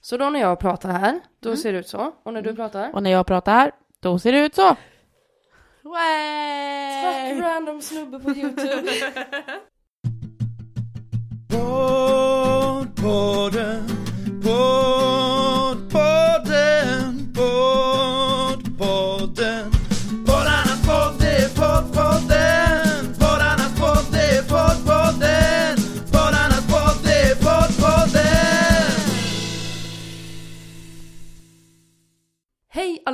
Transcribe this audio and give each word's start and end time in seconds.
Så 0.00 0.16
då 0.16 0.30
när 0.30 0.40
jag 0.40 0.58
pratar 0.58 0.88
här, 0.88 1.20
då 1.40 1.56
ser 1.56 1.72
det 1.72 1.78
ut 1.78 1.88
så. 1.88 2.12
Och 2.22 2.32
när 2.32 2.42
du 2.42 2.54
pratar? 2.54 2.94
Och 2.94 3.02
när 3.02 3.10
jag 3.10 3.26
pratar, 3.26 3.72
då 4.00 4.18
ser 4.18 4.32
det 4.32 4.38
ut 4.38 4.54
så. 4.54 4.76
Tack 7.02 7.40
random 7.40 7.82
snubbe 7.82 8.20
på 8.20 8.30
YouTube. 8.30 8.90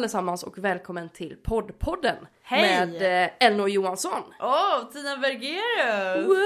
allesammans 0.06 0.42
och 0.42 0.59
välkommen 0.59 1.09
till 1.09 1.37
poddpodden. 1.42 2.16
Hej! 2.42 2.87
Med 2.87 3.24
eh, 3.24 3.30
Elno 3.41 3.69
Johansson. 3.69 4.23
Åh, 4.41 4.48
oh, 4.48 4.92
Tina 4.92 5.16
Bergerus! 5.16 6.27
Woo! 6.29 6.37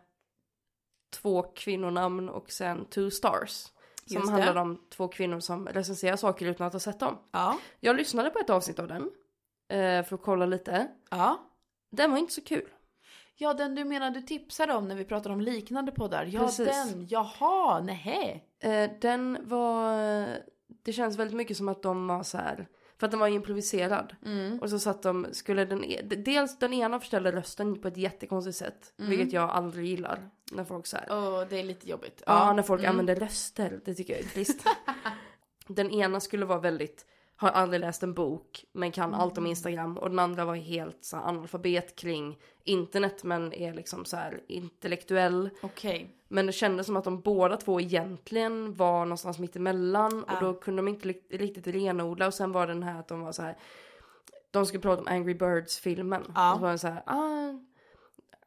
Två 1.21 1.41
kvinnonamn 1.43 2.29
och 2.29 2.51
sen 2.51 2.85
Two 2.85 3.09
Stars. 3.09 3.65
Som 4.05 4.15
Just 4.15 4.27
det. 4.27 4.31
handlade 4.31 4.59
om 4.59 4.81
två 4.89 5.07
kvinnor 5.07 5.39
som 5.39 5.67
recenserar 5.67 6.15
saker 6.15 6.45
utan 6.45 6.67
att 6.67 6.73
ha 6.73 6.79
sett 6.79 6.99
dem. 6.99 7.17
Ja, 7.31 7.57
Jag 7.79 7.95
lyssnade 7.95 8.29
på 8.29 8.39
ett 8.39 8.49
avsnitt 8.49 8.79
av 8.79 8.87
den. 8.87 9.01
Eh, 9.69 10.03
för 10.05 10.15
att 10.15 10.21
kolla 10.21 10.45
lite. 10.45 10.87
ja. 11.09 11.39
Den 11.91 12.11
var 12.11 12.17
inte 12.17 12.33
så 12.33 12.41
kul. 12.41 12.69
Ja, 13.35 13.53
den 13.53 13.75
du 13.75 13.83
menar 13.83 14.11
du 14.11 14.21
tipsade 14.21 14.73
om 14.73 14.87
när 14.87 14.95
vi 14.95 15.05
pratade 15.05 15.33
om 15.35 15.41
liknande 15.41 15.91
poddar. 15.91 16.25
Ja, 16.25 16.39
Precis. 16.39 16.67
den. 16.67 17.07
Jaha, 17.09 17.79
nej. 17.79 18.43
Eh, 18.59 18.91
den 19.01 19.37
var... 19.43 19.97
Det 20.83 20.93
känns 20.93 21.17
väldigt 21.17 21.37
mycket 21.37 21.57
som 21.57 21.67
att 21.69 21.81
de 21.83 22.07
var 22.07 22.23
så 22.23 22.37
här. 22.37 22.67
För 23.03 23.07
att 23.07 23.11
den 23.11 23.19
var 23.19 23.27
improviserad. 23.27 24.15
Mm. 24.25 24.59
Och 24.59 24.69
så 24.69 24.79
satt 24.79 25.01
de, 25.03 25.27
skulle 25.31 25.65
den, 25.65 25.83
e- 25.83 26.01
dels 26.01 26.59
den 26.59 26.73
ena 26.73 26.99
förställde 26.99 27.31
rösten 27.31 27.81
på 27.81 27.87
ett 27.87 27.97
jättekonstigt 27.97 28.57
sätt. 28.57 28.93
Mm. 28.99 29.09
Vilket 29.09 29.33
jag 29.33 29.49
aldrig 29.49 29.85
gillar. 29.85 30.29
När 30.51 30.63
folk 30.63 30.87
så 30.87 30.97
här. 30.97 31.07
Åh, 31.09 31.43
det 31.49 31.59
är 31.59 31.63
lite 31.63 31.89
jobbigt. 31.89 32.23
Ja, 32.25 32.53
när 32.53 32.63
folk 32.63 32.81
Mm. 32.81 32.89
använder 32.91 33.15
röster. 33.15 33.79
Det 33.85 33.93
tycker 33.93 34.13
jag 34.13 34.21
är 34.21 34.27
trist. 34.27 34.63
den 35.67 35.91
ena 35.91 36.19
skulle 36.19 36.45
vara 36.45 36.59
väldigt, 36.59 37.05
har 37.43 37.51
aldrig 37.51 37.79
läst 37.81 38.03
en 38.03 38.13
bok 38.13 38.65
men 38.71 38.91
kan 38.91 39.09
Mm. 39.09 39.19
allt 39.19 39.37
om 39.37 39.45
Instagram. 39.47 39.97
Och 39.97 40.09
den 40.09 40.19
andra 40.19 40.45
var 40.45 40.55
helt 40.55 40.97
så 41.01 41.17
här, 41.17 41.23
analfabet 41.23 41.95
kring 41.95 42.37
internet 42.63 43.23
men 43.23 43.53
är 43.53 43.73
liksom 43.73 44.05
så 44.05 44.17
här 44.17 44.41
intellektuell. 44.47 45.49
Okej. 45.61 46.15
Men 46.27 46.45
det 46.45 46.51
kändes 46.51 46.85
som 46.85 46.97
att 46.97 47.03
de 47.03 47.21
båda 47.21 47.57
två 47.57 47.81
egentligen 47.81 48.73
var 48.73 49.05
någonstans 49.05 49.39
mitt 49.39 49.55
emellan 49.55 50.25
Ja. 50.27 50.33
och 50.33 50.43
då 50.43 50.53
kunde 50.59 50.81
de 50.81 50.87
inte 50.87 51.07
riktigt 51.29 51.67
renodla 51.67 52.27
och 52.27 52.33
sen 52.33 52.51
var 52.51 52.67
det 52.67 52.73
den 52.73 52.83
här 52.83 52.99
att 52.99 53.07
de 53.07 53.21
var 53.21 53.31
så 53.31 53.41
här. 53.41 53.57
De 54.51 54.65
skulle 54.65 54.81
prata 54.81 55.01
om 55.01 55.07
Angry 55.07 55.33
Birds 55.33 55.79
filmen. 55.79 56.23
Ja. 56.35 56.51
Och 56.53 56.57
så 56.59 56.61
var 56.65 56.71
det 56.71 56.77
så 56.77 56.87
här. 56.87 57.03
Ah, 57.05 57.53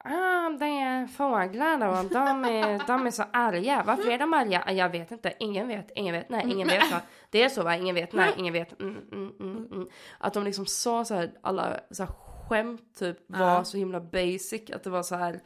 ah, 0.07 0.51
det 0.59 0.65
är 0.67 1.07
fåglar 1.07 1.89
och 1.89 2.05
de 2.11 2.45
är, 2.45 2.87
de 2.87 3.07
är 3.07 3.11
så 3.11 3.25
arga. 3.33 3.83
Varför 3.87 4.11
är 4.11 4.19
de 4.19 4.35
arga? 4.35 4.63
Ah, 4.67 4.73
Jag 4.73 4.89
vet 4.89 5.11
inte. 5.11 5.33
Ingen 5.39 5.69
vet. 5.69 5.91
Ingen 5.95 6.15
vet. 6.15 6.29
Nej, 6.29 6.43
ingen 6.47 6.69
vet. 6.69 6.91
Va? 6.91 7.01
Det 7.31 7.43
är 7.43 7.49
så 7.49 7.63
va? 7.63 7.77
Ingen 7.77 7.95
vet. 7.95 8.13
Nej, 8.13 8.33
ingen 8.37 8.53
vet. 8.53 8.81
Mm, 8.81 8.97
mm, 9.13 9.33
mm, 9.41 9.69
mm. 9.73 9.89
Att 10.19 10.35
de 10.35 10.45
liksom 10.45 10.67
sa 10.67 11.05
så 11.05 11.15
här. 11.15 11.31
Alla 11.43 11.81
så 11.91 12.03
här 12.03 12.13
skämt 12.49 12.99
typ 12.99 13.19
var 13.27 13.65
så 13.65 13.77
himla 13.77 14.01
basic. 14.01 14.71
Att 14.71 14.85
det 14.85 14.91
var 14.91 15.03
så 15.03 15.15
här. 15.17 15.41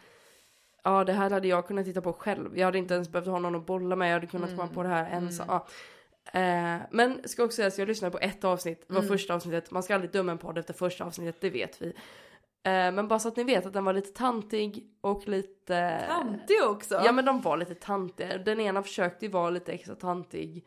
Ja, 0.84 1.04
det 1.04 1.12
här 1.12 1.31
hade 1.31 1.48
jag 1.48 1.66
kunnat 1.66 1.84
titta 1.84 2.00
på 2.00 2.12
själv. 2.12 2.59
Jag 2.59 2.65
hade 2.66 2.78
inte 2.78 2.94
ens 2.94 3.09
behövt 3.09 3.28
ha 3.28 3.38
någon 3.38 3.54
att 3.54 3.66
bolla 3.66 3.97
med. 3.97 4.09
Jag 4.09 4.15
hade 4.15 4.27
kunnat 4.27 4.50
komma 4.56 4.69
på 4.69 4.82
det 4.82 4.88
här 4.88 5.10
ensam. 5.10 5.47
Ja. 5.48 5.66
Eh, 6.32 6.77
men 6.91 7.21
ska 7.28 7.44
också 7.44 7.56
säga 7.56 7.69
att 7.69 7.78
jag 7.78 7.88
lyssnade 7.88 8.12
på 8.12 8.19
ett 8.19 8.44
avsnitt. 8.44 8.84
Det 8.88 8.94
var 8.94 9.03
första 9.03 9.34
avsnittet. 9.34 9.71
Man 9.71 9.82
ska 9.82 9.94
aldrig 9.94 10.12
döma 10.12 10.32
en 10.32 10.38
podd 10.38 10.59
efter 10.59 10.75
första 10.75 11.04
avsnittet, 11.04 11.41
det 11.41 11.50
vet 11.50 11.82
vi. 11.82 11.92
Eh, 12.62 12.93
men 12.93 13.09
bara 13.09 13.19
så 13.19 13.28
att 13.28 13.37
ni 13.37 13.44
vet 13.44 13.66
att 13.66 13.72
den 13.72 13.84
var 13.84 13.93
lite 13.93 14.12
tantig 14.19 14.87
och 15.00 15.28
lite... 15.28 16.04
Tantig 16.09 16.56
också. 16.65 16.94
Ja 17.04 17.12
men 17.12 17.25
de 17.25 17.41
var 17.41 17.56
lite 17.56 17.75
tantiga. 17.75 18.38
Den 18.38 18.60
ena 18.60 18.82
försökte 18.82 19.26
ju 19.26 19.32
vara 19.32 19.50
lite 19.50 19.72
extra 19.72 19.94
tantig. 19.94 20.66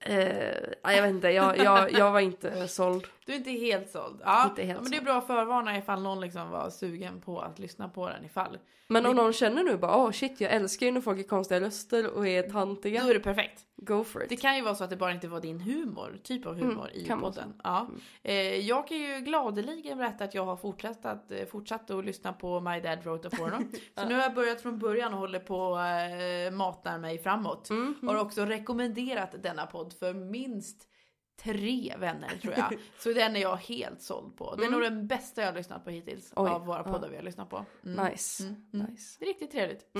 Eh, 0.00 0.54
ja, 0.82 0.92
jag 0.92 1.02
vet 1.02 1.10
inte, 1.10 1.28
jag, 1.28 1.58
jag, 1.58 1.92
jag 1.92 2.12
var 2.12 2.20
inte 2.20 2.68
såld. 2.68 3.06
Du 3.26 3.32
är 3.32 3.36
inte 3.36 3.50
helt 3.50 3.90
såld. 3.90 4.20
Ja, 4.24 4.44
Inte 4.48 4.62
helt 4.62 4.82
men 4.82 4.90
det 4.90 4.96
är 4.96 5.02
bra 5.02 5.18
att 5.18 5.26
förvarna 5.26 5.78
ifall 5.78 6.02
någon 6.02 6.20
liksom 6.20 6.50
var 6.50 6.70
sugen 6.70 7.20
på 7.20 7.40
att 7.40 7.58
lyssna 7.58 7.88
på 7.88 8.08
den 8.08 8.24
ifall. 8.24 8.58
Men 8.86 9.06
om 9.06 9.16
någon 9.16 9.32
känner 9.32 9.62
nu 9.64 9.76
bara 9.76 9.96
åh 9.96 10.10
shit 10.10 10.40
jag 10.40 10.52
älskar 10.52 10.86
ju 10.86 10.92
när 10.92 11.00
folk 11.00 11.18
är 11.18 11.22
konstiga 11.22 11.60
röster 11.60 12.10
och 12.10 12.28
är 12.28 12.42
tantiga. 12.42 13.02
Då 13.02 13.10
är 13.10 13.14
det 13.14 13.20
perfekt. 13.20 13.60
Go 13.76 14.04
for 14.04 14.22
it. 14.22 14.28
Det 14.28 14.36
kan 14.36 14.56
ju 14.56 14.62
vara 14.62 14.74
så 14.74 14.84
att 14.84 14.90
det 14.90 14.96
bara 14.96 15.12
inte 15.12 15.28
var 15.28 15.40
din 15.40 15.60
humor, 15.60 16.18
typ 16.22 16.46
av 16.46 16.54
humor 16.54 16.90
i 16.94 17.04
kan 17.04 17.20
podden. 17.20 17.54
Ja. 17.64 17.88
Eh, 18.22 18.34
jag 18.60 18.88
kan 18.88 18.96
ju 18.96 19.20
gladeligen 19.20 19.98
berätta 19.98 20.24
att 20.24 20.34
jag 20.34 20.44
har 20.44 20.56
fortsatt 20.56 21.04
att, 21.06 21.30
eh, 21.30 21.44
fortsatt 21.44 21.90
att 21.90 22.04
lyssna 22.04 22.32
på 22.32 22.60
My 22.60 22.80
Dad 22.80 22.98
Wrote 23.04 23.28
a 23.28 23.30
Porno. 23.38 23.56
så 23.98 24.08
nu 24.08 24.14
har 24.14 24.22
jag 24.22 24.34
börjat 24.34 24.60
från 24.60 24.78
början 24.78 25.14
och 25.14 25.20
håller 25.20 25.38
på 25.38 25.78
eh, 25.78 26.56
matar 26.56 26.98
mig 26.98 27.18
framåt. 27.18 27.70
Mm, 27.70 27.94
Har 28.02 28.16
också 28.16 28.44
rekommenderat 28.44 29.34
denna 29.42 29.66
podd 29.66 29.92
för 29.92 30.14
minst 30.14 30.88
tre 31.36 31.94
vänner 31.98 32.28
tror 32.42 32.54
jag. 32.56 32.78
Så 32.98 33.12
den 33.12 33.36
är 33.36 33.40
jag 33.40 33.56
helt 33.56 34.02
såld 34.02 34.36
på. 34.36 34.54
Det 34.56 34.64
är 34.64 34.70
nog 34.70 34.80
den 34.82 35.06
bästa 35.06 35.40
jag 35.40 35.48
har 35.48 35.54
lyssnat 35.54 35.84
på 35.84 35.90
hittills 35.90 36.32
Mm. 36.36 36.44
Oj, 36.44 36.50
av 36.50 36.66
våra 36.66 36.82
ja. 36.86 36.92
poddar 36.92 37.08
vi 37.08 37.16
har 37.16 37.22
lyssnat 37.22 37.50
på. 37.50 37.64
Mm. 37.84 38.06
Nice. 38.06 38.42
Mm, 38.42 38.56
mm. 38.74 38.86
nice. 38.86 39.16
Det 39.18 39.24
är 39.24 39.28
riktigt 39.28 39.50
trevligt. 39.50 39.90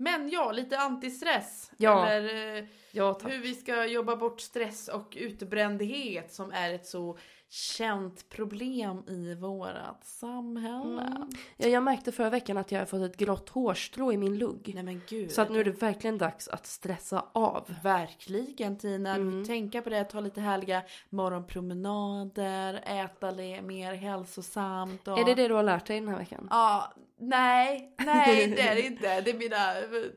Men 0.00 0.28
ja, 0.28 0.52
lite 0.52 0.78
antistress. 0.78 1.70
Ja. 1.76 2.08
Eller 2.08 2.58
eh, 2.58 2.64
Ja 2.92 3.14
tack. 3.14 3.32
hur 3.32 3.38
vi 3.38 3.54
ska 3.54 3.86
jobba 3.86 4.16
bort 4.16 4.40
stress 4.40 4.88
och 4.88 5.16
utbrändhet 5.20 6.32
som 6.32 6.52
är 6.52 6.74
ett 6.74 6.86
så 6.86 7.18
känt 7.50 8.28
problem 8.28 9.04
i 9.08 9.34
vårat 9.34 10.04
samhälle. 10.04 11.02
Mm. 11.02 11.28
Ja, 11.56 11.68
jag 11.68 11.82
märkte 11.82 12.12
förra 12.12 12.30
veckan 12.30 12.56
att 12.56 12.72
jag 12.72 12.78
har 12.78 12.86
fått 12.86 13.02
ett 13.02 13.16
grått 13.16 13.48
hårstrå 13.48 14.12
i 14.12 14.16
min 14.16 14.38
lugg. 14.38 14.70
Nej 14.74 14.82
men 14.82 15.02
gud. 15.08 15.32
Så 15.32 15.42
att 15.42 15.50
nu 15.50 15.60
är 15.60 15.64
det 15.64 15.82
verkligen 15.82 16.18
dags 16.18 16.48
att 16.48 16.66
stressa 16.66 17.24
av. 17.32 17.74
Verkligen 17.82 18.78
Tina. 18.78 19.14
Mm. 19.14 19.44
Tänka 19.44 19.82
på 19.82 19.90
det, 19.90 20.04
ta 20.04 20.20
lite 20.20 20.40
härliga 20.40 20.82
morgonpromenader, 21.10 22.82
äta 22.86 23.32
mer 23.62 23.94
hälsosamt. 23.94 25.08
Och... 25.08 25.18
Är 25.18 25.24
det 25.24 25.34
det 25.34 25.48
du 25.48 25.54
har 25.54 25.62
lärt 25.62 25.86
dig 25.86 26.00
den 26.00 26.08
här 26.08 26.18
veckan? 26.18 26.48
Ja, 26.50 26.92
nej, 27.18 27.94
nej 27.98 28.46
det 28.46 28.60
är 28.62 28.74
det 28.74 28.82
inte. 28.86 29.20
Det 29.20 29.30
är 29.30 29.38
mina, 29.38 29.74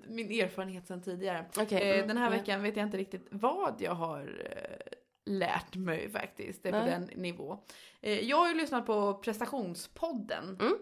min 0.07 0.41
erfarenhet 0.41 0.87
sedan 0.87 1.01
tidigare. 1.01 1.45
Okej, 1.57 1.81
Eh, 1.81 1.95
mm, 1.95 2.07
den 2.07 2.17
här 2.17 2.29
veckan 2.29 2.63
vet 2.63 2.77
jag 2.77 2.85
inte 2.85 2.97
riktigt 2.97 3.27
vad 3.31 3.75
jag 3.79 3.91
har 3.95 4.45
eh, 4.45 4.97
lärt 5.25 5.75
mig 5.75 6.11
faktiskt. 6.11 6.63
Det 6.63 6.69
är 6.69 6.79
på 6.83 6.89
den 6.89 7.09
nivå. 7.15 7.57
Eh, 8.01 8.19
jag 8.19 8.37
har 8.37 8.47
ju 8.49 8.53
lyssnat 8.55 8.85
på 8.85 9.13
prestationspodden. 9.13 10.59
Mm. 10.59 10.73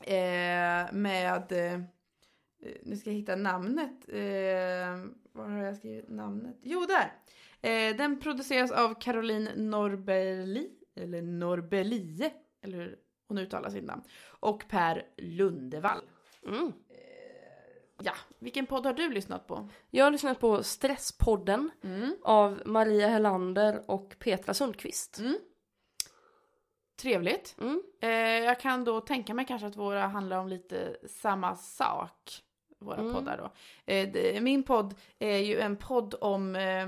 Eh, 0.00 0.92
med, 0.92 1.52
eh, 1.52 1.80
nu 2.82 2.96
ska 2.96 3.10
jag 3.10 3.16
hitta 3.16 3.36
namnet. 3.36 4.08
Eh, 4.08 5.04
var 5.32 5.48
har 5.48 5.62
jag 5.64 5.76
skrivit 5.76 6.08
namnet? 6.08 6.56
Jo, 6.62 6.86
där! 6.86 7.12
Eh, 7.70 7.96
den 7.96 8.20
produceras 8.20 8.70
av 8.70 8.94
Caroline 9.00 9.50
Norberli, 9.56 10.70
eller 10.96 11.22
Norbelie, 11.22 12.30
eller 12.62 12.78
hur 12.78 12.98
hon 13.28 13.38
uttalar 13.38 13.70
sitt 13.70 13.84
namn. 13.84 14.02
Och 14.26 14.64
Per 14.68 15.06
Lundevall. 15.16 16.00
Mm. 16.46 16.72
Ja, 18.02 18.12
vilken 18.38 18.66
podd 18.66 18.86
har 18.86 18.92
du 18.92 19.08
lyssnat 19.08 19.46
på? 19.46 19.68
Jag 19.90 20.04
har 20.04 20.10
lyssnat 20.10 20.40
på 20.40 20.62
Stresspodden 20.62 21.70
Mm. 21.82 22.16
av 22.22 22.62
Maria 22.66 23.08
Hellander 23.08 23.82
och 23.86 24.16
Petra 24.18 24.54
Sundqvist. 24.54 25.18
Mm. 25.18 25.38
Trevligt. 26.96 27.56
Mm. 27.60 27.82
Eh, 28.00 28.10
jag 28.44 28.60
kan 28.60 28.84
då 28.84 29.00
tänka 29.00 29.34
mig 29.34 29.46
kanske 29.46 29.66
att 29.66 29.76
våra 29.76 30.06
handlar 30.06 30.38
om 30.38 30.48
lite 30.48 30.96
samma 31.08 31.56
sak. 31.56 32.42
Våra 32.78 32.96
Mm. 33.00 33.14
poddar 33.14 33.36
då. 33.36 33.50
Eh, 33.92 34.12
det, 34.12 34.42
min 34.42 34.62
podd 34.62 34.94
är 35.18 35.36
ju 35.38 35.60
en 35.60 35.76
podd 35.76 36.14
om 36.20 36.56
eh, 36.56 36.86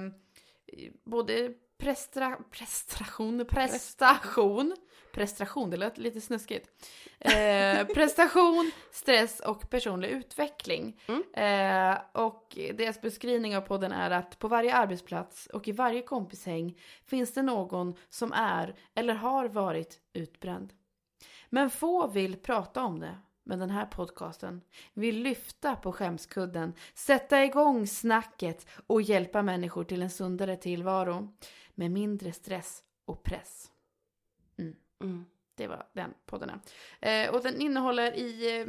både 1.05 1.52
prestra, 1.79 2.38
prestation, 2.50 3.44
prestation, 3.49 4.76
prestation, 5.18 5.70
det 5.70 5.76
lät 5.76 5.98
lite 5.98 6.20
snuskigt. 6.20 6.70
Eh, 7.18 7.86
prestation, 7.94 8.70
stress 8.90 9.40
och 9.40 9.70
personlig 9.70 10.08
utveckling. 10.08 11.00
Mm. 11.06 11.22
Eh, 11.32 11.98
och 12.12 12.58
deras 12.74 13.00
beskrivning 13.00 13.56
av 13.56 13.60
podden 13.60 13.92
är 13.92 14.10
att 14.10 14.38
på 14.38 14.48
varje 14.48 14.74
arbetsplats 14.74 15.46
och 15.46 15.68
i 15.68 15.72
varje 15.72 16.02
kompishäng 16.02 16.78
finns 17.04 17.34
det 17.34 17.42
någon 17.42 17.94
som 18.08 18.32
är 18.32 18.74
eller 18.94 19.14
har 19.14 19.48
varit 19.48 20.00
utbränd. 20.12 20.72
Men 21.48 21.70
få 21.70 22.06
vill 22.06 22.36
prata 22.36 22.84
om 22.84 23.00
det. 23.00 23.18
Men 23.44 23.58
den 23.58 23.70
här 23.70 23.86
podcasten 23.86 24.60
vill 24.94 25.22
lyfta 25.22 25.76
på 25.76 25.92
skämskudden, 25.92 26.72
sätta 26.94 27.44
igång 27.44 27.86
snacket 27.86 28.66
och 28.86 29.02
hjälpa 29.02 29.42
människor 29.42 29.84
till 29.84 30.02
en 30.02 30.10
sundare 30.10 30.56
tillvaro 30.56 31.28
med 31.74 31.90
mindre 31.90 32.32
stress 32.32 32.82
och 33.04 33.22
press. 33.22 33.70
Mm. 35.00 35.26
Det 35.54 35.66
var 35.66 35.86
den 35.92 36.14
podden. 36.26 36.60
Eh, 37.00 37.34
och 37.34 37.42
den 37.42 37.60
innehåller 37.60 38.12
i... 38.16 38.60
Eh, 38.60 38.66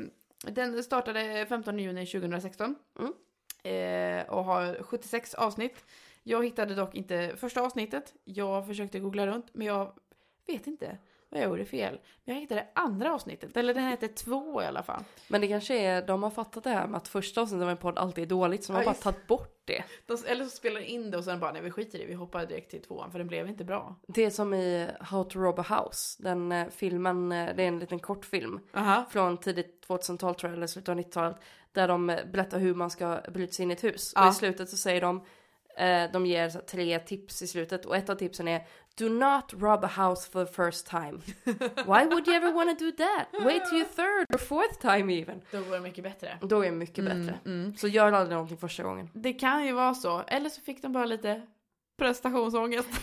den 0.52 0.84
startade 0.84 1.46
15 1.50 1.80
juni 1.80 2.06
2016. 2.06 2.76
Mm. 3.00 3.14
Eh, 3.64 4.30
och 4.30 4.44
har 4.44 4.84
76 4.84 5.34
avsnitt. 5.34 5.86
Jag 6.24 6.44
hittade 6.46 6.76
dock 6.76 6.96
inte 6.96 7.34
första 7.38 7.62
avsnittet. 7.62 8.14
Jag 8.24 8.68
försökte 8.68 9.00
googla 9.00 9.28
runt, 9.28 9.46
men 9.54 9.68
jag 9.68 9.94
vet 10.48 10.68
inte 10.68 10.98
vad 11.30 11.42
jag 11.42 11.50
gjorde 11.50 11.66
fel. 11.66 12.00
Men 12.24 12.36
jag 12.36 12.42
hittade 12.42 12.68
andra 12.74 13.14
avsnittet, 13.14 13.58
eller 13.58 13.74
den 13.74 13.88
heter 13.88 14.08
två 14.08 14.62
i 14.62 14.66
alla 14.66 14.84
fall. 14.84 15.04
Men 15.28 15.42
det 15.42 15.48
kanske 15.48 15.80
är, 15.80 16.08
de 16.08 16.24
har 16.24 16.30
fattat 16.30 16.64
det 16.64 16.70
här 16.70 16.88
med 16.88 16.98
att 16.98 17.08
första 17.08 17.42
avsnittet 17.42 17.64
av 17.64 17.70
en 17.70 17.78
podd 17.78 17.98
alltid 17.98 18.24
är 18.24 18.28
dåligt, 18.28 18.64
så 18.64 18.74
de 18.74 18.76
har 18.76 18.84
Ja, 18.84 18.90
bara 18.90 18.96
tagit 18.96 19.28
bort 19.28 19.59
det. 19.70 19.84
De, 20.06 20.18
eller 20.28 20.44
så 20.44 20.50
spelar 20.50 20.80
de 20.80 20.86
in 20.86 21.12
det 21.12 21.18
och 21.18 21.24
sen 21.24 21.40
bara, 21.40 21.52
nej 21.52 21.62
vi 21.62 21.72
skiter 21.72 21.98
i 22.00 22.02
det, 22.02 22.08
vi 22.08 22.14
hoppar 22.14 22.46
direkt 22.46 22.72
till 22.72 22.82
tvåan 22.82 23.12
för 23.12 23.20
den 23.20 23.28
blev 23.28 23.48
inte 23.48 23.64
bra. 23.64 23.96
Det 24.08 24.26
är 24.26 24.30
som 24.30 24.54
i 24.54 24.88
How 25.00 25.24
to 25.24 25.40
Rob 25.40 25.60
a 25.60 25.66
House, 25.70 26.24
den 26.24 26.52
eh, 26.52 26.68
filmen, 26.70 27.32
eh, 27.32 27.56
det 27.56 27.64
är 27.64 27.68
en 27.68 27.80
liten 27.80 28.00
kortfilm 28.00 28.60
Aha. 28.74 29.06
från 29.12 29.38
tidigt 29.38 29.86
2000-tal 29.88 30.36
tror 30.36 30.52
jag, 30.52 30.58
eller 30.58 30.68
slutet 30.68 30.90
av 30.90 31.00
90-talet, 31.00 31.38
där 31.72 31.88
de 31.88 32.10
eh, 32.10 32.26
berättar 32.26 32.60
hur 32.60 32.76
man 32.76 32.90
ska 32.90 33.22
bryta 33.34 33.54
sig 33.54 33.64
in 33.64 33.72
i 33.72 33.74
ett 33.74 33.84
hus. 33.84 34.12
Ja. 34.16 34.28
Och 34.28 34.34
i 34.34 34.36
slutet 34.36 34.70
så 34.70 34.78
säger 34.78 35.02
de, 35.02 35.26
de 36.12 36.26
ger 36.26 36.50
tre 36.50 37.00
tips 37.00 37.42
i 37.42 37.48
slutet, 37.48 37.86
och 37.86 37.96
ett 37.96 38.10
av 38.10 38.16
tipsen 38.16 38.48
är 38.48 38.68
Do 38.98 39.10
not 39.10 39.54
rob 39.54 39.84
a 39.84 39.88
house 39.96 40.32
for 40.32 40.46
the 40.46 40.54
first 40.54 40.88
time. 40.88 41.20
Why 41.86 42.06
would 42.10 42.28
you 42.28 42.36
ever 42.38 42.52
want 42.52 42.80
to 42.80 42.86
do 42.86 42.92
that? 42.92 43.28
Wait 43.46 43.66
till 43.66 43.78
your 43.78 43.88
third 43.96 44.36
or 44.36 44.38
fourth 44.38 44.80
time 44.82 45.14
even. 45.22 45.42
Då 45.52 45.62
går 45.64 45.72
det 45.72 45.80
mycket 45.80 46.04
bättre. 46.04 46.38
Då 46.42 46.62
är 46.62 46.66
det 46.66 46.72
mycket 46.72 46.98
Mm, 47.00 47.20
bättre. 47.22 47.40
mm. 47.46 47.76
Så 47.78 47.88
gör 47.88 48.12
aldrig 48.12 48.34
någonting 48.34 48.58
första 48.58 48.84
gången. 48.84 49.10
Det 49.14 49.34
kan 49.34 49.66
ju 49.66 49.72
vara 49.72 49.94
så. 49.94 50.24
Eller 50.28 50.50
så 50.50 50.62
fick 50.62 50.82
de 50.82 50.92
bara 50.94 51.06
lite 51.06 51.42
prestationsångest. 51.98 52.90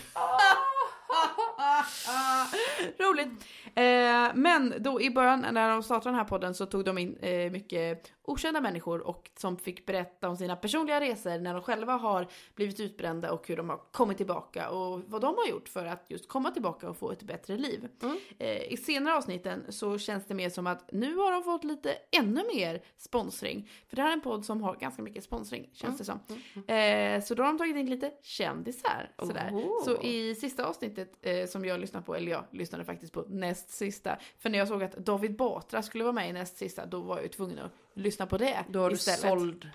Roligt. 2.99 3.29
Eh, 3.75 4.34
men 4.34 4.75
då 4.79 5.00
i 5.00 5.11
början 5.11 5.46
när 5.52 5.70
de 5.70 5.82
startade 5.82 6.08
den 6.11 6.14
här 6.14 6.25
podden 6.25 6.55
så 6.55 6.67
tog 6.67 6.84
de 6.84 6.99
in 6.99 7.17
eh, 7.17 7.50
mycket 7.52 8.12
okända 8.26 8.61
människor 8.61 9.00
och 9.00 9.31
som 9.38 9.56
fick 9.56 9.87
berätta 9.87 10.28
om 10.28 10.37
sina 10.37 10.56
personliga 10.56 11.00
resor 11.00 11.38
när 11.38 11.55
de 11.55 11.62
själva 11.62 11.93
har 11.93 12.26
blivit 12.55 12.81
utbrända 12.81 13.32
och 13.32 13.49
hur 13.49 13.56
de 13.56 13.69
har 13.69 13.81
kommit 13.93 14.17
tillbaka 14.17 14.70
och 14.70 15.02
vad 15.06 15.20
de 15.20 15.34
har 15.37 15.46
gjort 15.46 15.69
för 15.69 15.87
att 15.87 16.05
just 16.08 16.28
komma 16.28 16.50
tillbaka 16.50 16.90
och 16.90 16.96
få 16.96 17.12
ett 17.12 17.23
bättre 17.23 17.56
liv. 17.56 17.88
Mm. 18.02 18.19
Eh, 18.38 18.73
I 18.73 18.76
senare 18.76 19.14
avsnitten 19.17 19.64
så 19.69 19.99
känns 19.99 20.26
det 20.26 20.34
mer 20.34 20.50
som 20.50 20.67
att 20.67 20.93
nu 20.93 21.17
har 21.17 21.32
de 21.32 21.43
fått 21.43 21.64
lite 21.64 21.94
ännu 22.11 22.44
mer 22.55 22.82
sponsring. 22.96 23.70
För 23.88 23.96
det 23.96 24.02
här 24.02 24.08
är 24.08 24.12
en 24.12 24.20
podd 24.20 24.44
som 24.44 24.62
har 24.62 24.76
ganska 24.76 25.02
mycket 25.02 25.25
sponsring 25.25 25.70
känns 25.72 25.99
det 25.99 26.05
som. 26.05 26.20
Eh, 26.67 27.25
så 27.25 27.34
då 27.34 27.43
har 27.43 27.46
de 27.52 27.58
tagit 27.58 27.76
in 27.76 27.90
lite 27.90 28.12
kändisar. 28.22 29.11
Sådär. 29.19 29.52
Så 29.84 30.02
i 30.02 30.34
sista 30.34 30.67
avsnittet 30.67 31.19
eh, 31.22 31.46
som 31.46 31.64
jag 31.64 31.81
lyssnade 31.81 32.06
på, 32.06 32.14
eller 32.14 32.32
jag 32.32 32.44
lyssnade 32.50 32.84
faktiskt 32.84 33.12
på 33.12 33.25
näst 33.29 33.70
sista. 33.70 34.19
För 34.38 34.50
när 34.50 34.58
jag 34.58 34.69
såg 34.69 34.82
att 34.82 34.96
David 34.96 35.37
Batra 35.37 35.82
skulle 35.82 36.05
vara 36.05 36.12
med 36.12 36.31
i 36.31 36.32
näst 36.32 36.56
sista, 36.56 36.87
då 36.87 37.00
var 37.00 37.17
jag 37.17 37.22
ju 37.22 37.29
tvungen 37.29 37.58
att 37.58 37.72
lyssna 37.96 38.26
på 38.26 38.38
det 38.38 38.64
Då 38.69 38.88
du 38.88 38.94
istället. 38.94 39.20
såld. 39.20 39.69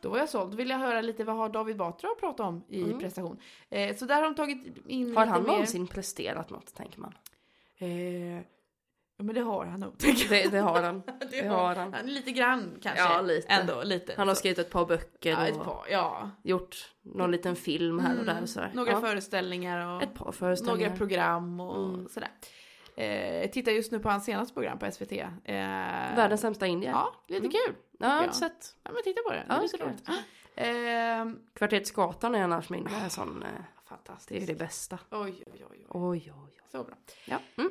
Då 0.00 0.08
var 0.08 0.18
jag 0.18 0.28
såld. 0.28 0.50
Då 0.50 0.56
vill 0.56 0.70
jag 0.70 0.78
höra 0.78 1.00
lite 1.00 1.24
vad 1.24 1.36
har 1.36 1.48
David 1.48 1.76
Batra 1.76 2.08
att 2.10 2.20
prata 2.20 2.42
om 2.42 2.64
i 2.68 2.82
Mm. 2.82 2.98
prestation. 2.98 3.38
Eh, 3.70 3.96
så 3.96 4.04
där 4.04 4.14
har 4.14 4.22
de 4.22 4.34
tagit 4.34 4.76
in 4.86 5.16
Har 5.16 5.26
han 5.26 5.42
mer. 5.42 5.48
någonsin 5.48 5.86
presterat 5.86 6.50
något, 6.50 6.74
tänker 6.74 7.00
man? 7.00 7.14
Eh, 7.78 8.42
men 9.18 9.34
det 9.34 9.40
har 9.40 9.64
han 9.66 9.80
nog. 9.80 9.92
Det, 10.28 10.50
det 10.50 10.58
har 10.58 10.82
han. 10.82 11.02
Det 11.30 11.46
har 11.46 11.74
han. 11.74 11.92
Han, 11.94 12.06
lite 12.06 12.30
grann 12.30 12.78
kanske. 12.82 13.02
Ja, 13.04 13.20
lite. 13.20 13.48
Ändå 13.48 13.82
lite. 13.82 14.14
Han 14.16 14.28
har 14.28 14.34
skrivit 14.34 14.58
ett 14.58 14.70
par 14.70 14.86
böcker 14.86 15.30
ja, 15.30 15.46
ett 15.46 15.56
och 15.56 15.64
par, 15.64 15.84
ja. 15.90 16.30
gjort 16.42 16.76
någon 17.02 17.30
liten 17.30 17.56
film 17.56 17.98
här 17.98 18.18
och 18.18 18.24
där 18.24 18.42
och 18.42 18.48
sådär. 18.48 18.70
Några 18.74 18.92
ja. 18.92 19.00
föreställningar 19.00 19.96
och 19.96 20.02
Ett 20.02 20.14
par 20.14 20.32
föreställningar. 20.32 20.86
några 20.88 20.98
program 20.98 21.60
och 21.60 21.88
Mm. 21.94 22.08
sådär. 22.08 22.30
Eh, 22.96 23.50
tittar 23.50 23.72
just 23.72 23.92
nu 23.92 23.98
på 23.98 24.08
hans 24.10 24.24
senaste 24.24 24.54
program 24.54 24.78
på 24.78 24.86
SVT. 24.92 25.12
Eh, 25.12 25.26
Världens 26.16 26.40
sämsta 26.40 26.66
indier. 26.66 26.90
Ja, 26.90 27.14
lite 27.26 27.38
Mm. 27.46 27.50
kul. 27.50 27.74
ja, 27.98 28.06
jag 28.06 28.14
har 28.16 28.24
inte 28.24 28.36
sett. 28.36 28.76
Ja 28.82 28.90
men 28.92 29.02
titta 29.02 29.20
på 29.22 29.30
det. 29.30 29.36
Det 29.36 29.44
Ja, 29.48 29.62
är 29.62 29.66
ska 29.68 29.78
jag. 29.78 29.86
roligt. 29.88 30.08
Eh, 30.56 31.42
Kvarteret 31.54 31.86
Skatan 31.86 32.34
är 32.34 32.42
annars 32.44 32.70
min 32.70 32.86
eh, 32.86 33.08
sån, 33.08 33.42
eh, 33.42 33.48
det 33.48 33.88
fantastiskt. 33.88 34.42
är 34.42 34.46
det 34.46 34.58
bästa. 34.58 34.98
Oj, 35.10 35.44
oj, 35.52 35.64
oj. 35.70 35.86
Oj, 35.88 35.88
oj, 35.90 36.32
oj. 36.44 36.60
Så 36.72 36.84
bra. 36.84 36.94
Ja. 37.26 37.38
Mm. 37.56 37.70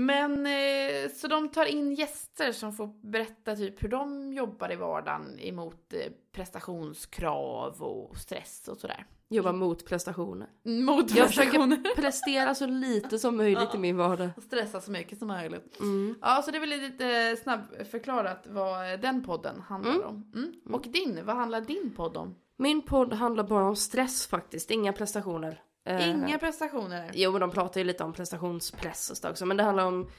Men 0.00 0.46
eh, 0.46 1.10
så 1.16 1.28
de 1.28 1.48
tar 1.48 1.64
in 1.64 1.94
gäster 1.94 2.52
som 2.52 2.72
får 2.72 2.86
berätta 3.02 3.56
typ 3.56 3.82
hur 3.82 3.88
de 3.88 4.32
jobbar 4.32 4.72
i 4.72 4.76
vardagen 4.76 5.38
emot 5.40 5.92
eh, 5.92 6.12
prestationskrav 6.32 7.82
och 7.82 8.16
stress 8.16 8.68
och 8.68 8.76
sådär. 8.78 9.06
Jobba 9.30 9.52
mot 9.52 9.86
prestationer. 9.86 10.48
Mot 10.64 11.10
Jag 11.16 11.26
prestationer. 11.26 11.76
försöker 11.76 12.02
prestera 12.02 12.54
så 12.54 12.66
lite 12.66 13.18
som 13.18 13.36
möjligt 13.36 13.74
i 13.74 13.78
min 13.78 13.96
vardag. 13.96 14.30
Och 14.36 14.42
stressa 14.42 14.80
så 14.80 14.90
mycket 14.90 15.18
som 15.18 15.28
möjligt. 15.28 15.80
Mm. 15.80 16.14
Ja, 16.20 16.42
så 16.44 16.50
det 16.50 16.56
är 16.58 16.60
väl 16.60 16.68
lite 16.68 17.36
snabbt 17.42 17.88
förklarat 17.90 18.46
vad 18.50 19.00
den 19.00 19.24
podden 19.24 19.60
handlar 19.60 19.92
Mm. 19.94 20.06
om. 20.06 20.32
Mm. 20.34 20.74
Och 20.74 20.82
din, 20.88 21.20
vad 21.24 21.36
handlar 21.36 21.60
din 21.60 21.92
podd 21.96 22.16
om? 22.16 22.34
Min 22.56 22.82
podd 22.82 23.12
handlar 23.12 23.44
bara 23.44 23.64
om 23.68 23.76
stress 23.76 24.26
faktiskt, 24.26 24.70
inga 24.70 24.92
prestationer. 24.92 25.62
Eh, 25.88 26.10
Inga 26.10 26.38
prestationer. 26.38 27.10
Jo, 27.14 27.32
men 27.32 27.40
de 27.40 27.50
pratar 27.50 27.80
ju 27.80 27.84
lite 27.86 28.04
om 28.04 28.12
prestationspress 28.12 29.10
och 29.10 29.16
så 29.16 29.30
också, 29.30 29.46
men 29.46 29.56
det 29.56 29.62
handlar 29.62 29.84
om 29.84 30.10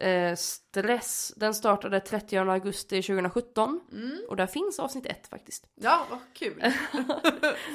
eh, 0.00 0.36
stress. 0.36 1.32
Den 1.36 1.54
startade 1.54 2.00
30 2.00 2.36
augusti 2.36 3.02
2017 3.02 3.80
Mm. 3.92 4.18
och 4.28 4.36
där 4.36 4.46
finns 4.46 4.78
avsnitt 4.78 5.06
ett 5.06 5.28
faktiskt. 5.28 5.66
Ja, 5.74 6.06
vad 6.10 6.18
kul. 6.32 6.60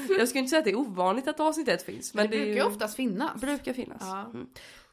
Jag 0.09 0.27
skulle 0.27 0.39
inte 0.39 0.49
säga 0.49 0.59
att 0.59 0.65
det 0.65 0.71
är 0.71 0.75
ovanligt 0.75 1.27
att 1.27 1.39
avsnitt 1.39 1.67
ett 1.67 1.83
finns, 1.83 2.13
men 2.13 2.29
det, 2.29 2.37
det, 2.37 2.43
brukar 2.43 2.63
ju 2.63 2.67
oftast 2.69 2.95
finnas. 2.95 3.41
brukar 3.41 3.73
finnas. 3.73 4.01
Ja. 4.01 4.19
Mm. 4.21 4.47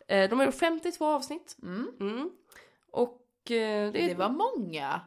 Eh, 0.09 0.31
de 0.31 0.39
har 0.39 0.47
gjort 0.47 0.55
52 0.55 1.07
avsnitt. 1.07 1.57
Mm. 1.63 1.89
Mm. 2.01 2.31
Och 2.93 3.51
eh, 3.51 3.93
det 3.93 4.03
är 4.03 4.09
Det 4.09 4.15
var 4.15 4.29
många. 4.29 5.01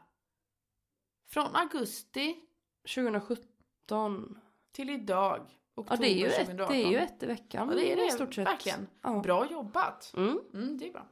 Från 1.30 1.56
augusti 1.56 2.36
2017. 2.96 4.40
till 4.72 4.90
idag. 4.90 5.42
Ja, 5.76 5.96
det 6.00 6.08
är, 6.08 6.16
ju 6.16 6.26
ett, 6.28 6.36
2018. 6.36 6.76
det 6.76 6.84
är 6.84 6.88
ju 6.92 6.98
ett 6.98 7.24
i 7.24 7.26
veckan. 7.26 7.70
Ja, 7.70 7.76
det 7.76 7.92
är 7.92 7.96
det. 7.96 8.06
i 8.06 8.12
stort 8.12 8.34
sett. 8.34 8.48
Verkligen. 8.48 8.88
Ja. 9.02 9.20
Bra 9.20 9.48
jobbat. 9.52 10.14
Mm. 10.18 10.40
Mm, 10.54 10.78
det 10.78 10.88
är 10.88 10.92
bra. 10.94 11.06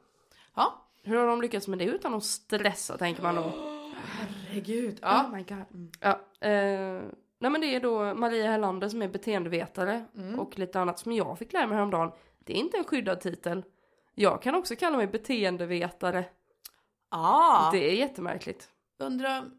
Ja. 0.54 0.86
Hur 1.02 1.16
har 1.16 1.26
de 1.26 1.40
lyckats 1.42 1.68
med 1.68 1.78
det 1.78 1.84
utan 1.84 2.14
att 2.14 2.24
stressa, 2.24 2.98
tänker 2.98 3.22
man 3.22 3.34
då. 3.34 3.52
Herregud. 3.94 4.98
Ja. 5.02 5.24
Oh 5.24 5.30
my 5.36 5.42
god. 5.42 5.96
Ja, 6.00 6.10
eh, 6.48 7.02
nej 7.38 7.50
men 7.50 7.60
det 7.60 7.66
är 7.74 7.80
då 7.80 8.14
Maria 8.14 8.50
Hellander 8.50 8.88
som 8.88 9.02
är 9.02 9.08
beteendevetare 9.08 10.04
Mm. 10.16 10.40
och 10.40 10.58
lite 10.58 10.80
annat 10.80 10.98
som 10.98 11.12
jag 11.12 11.38
fick 11.38 11.52
lära 11.52 11.66
mig 11.66 11.74
häromdagen. 11.76 12.12
Det 12.38 12.52
är 12.52 12.56
inte 12.56 12.76
en 12.78 12.84
skyddad 12.84 13.20
titel. 13.20 13.64
Jag 14.14 14.42
kan 14.42 14.54
också 14.54 14.76
kalla 14.76 14.96
mig 14.96 15.06
beteendevetare. 15.06 16.24
Ah. 17.08 17.70
Det 17.70 17.90
är 17.90 17.94
jättemärkligt. 17.94 18.68
Undrar 18.98 19.50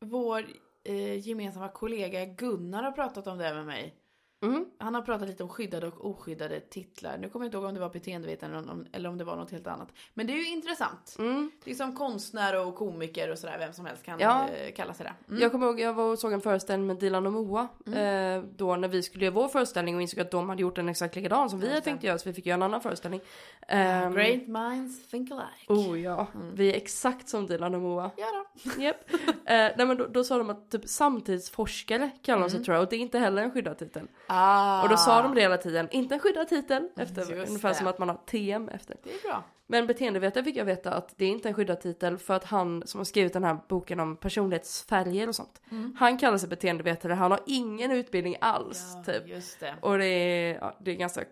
vår 0.00 0.46
eh, 0.84 1.18
gemensamma 1.20 1.68
kollega 1.68 2.24
Gunnar 2.24 2.82
har 2.82 2.92
pratat 2.92 3.26
om 3.26 3.38
det 3.38 3.54
med 3.54 3.66
mig. 3.66 4.01
Mm. 4.42 4.64
Han 4.78 4.94
har 4.94 5.02
pratat 5.02 5.28
lite 5.28 5.42
om 5.42 5.48
skyddade 5.48 5.86
och 5.86 6.10
oskyddade 6.10 6.60
titlar. 6.60 7.18
Nu 7.18 7.28
kommer 7.28 7.44
jag 7.44 7.48
inte 7.48 7.56
ihåg 7.56 7.64
om 7.66 7.74
det 7.74 7.80
var 7.80 7.90
beteendevetare 7.90 8.50
eller 8.58 8.70
om, 8.70 8.86
eller 8.92 9.08
om 9.08 9.18
det 9.18 9.24
var 9.24 9.36
något 9.36 9.50
helt 9.50 9.66
annat. 9.66 9.88
Men 10.14 10.26
det 10.26 10.32
är 10.32 10.36
ju 10.36 10.48
intressant. 10.48 11.16
Mm. 11.18 11.50
Det 11.64 11.70
är 11.70 11.74
som 11.74 11.96
konstnär 11.96 12.66
och 12.66 12.74
komiker 12.76 13.30
och 13.30 13.38
sådär, 13.38 13.56
vem 13.58 13.72
som 13.72 13.86
helst 13.86 14.02
kan 14.02 14.20
Ja. 14.20 14.48
eh, 14.48 14.72
kalla 14.74 14.94
sig 14.94 15.04
det. 15.06 15.14
Mm. 15.28 15.42
Jag 15.42 15.52
kommer 15.52 15.66
ihåg, 15.66 15.80
jag 15.80 15.94
var 15.94 16.04
och 16.12 16.18
såg 16.18 16.32
en 16.32 16.40
föreställning 16.40 16.86
med 16.86 16.96
Dilan 16.96 17.26
och 17.26 17.32
Moa. 17.32 17.68
Eh, 17.86 18.42
då 18.56 18.76
när 18.76 18.88
vi 18.88 19.02
skulle 19.02 19.24
göra 19.24 19.34
vår 19.34 19.48
föreställning 19.48 19.96
och 19.96 20.02
insåg 20.02 20.20
att 20.20 20.30
de 20.30 20.48
hade 20.48 20.62
gjort 20.62 20.78
en 20.78 20.88
exakt 20.88 21.16
likadan 21.16 21.50
som 21.50 21.60
vi 21.60 21.68
hade 21.68 21.80
tänkt 21.80 22.04
göra. 22.04 22.18
Så 22.18 22.28
vi 22.28 22.32
fick 22.34 22.46
göra 22.46 22.54
en 22.54 22.62
annan 22.62 22.80
föreställning. 22.80 23.20
Ehm, 23.68 24.12
Great 24.14 24.46
minds 24.46 25.08
think 25.08 25.30
alike. 25.30 25.72
Oh 25.72 26.00
ja, 26.00 26.26
vi 26.54 26.72
är 26.72 26.76
exakt 26.76 27.28
som 27.28 27.46
Dilan 27.46 27.74
och 27.74 27.80
Moa. 27.80 28.10
Ja 28.16 28.26
då. 28.64 28.70
Japp. 28.82 29.10
eh, 29.12 29.20
nej 29.44 29.86
men 29.86 29.96
då, 29.96 30.06
då 30.06 30.24
sa 30.24 30.38
de 30.38 30.50
att 30.50 30.70
typ 30.70 30.88
samtidsforskare 30.88 32.10
kallar 32.22 32.40
de 32.40 32.50
sig 32.50 32.64
tror 32.64 32.74
jag 32.74 32.82
och 32.84 32.90
det 32.90 32.96
är 32.96 33.00
inte 33.00 33.18
heller 33.18 33.42
en 33.42 33.50
skyddad 33.50 33.78
titel. 33.78 34.06
Ah. 34.34 34.82
Och 34.82 34.88
då 34.88 34.96
sa 34.96 35.22
de 35.22 35.34
det 35.34 35.40
hela 35.40 35.56
tiden, 35.58 35.88
inte 35.90 36.14
en 36.14 36.20
skyddad 36.20 36.48
titel, 36.48 36.88
efter, 36.96 37.20
Just 37.34 37.48
ungefär 37.48 37.68
det. 37.68 37.74
som 37.74 37.86
att 37.86 37.98
man 37.98 38.08
har 38.08 38.16
TM 38.26 38.68
efter. 38.68 38.96
Det 39.04 39.10
är 39.10 39.28
bra. 39.28 39.44
Men 39.66 39.86
beteendevetare 39.86 40.44
fick 40.44 40.56
jag 40.56 40.64
veta 40.64 40.90
att 40.94 41.14
det 41.16 41.24
är 41.24 41.28
inte 41.28 41.48
en 41.48 41.54
skyddad 41.54 41.80
titel 41.80 42.18
för 42.18 42.34
att 42.34 42.44
han 42.44 42.82
som 42.86 43.00
har 43.00 43.04
skrivit 43.04 43.32
den 43.32 43.44
här 43.44 43.58
boken 43.68 44.00
om 44.00 44.16
personlighetsfärger 44.16 45.28
och 45.28 45.34
sånt. 45.34 45.60
Han 45.98 46.18
kallar 46.18 46.38
sig 46.38 46.48
beteendevetare, 46.48 47.12
han 47.12 47.30
har 47.30 47.40
ingen 47.46 47.90
utbildning 47.90 48.36
alls 48.40 48.82
Ja, 49.06 49.12
typ. 49.12 49.28
just 49.28 49.60
det. 49.60 49.74
Och 49.80 49.98
det 49.98 50.04
är, 50.06 50.54
ja, 50.60 50.76
det 50.80 50.90
är 50.90 50.94
ganska, 50.94 51.24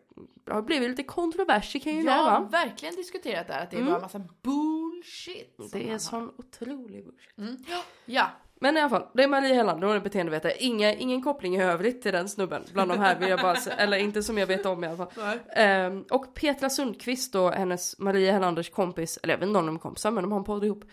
det 0.47 0.53
har 0.53 0.63
blivit 0.63 0.91
lite 0.91 1.03
kontroverser 1.03 1.79
kring 1.79 1.97
det 1.97 2.03
Jag 2.11 2.25
där 2.25 2.31
har 2.31 2.41
va? 2.41 2.49
verkligen 2.51 2.95
diskuterat 2.97 3.47
det 3.47 3.53
här, 3.53 3.63
att 3.63 3.71
det 3.71 3.77
är 3.77 3.81
Mm. 3.81 3.93
bara 3.93 4.01
massa 4.03 4.19
bullshit. 4.43 5.57
Det 5.73 5.91
är 5.91 5.99
sån 5.99 6.31
otrolig 6.39 7.05
bullshit. 7.05 7.39
Mm. 7.39 7.57
Ja. 8.07 8.27
Men 8.63 8.77
i 8.77 8.81
alla 8.81 8.89
fall, 8.91 9.07
det 9.15 9.23
är 9.23 9.29
Marie 9.29 9.55
Hellander, 9.55 9.87
hon 9.87 9.97
är 9.97 10.01
beteendevetare. 10.01 10.53
Inga, 10.59 10.95
ingen 10.95 11.23
koppling 11.23 11.57
i 11.57 11.63
övrigt 11.63 12.03
till 12.03 12.13
den 12.13 12.29
snubben 12.29 12.65
bland 12.73 12.91
de 12.91 12.99
här 12.99 13.19
vill 13.19 13.29
jag 13.29 13.41
bara 13.41 13.57
säga, 13.57 13.77
eller 13.77 13.97
inte 13.97 14.23
som 14.23 14.39
jag 14.39 14.47
vet 14.47 14.67
om 14.67 14.85
i 14.85 14.87
alla 14.87 14.97
fall. 15.07 15.39
Ehm, 15.57 16.05
och 16.11 16.35
Petra 16.35 16.71
Sundqvist 16.71 17.33
då, 17.33 17.51
hennes 17.51 17.99
Maria 17.99 18.33
Hellanders 18.33 18.71
kompis, 18.71 19.19
eller 19.23 19.35
jag 19.35 19.39
vet 19.39 19.47
inte 19.47 19.59
om 19.59 19.67
de 19.67 19.75
är 19.75 19.79
kompisar 19.81 20.11
men 20.11 20.23
de 20.25 20.33
har 20.33 20.39
en 20.39 20.45
podd 20.45 20.65
ihop. 20.65 20.85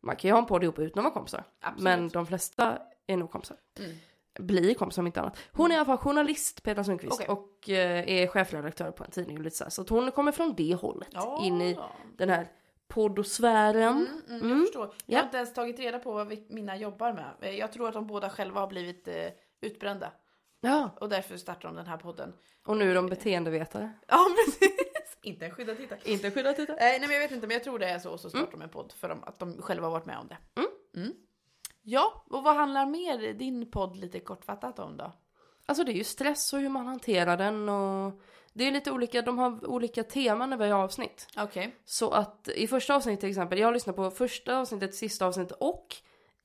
Man 0.00 0.16
kan 0.16 0.28
ju 0.28 0.32
ha 0.32 0.38
en 0.38 0.46
podd 0.46 0.62
ihop 0.64 0.78
utan 0.78 0.98
att 0.98 1.04
vara 1.04 1.14
kompisar. 1.14 1.44
Absolut. 1.60 1.82
Men 1.84 2.08
de 2.08 2.26
flesta 2.26 2.78
är 3.06 3.16
nog 3.16 3.30
kompisar. 3.30 3.56
Mm. 3.78 3.90
Blir 4.38 4.74
kompisar 4.74 5.02
om 5.02 5.06
inte 5.06 5.20
annat. 5.20 5.38
Hon 5.52 5.70
är 5.70 5.74
i 5.74 5.76
alla 5.78 5.84
fall 5.84 5.96
journalist, 5.98 6.62
Petra 6.62 6.84
Sundqvist, 6.84 7.14
Okej. 7.14 7.28
och 7.28 7.70
eh, 7.70 8.08
är 8.22 8.26
chefredaktör 8.26 8.90
på 8.90 9.04
en 9.04 9.10
tidning 9.10 9.36
och 9.36 9.42
lite 9.44 9.56
så 9.56 9.64
här. 9.64 9.70
Så 9.70 9.82
att 9.82 9.88
hon 9.88 10.10
kommer 10.10 10.32
från 10.32 10.54
det 10.56 10.74
hållet 10.74 11.08
Ja. 11.12 11.40
in 11.44 11.60
i 11.60 11.78
den 12.16 12.28
här 12.30 12.48
poddosfären. 12.88 13.96
Mm, 13.96 14.06
mm, 14.28 14.38
jag 14.40 14.50
Mm. 14.50 14.60
förstår. 14.60 14.86
Jag 14.86 14.94
Ja. 15.06 15.18
har 15.18 15.24
inte 15.24 15.36
ens 15.36 15.54
tagit 15.54 15.78
reda 15.78 15.98
på 15.98 16.12
vad 16.12 16.28
vi, 16.28 16.46
mina 16.50 16.76
jobbar 16.76 17.12
med. 17.12 17.30
Eh, 17.40 17.50
Jag 17.58 17.72
tror 17.72 17.88
att 17.88 17.94
de 17.94 18.06
båda 18.06 18.30
själva 18.30 18.60
har 18.60 18.66
blivit 18.66 19.08
eh, 19.08 19.28
utbrända. 19.60 20.12
Ja, 20.60 20.90
Och 21.00 21.08
därför 21.08 21.36
startar 21.36 21.68
de 21.68 21.76
den 21.76 21.86
här 21.86 21.96
podden. 21.96 22.32
och 22.66 22.76
nu 22.76 22.90
är 22.90 22.94
de 22.94 23.06
beteendevetare. 23.06 23.92
Ja, 24.08 24.26
precis. 24.46 24.70
inte 25.22 25.44
en 25.46 25.50
skyddad 25.50 25.76
titel. 25.76 25.98
Inte 26.04 26.30
skyddat 26.30 26.56
titel. 26.56 26.76
Nej, 26.80 26.98
nej, 26.98 27.08
men 27.08 27.14
jag 27.16 27.22
vet 27.22 27.30
inte, 27.32 27.46
men 27.46 27.54
jag 27.54 27.64
tror 27.64 27.78
det 27.78 27.86
är 27.88 27.98
så. 27.98 28.10
Och 28.10 28.20
så 28.20 28.28
startar 28.30 28.50
de 28.52 28.62
en 28.62 28.68
podd 28.68 28.92
för 28.92 29.10
att 29.10 29.38
de 29.38 29.62
själva 29.62 29.86
har 29.86 29.92
varit 29.92 30.06
med 30.06 30.18
om 30.18 30.28
det. 30.28 30.38
Mm. 31.00 31.12
Ja, 31.82 32.24
och 32.30 32.42
vad 32.42 32.56
handlar 32.56 32.86
mer 32.86 33.32
din 33.32 33.70
podd 33.70 33.96
lite 33.96 34.20
kortfattat 34.20 34.78
om 34.78 34.96
då? 34.96 35.12
Alltså 35.66 35.84
det 35.84 35.92
är 35.92 35.96
ju 35.96 36.04
stress 36.04 36.52
och 36.52 36.58
hur 36.60 36.68
man 36.68 36.86
hanterar 36.86 37.36
den 37.36 37.68
och 37.68 38.20
det 38.54 38.64
är 38.68 38.70
lite 38.72 38.90
olika, 38.90 39.22
de 39.22 39.38
har 39.38 39.66
olika 39.66 40.02
teman 40.04 40.52
i 40.52 40.56
varje 40.56 40.74
avsnitt. 40.74 41.26
Okej. 41.36 41.76
Så 41.84 42.10
att 42.10 42.48
i 42.48 42.66
första 42.66 42.94
avsnittet 42.94 43.20
till 43.20 43.28
exempel, 43.30 43.58
jag 43.58 43.72
lyssnar 43.72 43.94
på 43.94 44.10
första 44.10 44.58
avsnittet, 44.58 44.94
sista 44.94 45.26
avsnittet 45.26 45.56
och 45.60 45.86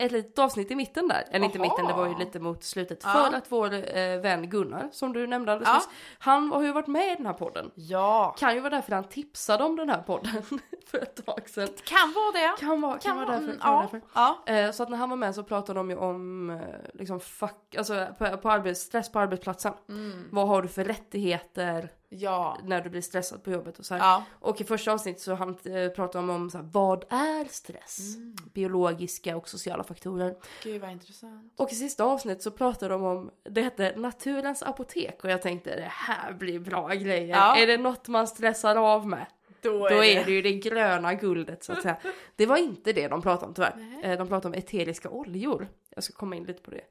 ett 0.01 0.11
litet 0.11 0.39
avsnitt 0.39 0.71
i 0.71 0.75
mitten 0.75 1.07
där. 1.07 1.23
Eller 1.31 1.45
inte 1.45 1.57
Jaha. 1.57 1.67
mitten, 1.67 1.85
det 1.87 1.93
var 1.93 2.07
ju 2.07 2.15
lite 2.17 2.39
mot 2.39 2.63
slutet. 2.63 2.99
Ja. 3.03 3.09
För 3.31 3.37
att 3.37 3.51
vår 3.51 3.73
eh, 3.97 4.19
vän 4.21 4.49
Gunnar, 4.49 4.89
som 4.91 5.13
du 5.13 5.27
nämnde 5.27 5.51
alldeles 5.51 5.69
Ja. 5.69 5.75
nyss, 5.75 5.87
han 6.19 6.51
har 6.51 6.61
ju 6.63 6.71
varit 6.71 6.87
med 6.87 7.11
i 7.11 7.15
den 7.15 7.25
här 7.25 7.33
podden. 7.33 7.71
Ja. 7.75 8.35
Kan 8.39 8.53
ju 8.55 8.59
vara 8.59 8.69
därför 8.69 8.91
han 8.95 9.03
tipsade 9.03 9.63
om 9.63 9.75
den 9.75 9.89
här 9.89 10.01
podden 10.01 10.43
för 10.87 10.97
ett 10.97 11.25
tag 11.25 11.49
sedan. 11.49 11.69
Kan 11.83 12.13
vara 12.15 12.31
det. 12.31 12.55
Kan 12.59 12.81
vara, 12.81 12.97
kan 12.99 13.15
vara 13.17 13.25
därför. 13.25 13.43
mm, 13.43 13.59
Kan 13.59 13.73
vara 13.73 13.83
ja. 13.83 13.89
därför. 13.91 14.07
ja. 14.47 14.53
Eh, 14.53 14.71
Så 14.71 14.83
att 14.83 14.89
när 14.89 14.97
han 14.97 15.09
var 15.09 15.17
med 15.17 15.35
så 15.35 15.43
pratade 15.43 15.79
de 15.79 15.89
ju 15.89 15.95
om 15.95 16.49
eh, 16.49 16.57
liksom 16.93 17.19
fuck, 17.19 17.75
alltså 17.77 18.07
på, 18.17 18.37
på 18.37 18.51
arbets, 18.51 18.81
stress 18.81 19.11
på 19.11 19.19
arbetsplatsen. 19.19 19.73
Mm. 19.89 20.27
Vad 20.31 20.47
har 20.47 20.61
du 20.61 20.67
för 20.67 20.83
rättigheter 20.83 21.89
Ja. 22.09 22.57
när 22.63 22.81
du 22.81 22.89
blir 22.89 23.01
stressad 23.01 23.43
på 23.43 23.51
jobbet 23.51 23.79
och 23.79 23.85
så 23.85 23.93
här. 23.93 24.01
Ja. 24.01 24.23
Och 24.31 24.61
i 24.61 24.63
första 24.63 24.91
avsnittet 24.91 25.21
så 25.21 25.33
han 25.33 25.49
eh, 25.49 25.89
pratade 25.89 26.27
de 26.27 26.29
om 26.29 26.49
så 26.49 26.57
här, 26.57 26.65
vad 26.71 27.05
är 27.09 27.45
stress? 27.45 28.15
Mm. 28.15 28.35
Biologiska 28.53 29.37
och 29.37 29.49
sociala 29.49 29.83
faktorer. 29.83 30.35
Gud 30.63 30.81
vad 30.81 30.91
intressant. 30.91 31.53
Och 31.55 31.71
i 31.71 31.75
sista 31.75 32.03
avsnittet 32.03 32.43
så 32.43 32.51
pratade 32.51 32.93
de 32.93 33.03
om, 33.03 33.31
det 33.43 33.61
hette 33.61 33.93
Naturens 33.97 34.63
apotek 34.63 35.23
och 35.23 35.29
jag 35.29 35.41
tänkte 35.41 35.75
det 35.75 35.91
här 35.91 36.33
blir 36.33 36.59
bra 36.59 36.87
grejer. 36.87 37.35
Ja. 37.37 37.57
Är 37.57 37.67
det 37.67 37.77
något 37.77 38.07
man 38.07 38.27
stressar 38.27 38.75
av 38.75 39.07
med? 39.07 39.25
Då 39.61 39.89
Då 39.89 40.03
är 40.03 40.25
det 40.25 40.31
ju 40.31 40.41
det 40.41 40.53
gröna 40.53 41.13
guldet 41.13 41.63
så 41.63 41.73
att 41.73 41.81
säga. 41.81 41.97
Det 42.35 42.45
var 42.45 42.57
inte 42.57 42.93
det 42.93 43.07
de 43.07 43.21
pratade 43.21 43.45
om 43.47 43.53
tyvärr. 43.53 43.75
Nej. 43.77 44.11
Eh, 44.11 44.17
De 44.17 44.27
pratade 44.27 44.47
om 44.47 44.53
eteriska 44.53 45.09
oljor. 45.09 45.67
Jag 45.95 46.03
ska 46.03 46.13
komma 46.13 46.35
in 46.35 46.43
lite 46.43 46.61
på 46.61 46.71
det. 46.71 46.81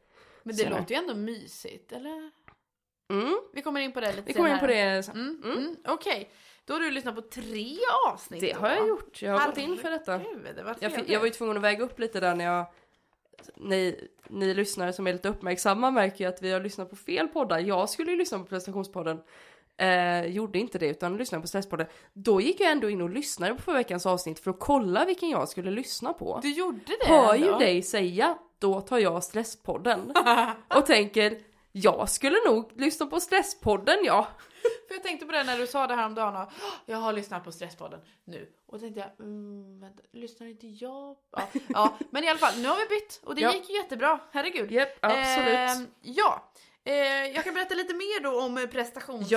Men 0.43 0.57
det 0.57 0.63
senare. 0.63 0.81
låter 0.81 0.95
ju 0.95 1.01
ändå 1.01 1.15
mysigt, 1.15 1.93
eller? 1.93 2.31
Mm, 3.09 3.39
Vi 3.53 3.63
kommer 3.63 3.81
in 3.81 3.93
på 3.93 4.01
det 4.01 4.11
lite 4.11 4.23
vi 4.27 4.33
kommer 4.33 4.53
in 4.55 4.59
på 4.59 4.67
det 4.67 5.03
sen. 5.03 5.15
Mm, 5.15 5.41
Mm. 5.45 5.59
mm. 5.59 5.77
Okej, 5.87 6.31
då 6.65 6.75
har 6.75 6.81
du 6.81 6.91
lyssnat 6.91 7.15
på 7.15 7.21
tre 7.23 7.77
avsnitt 8.09 8.41
Det 8.41 8.53
då. 8.53 8.61
har 8.61 8.69
jag 8.69 8.89
gjort. 8.89 9.23
Jag 9.23 9.39
har 9.39 9.47
gått 9.49 9.59
in 9.59 9.77
för 9.79 9.91
detta. 9.91 10.13
Herregud, 10.13 10.57
det 10.57 10.63
var 10.63 10.77
Jag, 10.81 10.93
jag 11.07 11.19
var 11.19 11.27
ju 11.27 11.33
tvungen 11.33 11.57
att 11.57 11.63
väga 11.63 11.85
upp 11.85 11.99
lite 11.99 12.21
där 12.21 12.35
när 12.35 12.45
jag... 12.45 12.67
Ni, 13.57 14.09
ni 14.29 14.55
lyssnare 14.55 14.93
som 14.93 15.07
är 15.07 15.13
lite 15.13 15.29
uppmärksamma 15.29 15.91
märker 15.91 16.25
ju 16.25 16.29
att 16.31 16.43
vi 16.43 16.53
har 16.53 16.61
lyssnat 16.61 16.91
på 16.91 16.97
fel 16.97 17.29
poddar. 17.29 17.59
Jag 17.59 17.89
skulle 17.91 18.11
ju 18.11 18.17
lyssna 18.19 18.39
på 18.39 18.45
prestationspodden. 18.45 19.21
Eh, 19.77 20.27
gjorde 20.27 20.59
inte 20.59 20.79
det 20.79 20.87
utan 20.89 21.17
lyssnade 21.17 21.43
på 21.43 21.49
stresspodden. 21.49 21.87
Då 22.13 22.41
gick 22.41 22.61
jag 22.61 22.71
ändå 22.73 22.91
in 22.91 23.01
och 23.01 23.11
lyssnade 23.11 23.55
på 23.55 23.63
förra 23.63 23.77
veckans 23.77 24.07
avsnitt 24.07 24.39
för 24.41 24.51
att 24.51 24.59
kolla 24.61 25.05
vilken 25.05 25.31
jag 25.31 25.49
skulle 25.49 25.71
lyssna 25.71 26.13
på. 26.13 26.39
Du 26.43 26.53
gjorde 26.53 26.81
det 27.01 27.07
Hör 27.07 27.35
ju 27.35 27.47
ändå. 27.47 27.59
dig 27.59 27.83
säga, 27.83 28.39
då 28.59 28.81
tar 28.81 28.99
jag 28.99 29.25
stresspodden. 29.25 30.13
och 30.77 30.87
tänker, 30.87 31.39
jag 31.73 32.09
skulle 32.11 32.37
nog 32.47 32.73
lyssna 32.77 33.07
på 33.07 33.21
stresspodden 33.21 33.97
ja. 34.05 34.29
För 34.89 34.95
jag 34.95 35.03
tänkte 35.03 35.27
på 35.27 35.33
det 35.33 35.45
när 35.45 35.59
du 35.59 35.67
sa 35.67 35.87
det 35.87 35.95
här 35.95 36.07
om 36.07 36.15
dagen 36.15 36.37
och 36.37 36.43
"Åh, 36.43 36.73
jag 36.87 36.97
har 36.99 37.13
lyssnat 37.13 37.45
på 37.45 37.53
Stresspodden 37.53 38.01
nu. 38.25 38.53
Och 38.67 38.73
då 38.73 38.79
tänkte 38.79 39.01
jag, 39.01 39.27
mm, 39.27 39.81
vänta, 39.81 40.03
lyssnar 40.13 40.47
inte 40.47 40.67
jag? 40.67 41.17
Ja, 41.37 41.49
ja, 41.69 41.99
men 42.11 42.25
i 42.25 42.29
alla 42.29 42.39
fall, 42.39 42.55
nu 42.63 42.69
har 42.69 42.77
vi 42.77 42.87
bytt 42.97 43.21
och 43.25 43.35
det 43.35 43.41
Ja. 43.41 43.53
gick 43.55 43.69
ju 43.71 43.77
jättebra, 43.77 44.21
herregud. 44.33 44.71
Japp, 44.73 44.89
absolut. 45.01 45.55
Ehm, 45.55 45.87
ja, 46.03 46.53
eh, 46.55 46.61
jag 47.35 47.45
kan 47.45 47.55
berätta 47.55 47.75
lite 47.75 47.95
mer 47.95 48.23
då 48.23 48.41
om 48.41 48.55
det. 48.55 48.67
prestationspodden. 48.67 49.33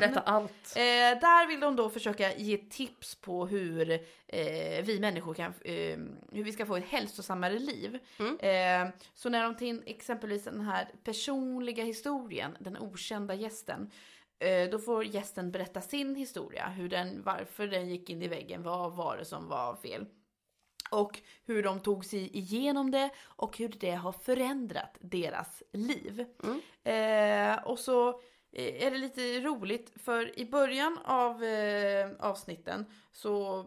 Berätta 0.00 0.20
allt. 0.20 0.76
Eh, 0.76 1.20
där 1.20 1.48
vill 1.48 1.60
de 1.60 1.76
då 1.76 1.90
försöka 1.90 2.34
ge 2.34 2.56
tips 2.56 3.14
på 3.14 3.46
hur 3.46 3.90
eh, 4.26 4.84
vi 4.84 4.98
människor 5.00 5.34
kan, 5.34 5.54
eh, 5.64 5.98
hur 6.32 6.44
vi 6.44 6.52
ska 6.52 6.66
få 6.66 6.76
ett 6.76 6.88
hälsosammare 6.88 7.58
liv. 7.58 7.98
Mm. 8.18 8.38
Eh, 8.38 8.94
så 9.14 9.28
när 9.28 9.42
de 9.42 9.64
in 9.64 9.82
exempelvis 9.86 10.44
den 10.44 10.60
här 10.60 10.88
personliga 11.04 11.84
historien, 11.84 12.56
den 12.60 12.78
okända 12.78 13.34
gästen, 13.34 13.90
eh, 14.38 14.70
då 14.70 14.78
får 14.78 15.04
gästen 15.04 15.52
berätta 15.52 15.80
sin 15.80 16.16
historia, 16.16 16.68
hur 16.68 16.88
den, 16.88 17.22
varför 17.22 17.66
den 17.66 17.88
gick 17.88 18.10
in 18.10 18.22
i 18.22 18.28
väggen, 18.28 18.62
vad 18.62 18.96
var 18.96 19.16
det 19.16 19.24
som 19.24 19.48
var 19.48 19.76
fel. 19.76 20.06
Och 20.90 21.20
hur 21.44 21.62
de 21.62 21.80
tog 21.80 22.04
sig 22.04 22.36
igenom 22.36 22.90
det 22.90 23.10
och 23.24 23.58
hur 23.58 23.68
det 23.68 23.90
har 23.90 24.12
förändrat 24.12 24.96
deras 25.00 25.62
liv. 25.72 26.26
Mm. 26.42 26.60
Eh, 26.84 27.64
och 27.64 27.78
så 27.78 28.08
eh, 28.52 28.86
är 28.86 28.90
det 28.90 28.98
lite 28.98 29.40
roligt 29.40 29.92
för 30.02 30.38
i 30.38 30.44
början 30.46 30.98
av 31.04 31.44
eh, 31.44 32.10
avsnitten 32.18 32.86
så 33.12 33.64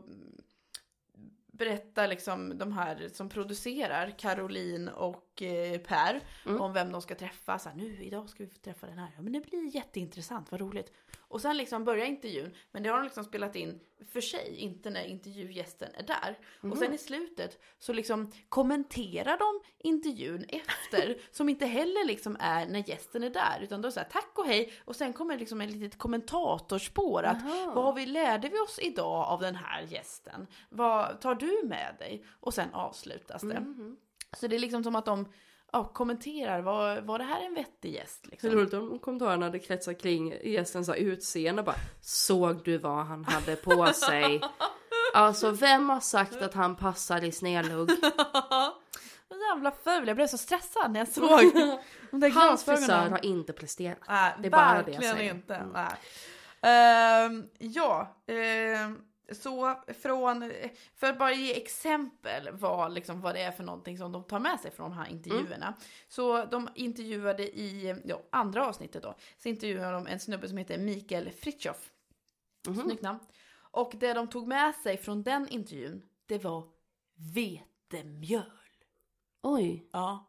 berättar 1.60 2.08
liksom 2.08 2.58
de 2.58 2.72
här 2.72 3.10
som 3.14 3.30
producerar, 3.30 4.14
Caroline 4.18 4.90
och 4.90 5.29
eh, 5.42 5.80
Per, 5.82 6.22
Mm. 6.46 6.62
om 6.62 6.74
vem 6.74 6.92
de 6.92 7.02
ska 7.02 7.16
träffa. 7.16 7.60
Så 7.60 7.70
här, 7.70 7.76
nu 7.76 8.04
idag 8.04 8.30
ska 8.30 8.44
vi 8.44 8.50
få 8.50 8.58
träffa 8.60 8.88
den 8.88 8.98
här. 8.98 9.12
Ja, 9.16 9.22
men 9.22 9.34
det 9.34 9.40
blir 9.40 9.76
jätteintressant, 9.76 10.52
vad 10.52 10.62
roligt. 10.62 10.94
Och 11.20 11.42
sen 11.42 11.58
liksom 11.58 11.86
börjar 11.86 12.06
intervjun, 12.06 12.54
men 12.72 12.84
det 12.84 12.90
har 12.90 12.98
de 12.98 13.04
liksom 13.04 13.24
spelat 13.24 13.56
in 13.56 13.80
för 14.12 14.22
sig, 14.22 14.56
inte 14.56 14.90
när 14.90 15.04
intervjugästen 15.04 15.90
är 15.96 16.04
där. 16.04 16.38
Och 16.72 16.78
sen 16.78 16.94
i 16.94 16.98
slutet 16.98 17.60
så 17.80 17.94
liksom 17.94 18.32
kommenterar 18.50 19.38
de 19.38 19.62
intervjun 19.90 20.46
efter, 20.50 21.18
som 21.32 21.50
inte 21.50 21.66
heller 21.66 22.06
liksom 22.08 22.38
är 22.40 22.66
när 22.66 22.90
gästen 22.90 23.24
är 23.24 23.30
där, 23.30 23.60
utan 23.62 23.82
då 23.82 23.92
här 23.96 24.04
tack 24.12 24.32
och 24.40 24.46
hej, 24.46 24.74
och 24.86 24.96
sen 24.96 25.14
kommer 25.14 25.38
liksom 25.38 25.62
ett 25.62 25.72
litet 25.72 25.98
kommentatorspår 25.98 27.24
att 27.24 27.38
Jaha. 27.46 27.72
vad 27.76 27.84
har 27.84 27.94
vi, 27.94 28.06
lärde 28.06 28.50
vi 28.50 28.60
oss 28.60 28.80
idag 28.82 29.28
av 29.28 29.40
den 29.42 29.56
här 29.56 29.82
gästen? 29.82 30.48
Vad 30.70 31.22
tar 31.22 31.36
du 31.36 31.62
med 31.64 31.96
dig? 32.00 32.26
Och 32.40 32.54
sen 32.54 32.74
avslutas 32.74 33.42
det. 33.42 33.60
Mhm. 33.60 33.98
Så 34.38 34.48
det 34.48 34.56
är 34.56 34.60
liksom 34.60 34.84
som 34.84 34.96
att 34.96 35.06
de 35.06 35.28
ja, 35.72 35.84
kommenterar, 35.94 36.62
var, 36.62 37.02
var 37.02 37.20
det 37.20 37.26
här 37.26 37.46
en 37.46 37.54
vettig 37.54 37.94
gäst? 37.94 38.28
Liksom? 38.28 38.50
roligt 38.50 38.74
om 38.74 39.00
kommentarerna 39.00 39.46
hade 39.46 39.60
kretsat 39.60 40.02
kring 40.02 40.34
gästens 40.44 40.90
utseende 40.90 41.64
bara 41.64 41.76
Såg 42.02 42.64
du 42.64 42.78
vad 42.78 43.06
han 43.06 43.26
hade 43.26 43.56
på 43.56 43.88
sig? 43.94 44.42
Alltså 45.14 45.52
vem 45.52 45.90
har 45.90 46.00
sagt 46.00 46.42
att 46.42 46.54
han 46.54 46.76
passar 46.76 47.24
i 47.24 47.32
snedlugg? 47.32 47.90
jävla 49.50 49.72
ful. 49.72 50.08
Jag 50.08 50.16
blev 50.16 50.28
så 50.28 50.38
stressad 50.38 50.92
när 50.92 51.00
jag 51.00 51.08
såg 51.08 51.54
de 52.12 52.20
där 52.20 52.30
Hans 52.30 52.66
frisör 52.66 53.10
har 53.10 53.26
inte 53.26 53.54
presterat. 53.54 53.98
Nej, 54.08 54.34
Det 54.40 54.48
är 54.48 54.52
bara 54.52 54.84
det 54.84 54.92
jag 54.92 55.02
verkligen 55.02 55.16
säger. 55.16 55.34
inte. 55.34 55.56
Mm. 55.56 55.76
Ehm, 56.62 57.48
ja, 57.58 58.16
ehm, 58.28 58.98
så 59.32 59.76
från, 60.02 60.52
för 60.96 61.08
att 61.08 61.20
bara 61.20 61.34
ge 61.34 61.58
exempel 61.58 62.50
vad, 62.52 62.94
liksom, 62.94 63.22
vad 63.22 63.36
det 63.36 63.42
är 63.42 63.52
för 63.52 63.64
någonting 63.64 63.98
som 63.98 64.12
de 64.12 64.24
tar 64.24 64.40
med 64.40 64.60
sig 64.60 64.72
från 64.72 64.90
de 64.90 64.98
här 64.98 65.10
intervjuerna. 65.10 65.68
Mm. 65.68 65.80
Så 66.08 66.46
de 66.46 66.70
intervjuade 66.76 67.44
i 67.44 67.96
ja, 68.06 68.22
andra 68.30 68.68
avsnittet 68.68 69.04
då, 69.04 69.16
så 69.38 69.50
intervjuade 69.50 69.92
de 69.92 70.08
en 70.08 70.20
snubbe 70.20 70.48
som 70.48 70.58
heter 70.58 70.78
Mikael 70.78 71.32
Fritjof. 71.32 71.92
Mhm. 72.68 72.76
Snyggt 72.76 73.02
namn. 73.02 73.20
Och 73.72 73.94
det 74.00 74.14
de 74.14 74.28
tog 74.28 74.48
med 74.48 74.76
sig 74.76 74.98
från 74.98 75.24
den 75.24 75.48
intervjun, 75.48 76.02
det 76.26 76.44
var 76.44 76.68
vetemjöl. 77.36 78.44
Oj. 79.44 79.90
Ja. 79.92 80.26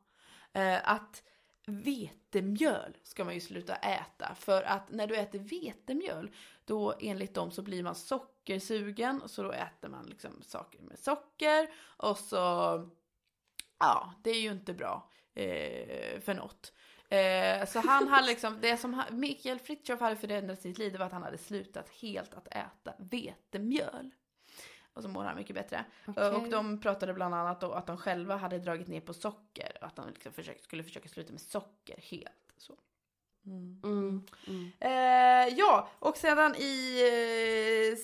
Eh, 0.53 0.91
att 0.91 1.23
vetemjöl 1.71 2.97
ska 3.03 3.25
man 3.25 3.35
ju 3.35 3.41
sluta 3.41 3.75
äta. 3.75 4.35
För 4.35 4.63
att 4.63 4.91
när 4.91 5.07
du 5.07 5.17
äter 5.17 5.39
vetemjöl, 5.39 6.31
då 6.65 6.95
enligt 7.01 7.35
dem 7.35 7.51
så 7.51 7.63
blir 7.63 7.83
man 7.83 7.95
sockersugen. 7.95 9.23
Så 9.27 9.43
då 9.43 9.53
äter 9.53 9.89
man 9.89 10.07
liksom 10.07 10.43
saker 10.43 10.83
med 10.83 10.99
socker. 10.99 11.71
Och 11.83 12.19
så, 12.19 12.37
ja, 13.79 14.15
det 14.23 14.31
är 14.31 14.41
ju 14.41 14.51
inte 14.51 14.75
bra 14.75 15.11
eh, 15.35 16.21
för 16.21 16.35
något. 16.35 16.73
Eh, 17.09 17.67
så 17.67 17.79
han 17.79 18.09
hade 18.09 18.27
liksom, 18.27 18.59
det 18.61 18.77
som 18.77 18.95
han, 18.95 19.21
Mikael 19.21 19.59
Fritiof 19.59 20.01
hade 20.01 20.17
förändrat 20.17 20.63
sitt 20.63 20.79
liv 20.79 20.93
det 20.93 20.99
var 20.99 21.07
att 21.07 21.13
han 21.13 21.23
hade 21.23 21.39
slutat 21.39 21.89
helt 21.89 22.35
att 22.35 22.47
äta 22.47 22.95
vetemjöl. 22.99 24.11
Och 24.95 25.03
så 25.03 25.09
mår 25.09 25.25
han 25.25 25.37
mycket 25.37 25.55
bättre. 25.55 25.85
Okej. 26.07 26.29
Och 26.29 26.49
de 26.49 26.81
pratade 26.81 27.15
bland 27.15 27.35
annat 27.35 27.61
då 27.61 27.73
att 27.73 27.87
de 27.87 27.97
själva 27.97 28.37
hade 28.37 28.59
dragit 28.59 28.89
ner 28.89 29.01
på 29.01 29.15
socker. 29.15 29.79
Att 29.81 29.97
de 29.97 30.09
liksom 30.09 30.33
försökt, 30.33 30.65
skulle 30.65 30.83
försöka 30.83 31.09
sluta 31.09 31.33
med 31.33 31.41
socker 31.41 31.97
helt. 31.99 32.55
Så. 32.57 32.75
Mm. 33.47 33.81
Mm. 34.47 34.73
Eh, 34.81 35.59
ja, 35.59 35.89
och 35.99 36.17
sedan 36.17 36.55
i 36.57 37.93
eh, 37.93 37.99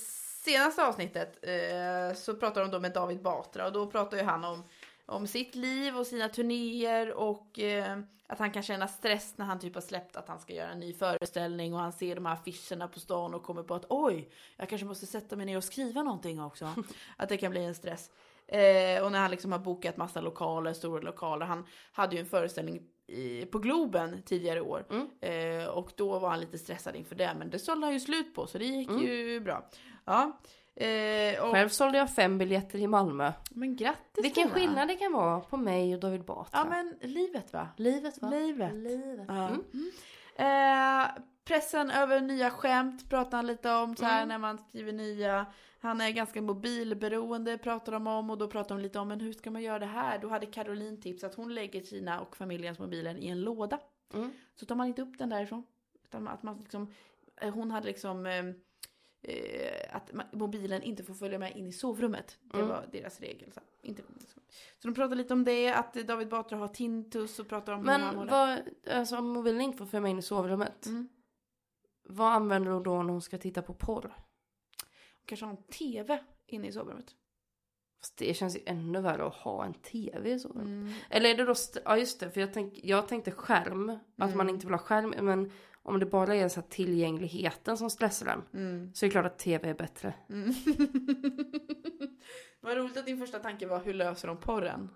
senaste 0.45 0.87
avsnittet 0.87 1.39
eh, 1.43 2.17
så 2.17 2.35
pratar 2.35 2.61
de 2.61 2.71
då 2.71 2.81
med 2.81 2.93
David 2.93 3.23
Batra 3.23 3.67
och 3.67 3.73
då 3.73 3.87
pratar 3.87 4.17
ju 4.17 4.23
han 4.23 4.45
om, 4.45 4.65
om 5.07 5.27
sitt 5.27 5.55
liv 5.55 5.97
och 5.97 6.07
sina 6.07 6.29
turnéer 6.29 7.13
och 7.13 7.59
eh, 7.59 7.99
att 8.27 8.39
han 8.39 8.51
kan 8.51 8.63
känna 8.63 8.89
stress 8.89 9.35
när 9.39 9.47
han 9.47 9.59
typ 9.59 9.75
har 9.75 9.81
släppt 9.83 10.17
att 10.17 10.29
han 10.29 10.39
ska 10.41 10.53
göra 10.55 10.71
en 10.71 10.81
ny 10.81 10.93
föreställning 10.95 11.75
och 11.75 11.81
han 11.81 11.93
ser 11.93 12.15
de 12.15 12.27
här 12.27 12.33
affischerna 12.35 12.89
på 12.89 13.01
stan 13.01 13.35
och 13.35 13.43
kommer 13.43 13.63
på 13.63 13.75
att 13.75 13.87
oj, 13.89 14.31
jag 14.57 14.69
kanske 14.69 14.87
måste 14.87 15.07
sätta 15.07 15.37
mig 15.37 15.47
ner 15.47 15.57
och 15.57 15.65
skriva 15.65 16.03
någonting 16.03 16.43
också. 16.43 16.75
att 17.17 17.29
det 17.29 17.37
kan 17.37 17.51
bli 17.51 17.65
en 17.65 17.75
stress. 17.75 18.11
Eh, 18.49 19.03
och 19.05 19.13
när 19.13 19.19
han 19.19 19.31
liksom 19.31 19.53
har 19.53 19.59
bokat 19.59 19.97
massa 19.97 20.21
lokaler, 20.21 20.73
stora 20.73 21.01
lokaler. 21.01 21.47
Han 21.47 21.67
hade 21.93 22.15
ju 22.17 22.21
en 22.21 22.27
föreställning 22.27 22.83
i, 23.07 23.47
på 23.47 23.59
Globen 23.59 24.23
tidigare 24.23 24.59
i 24.59 24.63
år. 24.63 24.87
Mm. 24.91 25.09
Eh, 25.61 25.69
och 25.69 25.93
då 25.97 26.19
var 26.19 26.31
han 26.31 26.41
lite 26.41 26.59
stressad 26.59 26.97
inför 26.97 27.15
det. 27.15 27.35
Men 27.39 27.51
det 27.51 27.59
sålde 27.59 27.87
han 27.87 27.95
ju 27.95 28.01
slut 28.01 28.35
på 28.35 28.47
så 28.47 28.59
det 28.59 28.65
gick 28.65 28.89
Mm. 28.89 29.03
ju 29.03 29.41
bra. 29.41 29.71
Ja. 30.05 30.41
Eh, 30.77 31.43
och, 31.45 31.53
Själv 31.53 31.69
sålde 31.69 31.99
jag 31.99 32.15
fem 32.15 32.39
biljetter 32.39 32.79
i 32.79 32.87
Malmö. 32.87 33.33
Men 33.51 33.77
grattis 33.77 34.25
Vilken 34.25 34.43
Tina. 34.49 34.55
skillnad 34.55 34.89
det 34.89 34.95
kan 34.95 35.13
vara 35.13 35.41
på 35.41 35.57
mig 35.57 35.95
och 35.95 36.01
David 36.01 36.25
Batra. 36.25 36.59
Ja 36.59 36.65
men 36.65 36.95
livet 37.01 37.53
va? 37.53 37.69
Livet 37.77 38.23
va? 38.23 38.31
Livet. 38.31 38.75
Livet. 38.75 39.25
Ja. 39.29 39.49
Mm. 39.49 39.91
Eh, 40.37 41.09
pressen 41.45 41.91
över 41.91 42.21
nya 42.21 42.51
skämt 42.51 43.11
pratar 43.11 43.39
han 43.39 43.47
lite 43.47 43.73
om 43.75 43.97
så 43.97 44.05
här 44.05 44.17
Mm. 44.23 44.29
när 44.29 44.39
man 44.39 44.59
skriver 44.59 44.93
nya. 44.93 45.47
Han 45.81 46.01
är 46.01 46.11
ganska 46.11 46.43
mobilberoende 46.43 47.59
pratar 47.59 47.93
de 47.93 48.07
om 48.07 48.31
och 48.31 48.39
då 48.39 48.49
pratar 48.49 48.75
de 48.75 48.83
lite 48.83 48.99
om 48.99 49.09
men 49.09 49.21
hur 49.21 49.33
ska 49.33 49.51
man 49.51 49.63
göra 49.63 49.79
det 49.79 49.87
här? 49.87 50.19
Då 50.19 50.29
hade 50.29 50.47
Caroline 50.47 51.01
tips 51.01 51.25
att 51.25 51.35
hon 51.35 51.55
lägger 51.55 51.81
sina 51.83 52.21
och 52.21 52.37
familjens 52.37 52.79
mobiler 52.79 53.15
i 53.17 53.29
en 53.29 53.41
låda. 53.41 53.79
Mm. 54.15 54.31
Så 54.55 54.67
tar 54.67 54.75
man 54.75 54.87
inte 54.87 55.03
upp 55.03 55.19
den 55.19 55.29
därifrån. 55.29 55.65
Utan 56.05 56.29
att 56.29 56.43
man 56.43 56.59
liksom, 56.59 56.93
eh, 57.41 57.55
hon 57.55 57.71
hade 57.71 57.87
liksom 57.87 58.27
eh, 59.29 59.97
att 59.97 60.11
mobilen 60.33 60.83
inte 60.83 61.05
får 61.05 61.15
följa 61.15 61.39
med 61.39 61.57
in 61.57 61.67
i 61.67 61.73
sovrummet. 61.73 62.39
Det 62.43 62.57
Mm. 62.57 62.69
var 62.69 62.87
deras 62.93 63.21
regel. 63.21 63.53
Så, 63.53 63.61
inte, 63.83 64.03
så 64.79 64.89
de 64.89 64.95
pratar 64.95 65.17
lite 65.17 65.35
om 65.35 65.45
det, 65.45 65.69
att 65.73 65.95
David 65.95 66.29
Batra 66.29 66.59
har 66.59 66.69
tintus 66.69 67.39
och 67.39 67.49
pratar 67.49 67.73
om 67.73 67.83
Men 67.83 68.27
vad, 68.27 68.59
alltså 68.91 69.17
om 69.19 69.29
mobilen 69.29 69.61
inte 69.61 69.79
får 69.79 69.87
följa 69.87 70.01
med 70.01 70.11
in 70.11 70.19
i 70.19 70.23
sovrummet. 70.23 70.87
Mm. 70.87 71.09
Vad 72.09 72.33
använder 72.33 72.71
hon 72.71 72.83
då 72.83 73.03
när 73.03 73.13
hon 73.13 73.23
ska 73.23 73.39
titta 73.39 73.63
på 73.63 73.75
porr? 73.75 74.17
Kanske 75.25 75.47
har 75.47 75.51
en 75.51 75.63
TV 75.63 76.19
inne 76.47 76.67
i 76.69 76.73
sovrummet. 76.73 77.15
Fast 78.01 78.17
det 78.17 78.35
känns 78.35 78.57
ju 78.57 78.61
ännu 78.67 79.01
värre 79.01 79.27
att 79.27 79.35
ha 79.35 79.65
en 79.65 79.75
tv 79.75 80.31
i 80.31 80.39
sovrummet. 80.39 80.67
Mm. 80.67 80.93
Eller 81.11 81.31
är 81.31 81.35
det 81.37 81.45
då, 81.45 81.55
ja 81.85 81.97
just 81.97 82.21
det, 82.21 82.31
för 82.31 82.41
jag, 82.41 82.53
tänk, 82.53 82.81
jag 82.85 83.09
tänkte 83.09 83.31
skärm, 83.31 83.91
att 83.91 84.01
Mm. 84.27 84.37
man 84.39 84.49
inte 84.51 84.67
vill 84.67 84.75
ha 84.75 84.79
skärm, 84.79 85.15
men 85.27 85.53
om 85.87 86.01
det 86.01 86.07
bara 86.07 86.35
är 86.35 86.49
så 86.49 86.63
tillgängligheten 86.63 87.77
som 87.79 87.91
stressar 87.91 88.27
den, 88.27 88.43
Mm. 88.55 88.95
så 88.95 89.05
är 89.05 89.09
det 89.09 89.13
klart 89.13 89.27
att 89.27 89.39
tv 89.39 89.71
är 89.71 89.75
bättre. 89.75 90.15
Mm. 90.31 90.55
Vad 92.61 92.77
roligt 92.77 92.97
att 92.97 93.07
din 93.07 93.19
första 93.19 93.39
tanke 93.39 93.67
var 93.67 93.81
hur 93.81 93.95
löser 93.95 94.29
de 94.29 94.37
porren? 94.37 94.91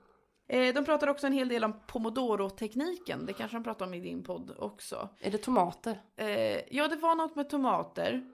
Eh, 0.48 0.74
de 0.74 0.84
pratar 0.84 1.06
också 1.06 1.26
en 1.26 1.32
hel 1.32 1.48
del 1.48 1.64
om 1.64 1.80
pomodoro-tekniken. 1.86 3.26
Det 3.26 3.32
kanske 3.32 3.56
de 3.56 3.64
pratar 3.64 3.86
om 3.86 3.94
i 3.94 4.00
din 4.00 4.22
podd 4.22 4.54
också. 4.58 5.08
Är 5.20 5.30
det 5.30 5.38
tomater? 5.38 6.00
Eh, 6.16 6.76
ja, 6.76 6.88
det 6.88 6.96
var 6.96 7.14
något 7.14 7.36
med 7.36 7.50
tomater. 7.50 8.24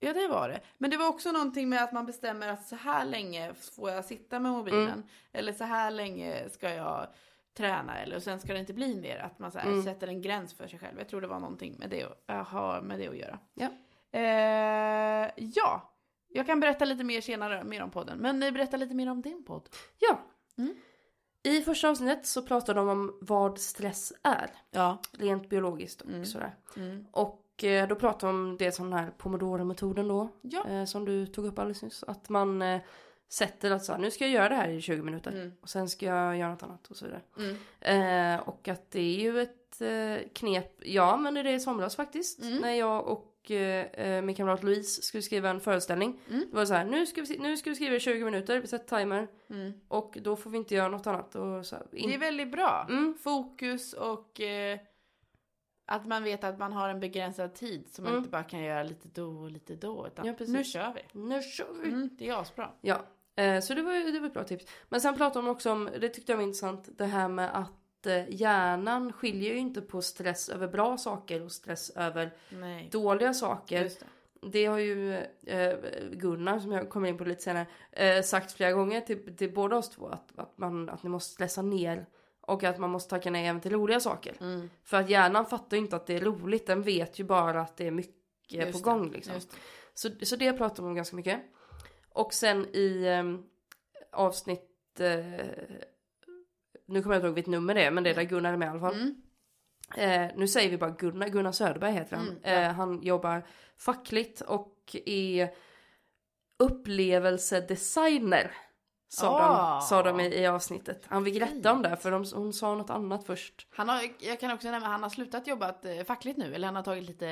Ja, 0.00 0.12
det 0.12 0.28
var 0.28 0.48
det. 0.48 0.60
Men 0.78 0.90
det 0.90 0.96
var 0.96 1.08
också 1.08 1.32
någonting 1.32 1.68
med 1.68 1.82
att 1.84 1.92
man 1.92 2.06
bestämmer 2.06 2.48
att 2.48 2.66
så 2.66 2.76
här 2.76 3.04
länge 3.04 3.54
får 3.54 3.90
jag 3.90 4.04
sitta 4.04 4.40
med 4.40 4.52
mobilen. 4.52 4.88
Mm. 4.88 5.02
Eller 5.32 5.52
så 5.52 5.64
här 5.64 5.90
länge 5.90 6.48
ska 6.50 6.74
jag 6.74 7.06
träna. 7.54 7.98
Eller 7.98 8.16
och 8.16 8.22
sen 8.22 8.40
ska 8.40 8.52
det 8.52 8.58
inte 8.58 8.72
bli 8.74 8.96
mer. 9.00 9.18
Att 9.18 9.38
man 9.38 9.52
så 9.52 9.58
här 9.58 9.68
Mm. 9.70 9.82
sätter 9.82 10.08
en 10.08 10.22
gräns 10.22 10.54
för 10.54 10.66
sig 10.68 10.78
själv. 10.78 10.98
Jag 10.98 11.08
tror 11.08 11.20
det 11.20 11.26
var 11.26 11.40
någonting 11.40 11.76
med 11.78 11.90
det, 11.90 12.04
att- 12.26 12.46
har 12.48 12.80
med 12.80 12.98
det 12.98 13.08
att 13.08 13.16
göra. 13.16 13.38
Ja. 13.54 13.68
Eh, 14.18 15.30
ja. 15.36 15.88
Jag 16.28 16.46
kan 16.46 16.60
berätta 16.60 16.84
lite 16.84 17.04
mer 17.04 17.20
senare 17.20 17.64
mer 17.64 17.82
om 17.82 17.90
podden. 17.90 18.18
Men 18.18 18.42
eh, 18.42 18.50
berätta 18.50 18.76
lite 18.76 18.94
mer 18.94 19.10
om 19.10 19.22
din 19.22 19.44
podd. 19.44 19.68
Ja. 19.98 20.18
Mm. 20.58 20.74
I 21.42 21.62
första 21.62 21.88
avsnittet 21.90 22.26
så 22.26 22.42
pratar 22.42 22.74
de 22.74 22.88
om 22.88 23.18
vad 23.20 23.58
stress 23.58 24.12
är, 24.22 24.50
Ja. 24.70 24.98
rent 25.12 25.48
biologiskt 25.48 26.00
och 26.00 26.08
Mm. 26.08 26.24
sådär. 26.26 26.54
Mm. 26.76 27.06
Och 27.12 27.64
eh, 27.64 27.88
då 27.88 27.94
pratar 27.94 28.26
de 28.26 28.36
om 28.36 28.56
det 28.56 28.72
som 28.72 28.90
den 28.90 28.98
här 28.98 29.10
pomodoro-metoden 29.10 30.08
då, 30.08 30.28
Ja. 30.40 30.68
eh, 30.68 30.84
som 30.84 31.04
du 31.04 31.26
tog 31.26 31.46
upp 31.46 31.58
alldeles 31.58 31.82
nyss. 31.82 32.02
Att 32.04 32.28
man 32.28 32.62
eh, 32.62 32.80
sätter 33.32 33.70
att 33.70 33.84
så 33.84 33.92
här, 33.92 33.98
nu 33.98 34.10
ska 34.10 34.24
jag 34.24 34.32
göra 34.32 34.48
det 34.48 34.54
här 34.54 34.68
i 34.68 34.80
20 34.80 35.02
minuter 35.02 35.32
Mm. 35.32 35.52
och 35.60 35.68
sen 35.68 35.88
ska 35.88 36.06
jag 36.06 36.36
göra 36.36 36.50
något 36.50 36.62
annat 36.62 36.86
och 36.90 36.96
så 36.96 37.04
vidare. 37.04 37.20
Mm. 37.38 38.34
Eh, 38.36 38.48
och 38.48 38.68
att 38.68 38.90
det 38.90 39.00
är 39.00 39.20
ju 39.20 39.40
ett 39.40 39.80
eh, 39.80 40.28
knep, 40.32 40.72
jag 40.86 41.08
använde 41.08 41.42
det 41.42 41.52
i 41.52 41.60
somras 41.60 41.96
faktiskt. 41.96 42.42
Mm. 42.42 42.58
När 42.58 42.72
jag 42.74 43.06
och 43.06 43.50
eh, 43.50 43.86
eh, 43.86 44.22
min 44.22 44.34
kamrat 44.34 44.62
Louise 44.62 45.02
skulle 45.02 45.22
skriva 45.22 45.50
en 45.50 45.60
föreställning. 45.60 46.20
Mm. 46.30 46.44
Det 46.50 46.56
var 46.56 46.64
så 46.66 46.74
här, 46.74 46.84
nu 46.84 47.06
ska, 47.06 47.22
vi, 47.22 47.38
nu 47.38 47.56
ska 47.56 47.70
vi 47.70 47.76
skriva 47.76 47.96
i 47.96 48.00
20 48.00 48.24
minuter, 48.24 48.60
vi 48.60 48.66
sätter 48.66 48.98
timer. 48.98 49.28
Mm. 49.50 49.72
Och 49.88 50.18
då 50.22 50.36
får 50.36 50.50
vi 50.50 50.58
inte 50.58 50.74
göra 50.74 50.88
något 50.88 51.06
annat. 51.06 51.34
Och 51.34 51.66
så 51.66 51.76
här, 51.76 51.86
Det 51.90 52.14
är 52.14 52.18
väldigt 52.18 52.52
bra. 52.52 52.86
Mm. 52.90 53.14
Fokus 53.22 53.92
och 53.92 54.40
eh, 54.40 54.78
att 55.86 56.06
man 56.06 56.24
vet 56.24 56.44
att 56.44 56.58
man 56.58 56.72
har 56.72 56.88
en 56.88 57.00
begränsad 57.00 57.54
tid. 57.54 57.88
Så 57.90 58.02
man 58.02 58.08
Mm. 58.10 58.18
inte 58.18 58.30
bara 58.30 58.42
kan 58.44 58.62
göra 58.62 58.82
lite 58.82 59.08
då 59.14 59.28
och 59.38 59.50
lite 59.50 59.74
då. 59.74 60.06
Utan 60.06 60.26
Ja, 60.26 60.34
nu 60.38 60.64
kör 60.64 60.92
vi. 60.94 61.20
Nu 61.20 61.42
kör 61.42 61.66
vi! 61.82 61.88
Mm, 61.88 62.08
det 62.18 62.28
är 62.28 62.40
asbra. 62.40 62.70
Ja, 62.80 63.00
så 63.62 63.74
det 63.74 63.82
var 63.82 64.12
det 64.12 64.20
var 64.20 64.26
ett 64.26 64.34
bra 64.34 64.44
tips. 64.44 64.66
Men 64.88 65.00
sen 65.00 65.16
pratade 65.16 65.46
de 65.46 65.50
också 65.50 65.72
om, 65.72 65.90
det 66.00 66.08
tyckte 66.08 66.32
jag 66.32 66.36
var 66.36 66.44
intressant, 66.44 66.88
det 66.98 67.04
här 67.04 67.28
med 67.28 67.56
att 67.56 68.06
eh, 68.06 68.30
hjärnan 68.34 69.12
skiljer 69.12 69.52
ju 69.52 69.58
inte 69.58 69.80
på 69.80 70.02
stress 70.02 70.48
över 70.48 70.68
bra 70.68 70.96
saker 70.96 71.42
och 71.42 71.52
stress 71.52 71.90
över 71.90 72.34
Nej. 72.48 72.88
dåliga 72.92 73.34
saker. 73.34 73.84
Det. 73.84 74.04
Det 74.52 74.66
har 74.66 74.78
ju 74.78 75.14
eh, 75.46 75.74
Gunnar, 76.12 76.58
som 76.58 76.72
jag 76.72 76.90
kommer 76.90 77.08
in 77.08 77.18
på 77.18 77.24
lite 77.24 77.42
senare, 77.42 77.66
eh, 77.92 78.22
sagt 78.22 78.52
flera 78.52 78.72
gånger 78.72 79.00
till, 79.00 79.36
till 79.36 79.52
båda 79.52 79.76
oss 79.76 79.90
två 79.90 80.08
att, 80.08 80.38
att, 80.38 80.58
man, 80.58 80.88
att 80.88 81.02
ni 81.02 81.10
måste 81.10 81.32
stressa 81.32 81.62
ner 81.62 82.06
och 82.40 82.64
att 82.64 82.78
man 82.78 82.90
måste 82.90 83.10
tacka 83.10 83.30
nej 83.30 83.46
även 83.46 83.60
till 83.60 83.72
roliga 83.72 84.00
saker. 84.00 84.36
Mm. 84.40 84.70
För 84.84 84.96
att 84.96 85.10
hjärnan 85.10 85.46
fattar 85.46 85.76
ju 85.76 85.82
inte 85.82 85.96
att 85.96 86.06
det 86.06 86.16
är 86.16 86.20
roligt, 86.20 86.66
den 86.66 86.82
vet 86.82 87.18
ju 87.18 87.24
bara 87.24 87.60
att 87.60 87.76
det 87.76 87.86
är 87.86 87.90
mycket 87.90 88.14
Just 88.48 88.72
på 88.72 88.78
det, 88.78 88.84
gång 88.84 89.10
liksom. 89.10 89.34
Så, 89.94 90.08
så 90.22 90.36
det 90.36 90.52
pratar 90.52 90.76
de 90.76 90.86
om 90.86 90.94
ganska 90.94 91.16
mycket. 91.16 91.40
Och 92.14 92.34
sen 92.34 92.66
i 92.76 93.04
eh, 93.06 93.24
avsnitt, 94.12 95.00
eh, 95.00 95.16
nu 96.86 97.02
kommer 97.02 97.14
jag 97.14 97.18
inte 97.18 97.26
ihåg 97.26 97.34
vilket 97.34 97.50
nummer 97.50 97.74
det 97.74 97.84
är, 97.84 97.90
men 97.90 98.04
det 98.04 98.10
är 98.10 98.14
där 98.14 98.22
Gunnar 98.22 98.52
är 98.52 98.56
med 98.56 98.66
i 98.66 98.70
alla 98.70 98.80
fall. 98.80 98.94
Mm. 98.94 99.14
Eh, 99.96 100.30
nu 100.36 100.48
säger 100.48 100.70
vi 100.70 100.78
bara 100.78 100.90
Gunnar, 100.90 101.28
Gunnar 101.28 101.52
Söderberg 101.52 101.92
heter 101.92 102.16
han. 102.16 102.28
Mm, 102.28 102.40
ja. 102.44 102.50
eh, 102.50 102.72
han 102.72 103.02
jobbar 103.02 103.46
fackligt 103.78 104.40
och 104.40 104.96
är 105.06 105.50
upplevelsedesigner. 106.58 108.54
Sa, 109.08 109.38
Ah. 109.40 109.74
de, 109.74 109.80
sa 109.86 110.02
de 110.02 110.20
i, 110.20 110.34
i 110.34 110.46
avsnittet. 110.46 111.02
Han 111.06 111.24
fick 111.24 111.42
rätta 111.42 111.72
om 111.72 111.82
det 111.82 111.96
för 111.96 112.10
de, 112.10 112.24
hon 112.34 112.52
sa 112.52 112.74
något 112.74 112.90
annat 112.90 113.24
först. 113.26 113.66
Han 113.70 113.88
har, 113.88 114.02
jag 114.18 114.40
kan 114.40 114.50
också 114.52 114.70
nämna 114.70 114.88
han 114.88 115.02
har 115.02 115.10
slutat 115.10 115.46
jobba 115.46 115.74
eh, 115.82 116.04
fackligt 116.04 116.38
nu. 116.38 116.54
Eller 116.54 116.66
han 116.68 116.76
har 116.76 116.82
tagit 116.82 117.04
lite 117.04 117.26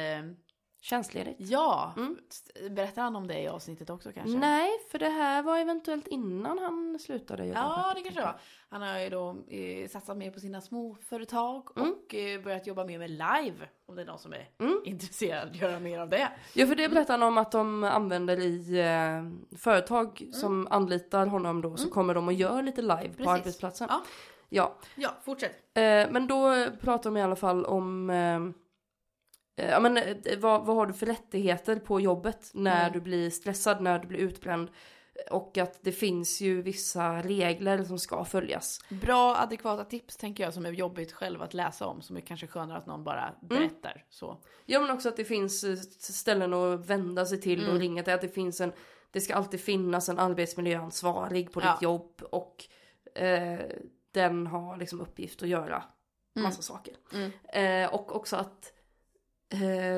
tjänstledigt. 0.81 1.37
Ja, 1.40 1.93
Mm. 1.97 2.16
berättar 2.71 3.03
han 3.03 3.16
om 3.16 3.27
det 3.27 3.40
i 3.40 3.49
avsnittet 3.49 3.90
också 3.90 4.12
kanske? 4.12 4.38
Nej, 4.38 4.71
för 4.90 4.99
det 4.99 5.09
här 5.09 5.43
var 5.43 5.59
eventuellt 5.59 6.07
innan 6.07 6.59
han 6.59 6.99
slutade 7.01 7.47
jobba. 7.47 7.61
Ja, 7.61 7.93
på 7.93 7.99
det 7.99 8.03
kanske 8.05 8.21
var. 8.23 8.37
Han 8.69 8.83
har 8.83 8.99
ju 8.99 9.09
då 9.09 9.37
eh, 9.49 9.88
satsat 9.88 10.16
mer 10.16 10.31
på 10.31 10.40
sina 10.40 10.61
småföretag 10.61 11.69
Mm. 11.77 11.90
och 11.93 12.14
eh, 12.14 12.43
börjat 12.43 12.66
jobba 12.66 12.85
mer 12.85 12.99
med 12.99 13.11
live. 13.11 13.69
Om 13.87 13.97
det 13.97 14.03
är 14.03 14.07
någon 14.07 14.19
som 14.19 14.33
är 14.33 14.49
Mm. 14.59 14.81
intresserad 14.85 15.49
att 15.49 15.57
göra 15.57 15.79
mer 15.79 15.99
av 15.99 16.09
det. 16.09 16.29
Ja, 16.55 16.66
för 16.66 16.75
det 16.75 16.88
berättar 16.88 17.19
han 17.19 17.23
om 17.23 17.38
att 17.38 17.53
de 17.53 17.85
använder 17.85 18.40
i 18.40 18.79
eh, 18.81 19.57
företag 19.59 20.29
som 20.33 20.66
anlitar 20.71 21.27
honom 21.27 21.61
då, 21.62 21.77
så 21.77 21.90
kommer 21.90 22.14
de 22.14 22.29
och 22.29 22.35
gör 22.35 22.62
lite 22.62 22.83
live 22.83 23.09
på 23.09 23.14
Precis. 23.16 23.27
arbetsplatsen. 23.29 23.88
Ja. 23.90 24.03
Ja, 24.53 24.77
Ja, 24.95 25.11
fortsätt. 25.25 25.53
eh, 25.75 25.83
men 26.11 26.27
då 26.27 26.66
pratar 26.81 27.11
de 27.11 27.16
i 27.16 27.23
alla 27.23 27.37
fall 27.37 27.64
om 27.64 28.11
eh, 28.11 28.40
Ja 29.68 29.81
men 29.81 29.96
eh, 29.96 30.16
vad, 30.38 30.66
vad 30.66 30.77
har 30.77 30.87
du 30.87 30.92
för 30.92 31.07
rättigheter 31.07 31.77
på 31.77 32.01
jobbet 32.01 32.51
när 32.55 32.81
Mm. 32.81 32.92
du 32.92 33.01
blir 33.01 33.31
stressad, 33.31 33.81
när 33.81 33.99
du 33.99 34.07
blir 34.09 34.18
utbränd? 34.18 34.70
Och 35.31 35.59
att 35.59 35.79
det 35.83 35.92
finns 35.92 36.40
ju 36.40 36.62
vissa 36.62 37.23
regler 37.23 37.85
som 37.85 37.99
ska 37.99 38.25
följas. 38.25 38.81
Bra 38.88 39.37
adekvata 39.37 39.85
tips 39.85 40.16
tänker 40.16 40.44
jag 40.44 40.55
som 40.55 40.66
är 40.66 40.70
jobbigt 40.73 41.12
själv 41.12 41.42
att 41.42 41.55
läsa 41.55 41.87
om. 41.87 42.03
Som 42.03 42.16
är 42.16 42.20
kanske 42.20 42.46
skönare 42.46 42.79
att 42.79 42.87
någon 42.87 43.05
bara 43.05 43.35
berättar. 43.40 44.05
Så. 44.11 44.37
Ja 44.66 44.81
men 44.81 44.90
också 44.90 45.09
att 45.09 45.16
det 45.16 45.25
finns 45.25 45.64
eh, 45.64 45.77
ställen 45.99 46.55
att 46.55 46.87
vända 46.87 47.27
sig 47.27 47.40
till 47.40 47.61
Mm. 47.61 47.73
och 47.75 47.81
ringa 47.81 48.03
till. 48.03 48.12
Att 48.14 48.20
det 48.20 48.29
finns 48.29 48.61
en, 48.61 48.73
det 49.11 49.20
ska 49.20 49.35
alltid 49.35 49.61
finnas 49.61 50.09
en 50.09 50.18
arbetsmiljöansvarig 50.18 51.53
på 51.53 51.61
Ja. 51.61 51.73
ditt 51.73 51.83
jobb. 51.83 52.23
Och 52.31 52.64
eh, 53.14 53.61
den 54.12 54.46
har 54.46 54.77
liksom 54.77 55.01
uppgift 55.01 55.42
att 55.42 55.49
göra 55.49 55.83
massa 56.35 56.62
saker. 56.62 56.94
Mm. 57.12 57.31
Eh, 57.85 57.94
och 57.94 58.16
också 58.16 58.37
att 58.37 58.73
eh, 58.75 58.80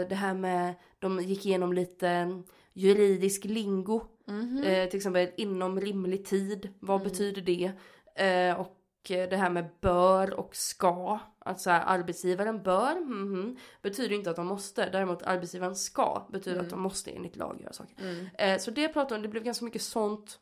det 0.09 0.15
här 0.15 0.35
med, 0.35 0.75
de 0.99 1.21
gick 1.21 1.47
igenom 1.47 1.73
lite 1.73 2.43
juridisk 2.73 3.45
lingo. 3.45 4.01
Mhm. 4.27 4.62
Eh, 4.65 4.88
till 4.88 4.97
exempel 4.97 5.31
inom 5.37 5.81
rimlig 5.81 6.25
tid, 6.27 6.69
vad 6.81 7.01
Mm. 7.01 7.09
betyder 7.12 7.43
det? 7.43 7.73
Eh, 8.25 8.61
och 8.61 9.11
eh, 9.11 9.29
det 9.29 9.37
här 9.37 9.51
med 9.51 9.69
bör 9.81 10.35
och 10.35 10.57
ska. 10.57 11.19
Att 11.38 11.61
så 11.61 11.71
här, 11.71 11.83
arbetsgivaren 11.87 12.62
bör, 12.62 13.01
mhm, 13.01 13.57
betyder 13.83 14.17
inte 14.17 14.31
att 14.31 14.37
de 14.37 14.47
måste. 14.47 14.91
Däremot 14.91 15.23
arbetsgivaren 15.23 15.77
ska, 15.77 16.27
betyder 16.33 16.61
att 16.61 16.71
de 16.71 16.81
måste 16.81 17.11
enligt 17.11 17.37
lag 17.37 17.61
göra 17.61 17.73
saker. 17.73 17.97
Mm. 18.01 18.27
Eh, 18.38 18.59
så 18.59 18.71
det 18.71 18.88
pratade 18.88 19.15
om, 19.17 19.23
det 19.23 19.29
blev 19.29 19.43
ganska 19.45 19.65
mycket 19.65 19.83
sånt. 19.83 20.41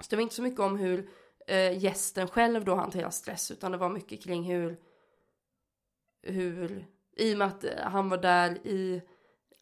Så 0.00 0.06
det 0.10 0.16
var 0.16 0.22
inte 0.22 0.34
så 0.34 0.42
mycket 0.42 0.60
om 0.60 0.76
hur 0.78 1.10
eh, 1.46 1.78
gästen 1.84 2.28
själv 2.28 2.64
då 2.64 2.74
hanterar 2.74 3.10
stress, 3.10 3.50
utan 3.50 3.72
det 3.72 3.78
var 3.78 3.88
mycket 3.88 4.22
kring 4.22 4.42
hur, 4.42 4.78
hur, 6.22 6.86
i 7.18 7.34
och 7.34 7.38
med 7.38 7.46
att 7.46 7.64
eh, 7.64 7.70
han 7.82 8.08
var 8.08 8.18
där 8.18 8.66
i 8.66 9.02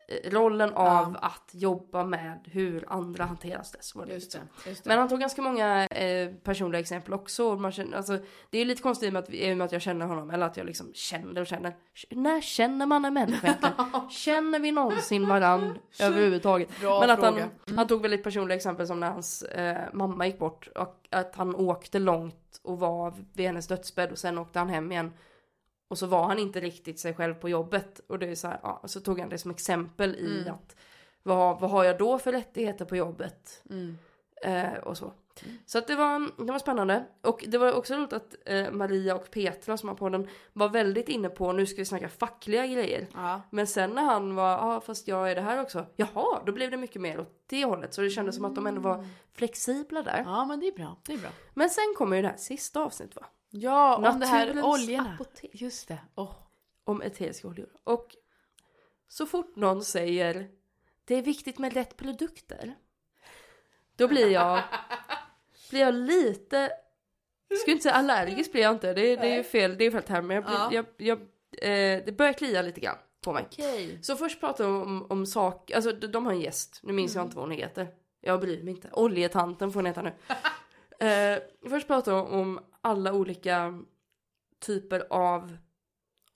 eh, 0.08 0.30
rollen 0.30 0.72
av 0.72 1.16
att 1.22 1.50
jobba 1.52 2.04
med 2.04 2.48
hur 2.52 2.84
andra 2.88 3.24
hanterar 3.24 3.62
stress. 3.62 3.94
Var 3.94 4.06
det 4.06 4.14
Just 4.14 4.32
det. 4.32 4.68
Just 4.70 4.84
det. 4.84 4.88
men 4.88 4.98
han 4.98 5.08
tog 5.08 5.20
ganska 5.20 5.42
många 5.42 5.86
eh, 5.86 6.32
personliga 6.32 6.80
exempel 6.80 7.14
också. 7.14 7.56
Man 7.56 7.72
känner, 7.72 7.96
alltså, 7.96 8.18
det 8.50 8.58
är 8.58 8.64
lite 8.64 8.82
konstigt 8.82 9.12
med 9.12 9.22
att, 9.22 9.30
i 9.30 9.52
och 9.52 9.56
med 9.56 9.64
att 9.64 9.72
jag 9.72 9.82
känner 9.82 10.06
honom. 10.06 10.30
Eller 10.30 10.46
att 10.46 10.56
jag 10.56 10.66
liksom 10.66 10.90
känner 10.94 11.40
och 11.40 11.46
känner. 11.46 11.76
När 12.10 12.40
känner 12.40 12.86
man 12.86 13.04
en 13.04 13.14
människa 13.14 13.46
egentligen? 13.46 13.74
Känner 14.10 14.58
vi 14.58 14.72
någonsin 14.72 15.28
varann 15.28 15.78
överhuvudtaget? 16.00 16.80
Bra 16.80 17.00
Men 17.00 17.10
att 17.10 17.20
fråga. 17.20 17.48
han, 17.66 17.76
han 17.76 17.86
tog 17.86 18.02
väldigt 18.02 18.22
personliga 18.22 18.56
exempel 18.56 18.86
som 18.86 19.00
när 19.00 19.10
hans 19.10 19.42
eh, 19.42 19.78
mamma 19.92 20.26
gick 20.26 20.38
bort. 20.38 20.68
Och 20.74 21.06
att 21.10 21.36
han 21.36 21.54
åkte 21.54 21.98
långt 21.98 22.60
och 22.62 22.78
var 22.78 23.14
vid 23.32 23.46
hennes 23.46 23.66
dödsbädd. 23.66 24.12
Och 24.12 24.18
sen 24.18 24.38
åkte 24.38 24.58
han 24.58 24.68
hem 24.68 24.92
igen. 24.92 25.12
Och 25.88 25.98
så 25.98 26.06
var 26.06 26.24
han 26.24 26.38
inte 26.38 26.60
riktigt 26.60 27.00
sig 27.00 27.14
själv 27.14 27.34
på 27.34 27.48
jobbet. 27.48 28.00
Och 28.08 28.18
det 28.18 28.26
är 28.26 28.34
så 28.34 28.48
här, 28.48 28.60
ja, 28.62 28.82
så 28.84 29.00
tog 29.00 29.20
han 29.20 29.28
det 29.28 29.38
som 29.38 29.50
exempel 29.50 30.14
i 30.14 30.40
Mm. 30.40 30.54
att 30.54 30.76
vad, 31.22 31.60
vad 31.60 31.70
har 31.70 31.84
jag 31.84 31.98
då 31.98 32.18
för 32.18 32.32
rättigheter 32.32 32.84
på 32.84 32.96
jobbet? 32.96 33.62
Mm. 33.70 33.98
Eh, 34.42 34.78
och 34.78 34.96
så. 34.96 35.12
Så 35.66 35.78
att 35.78 35.86
det 35.86 35.96
var, 35.96 36.44
det 36.46 36.52
var 36.52 36.58
spännande. 36.58 37.04
Och 37.22 37.44
det 37.48 37.58
var 37.58 37.72
också 37.72 37.94
roligt 37.94 38.12
att 38.12 38.34
eh, 38.46 38.70
Maria 38.70 39.14
och 39.14 39.30
Petra 39.30 39.76
som 39.76 39.88
har 39.88 39.96
på 39.96 40.08
den 40.08 40.28
var 40.52 40.68
väldigt 40.68 41.08
inne 41.08 41.28
på 41.28 41.52
nu 41.52 41.66
ska 41.66 41.76
vi 41.76 41.84
snacka 41.84 42.08
fackliga 42.08 42.66
grejer. 42.66 43.06
Ja. 43.14 43.42
Men 43.50 43.66
sen 43.66 43.90
när 43.90 44.02
han 44.02 44.34
var, 44.34 44.50
ja 44.50 44.76
ah, 44.76 44.80
fast 44.80 45.08
jag 45.08 45.30
är 45.30 45.34
det 45.34 45.40
här 45.40 45.62
också. 45.62 45.86
Jaha, 45.96 46.42
då 46.46 46.52
blev 46.52 46.70
det 46.70 46.76
mycket 46.76 47.02
mer 47.02 47.20
åt 47.20 47.42
det 47.46 47.64
hållet. 47.64 47.94
Så 47.94 48.00
det 48.00 48.10
kändes 48.10 48.36
som 48.36 48.44
att 48.44 48.54
de 48.54 48.66
ändå 48.66 48.80
var 48.80 49.04
flexibla 49.34 50.02
där. 50.02 50.22
ja, 50.26 50.44
men 50.44 50.60
det 50.60 50.66
är 50.68 50.72
bra. 50.72 50.96
Det 51.06 51.12
är 51.12 51.18
bra. 51.18 51.30
Men 51.54 51.70
sen 51.70 51.94
kommer 51.96 52.16
ju 52.16 52.22
det 52.22 52.28
här 52.28 52.36
sista 52.36 52.80
avsnittet 52.80 53.16
va? 53.16 53.26
Ja, 53.56 54.10
om 54.12 54.20
det 54.20 54.26
här 54.26 54.62
oljorna. 54.64 55.14
apotek. 55.14 55.50
Just 55.52 55.88
det. 55.88 55.98
Åh. 56.14 56.32
Om 56.84 57.02
eteriska 57.02 57.48
oljor. 57.48 57.68
Och 57.84 58.16
så 59.08 59.26
fort 59.26 59.56
någon 59.56 59.82
säger 59.84 60.48
det 61.04 61.14
är 61.14 61.22
viktigt 61.22 61.58
med 61.58 61.72
rätt 61.72 61.96
produkter. 61.96 62.74
Då 63.96 64.08
blir 64.08 64.30
jag, 64.30 64.62
blir 65.70 65.80
jag 65.80 65.94
lite, 65.94 66.70
jag 67.48 67.58
skulle 67.58 67.72
inte 67.72 67.82
säga 67.82 67.94
allergisk 67.94 68.52
blir 68.52 68.62
jag 68.62 68.72
inte, 68.74 68.92
det, 68.94 69.16
det 69.16 69.28
är 69.28 69.36
ju 69.36 69.42
fel, 69.42 69.78
det 69.78 69.84
är 69.84 69.90
fel 69.90 70.02
term, 70.02 70.26
men 70.26 70.34
jag, 70.34 70.44
blir, 70.44 70.54
Ja. 70.54 70.68
jag, 70.72 70.86
jag, 70.96 71.18
eh, 71.62 72.04
det 72.04 72.16
börjar 72.16 72.32
klia 72.32 72.62
lite 72.62 72.80
grann 72.80 72.96
på 73.20 73.32
mig. 73.32 73.44
Okej. 73.52 73.98
Så 74.02 74.16
först 74.16 74.40
pratar 74.40 74.64
de 74.64 74.82
om, 74.82 75.06
om 75.10 75.26
sak, 75.26 75.70
alltså 75.70 75.92
de, 75.92 76.06
de 76.06 76.26
har 76.26 76.32
en 76.32 76.40
gäst, 76.40 76.80
nu 76.82 76.92
minns 76.92 77.14
jag 77.14 77.24
inte 77.24 77.36
vad 77.36 77.44
hon 77.44 77.56
heter. 77.56 77.88
Jag 78.20 78.40
bryr 78.40 78.62
mig 78.62 78.74
inte. 78.74 78.90
Oljetanten 78.92 79.72
får 79.72 79.80
hon 79.80 79.86
heta 79.86 80.02
nu. 80.02 80.12
eh, 81.06 81.38
först 81.70 81.86
pratar 81.86 82.12
de 82.12 82.26
om 82.26 82.60
alla 82.86 83.12
olika 83.12 83.82
typer 84.60 85.06
av 85.10 85.56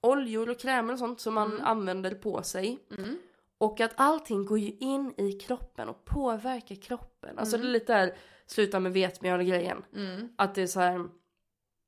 oljor 0.01 0.49
och 0.51 0.59
krämer 0.59 0.93
och 0.93 0.99
sånt 0.99 1.21
som 1.21 1.35
man 1.35 1.53
Mm. 1.53 1.65
använder 1.65 2.15
på 2.15 2.43
sig. 2.43 2.79
Mm. 2.99 3.19
Och 3.59 3.81
att 3.81 3.93
allting 3.97 4.45
går 4.47 4.59
ju 4.59 4.71
in 4.81 5.15
i 5.17 5.33
kroppen 5.33 5.89
och 5.89 6.05
påverkar 6.05 6.75
kroppen. 6.75 7.39
Alltså 7.39 7.57
Mm. 7.57 7.67
det 7.67 7.71
är 7.71 7.73
lite 7.73 7.95
där, 7.95 8.17
sluta 8.47 8.81
med 8.81 8.93
vetmjöl 8.93 9.43
grejen. 9.43 9.85
Mm. 9.97 10.29
Att 10.39 10.55
det 10.55 10.63
är 10.63 10.67
så 10.67 10.81
här. 10.81 11.09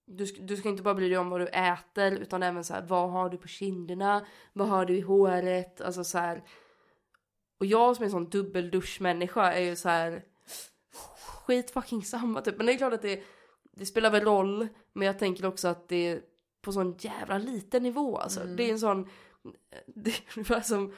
Du 0.06 0.26
ska, 0.26 0.42
du 0.42 0.56
ska 0.56 0.68
inte 0.68 0.82
bara 0.82 0.94
bry 0.94 1.08
dig 1.08 1.18
om 1.18 1.30
vad 1.30 1.40
du 1.40 1.46
äter 1.46 2.12
utan 2.12 2.42
även 2.42 2.64
så 2.64 2.74
här, 2.74 2.82
vad 2.82 3.10
har 3.10 3.28
du 3.30 3.36
på 3.36 3.48
kinderna? 3.48 4.26
Vad 4.52 4.68
har 4.68 4.84
du 4.84 4.96
i 4.96 5.00
håret? 5.00 5.80
Alltså 5.80 6.04
så 6.04 6.18
här. 6.18 6.42
Och 7.60 7.66
jag 7.66 7.96
som 7.96 8.02
är 8.02 8.06
en 8.06 8.10
sån 8.10 8.30
dubbelduschmänniska 8.30 9.52
är 9.52 9.60
ju 9.60 9.76
så 9.76 9.88
här. 9.88 10.24
Skit 11.46 11.70
fucking 11.70 12.02
samma 12.04 12.40
typ. 12.40 12.56
Men 12.56 12.66
det 12.66 12.72
är 12.72 12.78
klart 12.78 12.92
att 12.92 13.02
det, 13.02 13.22
det 13.76 13.86
spelar 13.86 14.10
väl 14.10 14.24
roll. 14.24 14.68
Men 14.92 15.06
jag 15.06 15.18
tänker 15.18 15.46
också 15.46 15.68
att 15.68 15.88
det 15.88 16.08
är 16.08 16.22
på 16.62 16.72
sån 16.72 16.96
jävla 16.98 17.38
liten 17.38 17.82
nivå 17.82 18.16
alltså. 18.16 18.40
Mm. 18.40 18.56
Det 18.56 18.68
är 18.68 18.72
en 18.72 18.78
sån. 18.78 19.08
Det 19.86 20.10
är 20.10 20.22
ungefär 20.36 20.60
som. 20.60 20.92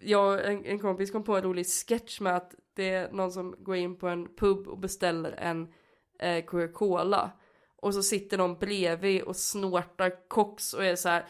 Jag 0.00 0.46
en, 0.46 0.64
en 0.64 0.78
kompis 0.78 1.10
kom 1.10 1.24
på 1.24 1.36
en 1.36 1.42
rolig 1.42 1.66
sketch 1.66 2.20
med 2.20 2.36
att 2.36 2.54
det 2.74 2.90
är 2.90 3.12
någon 3.12 3.32
som 3.32 3.56
går 3.58 3.76
in 3.76 3.98
på 3.98 4.08
en 4.08 4.36
pub 4.36 4.68
och 4.68 4.78
beställer 4.78 5.32
en 5.32 5.68
eh, 6.18 6.44
Coca-Cola. 6.44 7.30
Och 7.76 7.94
så 7.94 8.02
sitter 8.02 8.38
någon 8.38 8.58
bredvid 8.58 9.22
och 9.22 9.36
snortar 9.36 10.28
koks 10.28 10.74
och 10.74 10.84
är 10.84 10.96
så 10.96 11.08
här. 11.08 11.26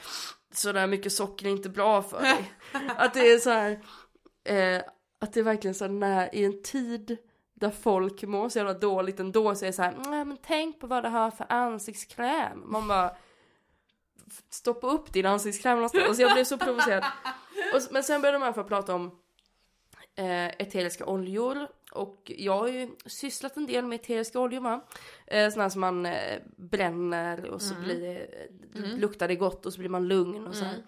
Så 0.53 0.73
där 0.73 0.87
mycket 0.87 1.13
socker 1.13 1.47
är 1.47 1.51
inte 1.51 1.69
bra 1.69 2.03
för 2.03 2.21
dig. 2.21 2.53
att 2.97 3.15
det 3.15 3.33
är 3.33 3.39
så 3.39 3.51
här. 3.51 3.71
Eh, 4.45 4.83
att 5.21 5.33
det 5.33 5.41
är 5.41 5.45
verkligen 5.45 5.75
så 5.75 5.85
här 5.85 5.93
när 5.93 6.35
i 6.35 6.45
en 6.45 6.63
tid 6.63 7.17
där 7.61 7.71
folk 7.71 8.23
mår 8.23 8.49
så 8.49 8.59
jävla 8.59 8.75
dåligt 8.75 9.21
ändå 9.21 9.55
så 9.55 9.65
är 9.65 9.67
det 9.67 9.73
så 9.73 9.83
här. 9.83 9.95
Nej 10.07 10.25
men 10.25 10.39
tänk 10.43 10.81
på 10.81 10.87
vad 10.87 11.03
det 11.03 11.09
har 11.09 11.31
för 11.31 11.47
ansiktskräm. 11.53 12.63
Man 12.67 12.89
bara. 12.89 13.17
Stoppa 14.51 14.87
upp 14.87 15.13
din 15.13 15.27
ansiktskräm 15.27 15.75
någonstans. 15.77 16.05
Alltså 16.05 16.23
jag 16.23 16.33
blev 16.33 16.45
så 16.45 16.59
provocerad. 16.59 17.05
Och, 17.75 17.81
men 17.91 18.03
sen 18.05 18.21
började 18.21 18.39
de 18.39 18.43
alla 18.45 18.53
fall 18.55 18.65
prata 18.65 18.95
om 18.95 19.07
eh, 20.17 20.47
eteriska 20.47 21.07
oljor. 21.07 21.69
Och 21.93 22.23
jag 22.37 22.59
har 22.59 22.69
ju 22.69 22.89
sysslat 23.07 23.57
en 23.57 23.67
del 23.67 23.85
med 23.87 23.97
eteriska 24.01 24.41
oljor 24.41 24.61
va. 24.61 24.85
Eh, 25.27 25.51
sådana 25.51 25.71
som 25.71 25.81
man 25.81 26.07
eh, 26.07 26.39
bränner 26.57 27.45
och 27.51 27.63
så 27.63 27.75
Mm. 27.75 27.85
blir 27.85 28.01
det, 28.01 28.29
Mm. 28.79 28.99
luktar 28.99 29.29
det 29.29 29.37
gott 29.37 29.67
och 29.67 29.73
så 29.73 29.79
blir 29.79 29.89
man 29.89 30.09
lugn 30.09 30.47
och 30.47 30.55
så 30.55 30.65
här. 30.65 30.75
Mm. 30.75 30.87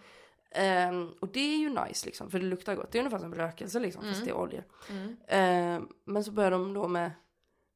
Ehm, 0.50 1.12
och 1.20 1.28
det 1.28 1.40
är 1.40 1.56
ju 1.58 1.68
nice 1.68 2.06
liksom, 2.06 2.30
för 2.30 2.38
det 2.38 2.44
luktar 2.46 2.74
gott. 2.74 2.92
Det 2.92 2.98
är 2.98 3.00
ungefär 3.00 3.18
som 3.18 3.34
rökelse 3.34 3.80
liksom, 3.80 4.02
fast 4.02 4.14
Mm. 4.14 4.24
det 4.24 4.30
är 4.30 4.36
oljor. 4.36 4.64
Mm. 4.90 5.16
Ehm, 5.28 5.88
men 6.04 6.24
så 6.24 6.32
börjar 6.32 6.50
de 6.50 6.74
då 6.74 6.88
med 6.88 7.10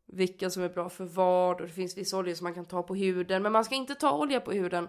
vilka 0.07 0.51
som 0.51 0.63
är 0.63 0.69
bra 0.69 0.89
för 0.89 1.05
vad 1.05 1.61
och 1.61 1.67
det 1.67 1.73
finns 1.73 1.97
vissa 1.97 2.19
oljor 2.19 2.35
som 2.35 2.45
man 2.45 2.55
kan 2.55 2.65
ta 2.65 2.83
på 2.83 2.95
huden. 2.95 3.43
Men 3.43 3.53
man 3.53 3.65
ska 3.65 3.75
inte 3.75 3.95
ta 3.95 4.19
olja 4.19 4.41
på 4.41 4.53
huden. 4.53 4.89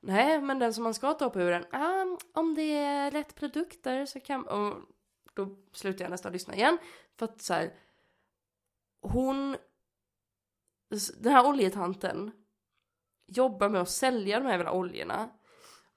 Nej, 0.00 0.40
men 0.40 0.58
den 0.58 0.74
som 0.74 0.84
man 0.84 0.94
ska 0.94 1.14
ta 1.14 1.30
på 1.30 1.38
huden, 1.38 1.64
ah, 1.72 2.06
om 2.34 2.54
det 2.54 2.76
är 2.76 3.10
rätt 3.10 3.34
produkter 3.34 4.06
så 4.06 4.20
kan... 4.20 4.46
Och 4.48 4.74
då 5.34 5.56
slutar 5.72 6.04
jag 6.04 6.10
nästan 6.10 6.32
lyssna 6.32 6.54
igen. 6.54 6.78
För 7.18 7.24
att 7.24 7.42
så 7.42 7.54
här, 7.54 7.74
hon... 9.00 9.56
Den 11.18 11.32
här 11.32 11.46
oljetanten 11.46 12.30
jobbar 13.26 13.68
med 13.68 13.80
att 13.80 13.90
sälja 13.90 14.38
de 14.38 14.44
här 14.44 14.52
jävla 14.52 14.72
oljorna. 14.72 15.28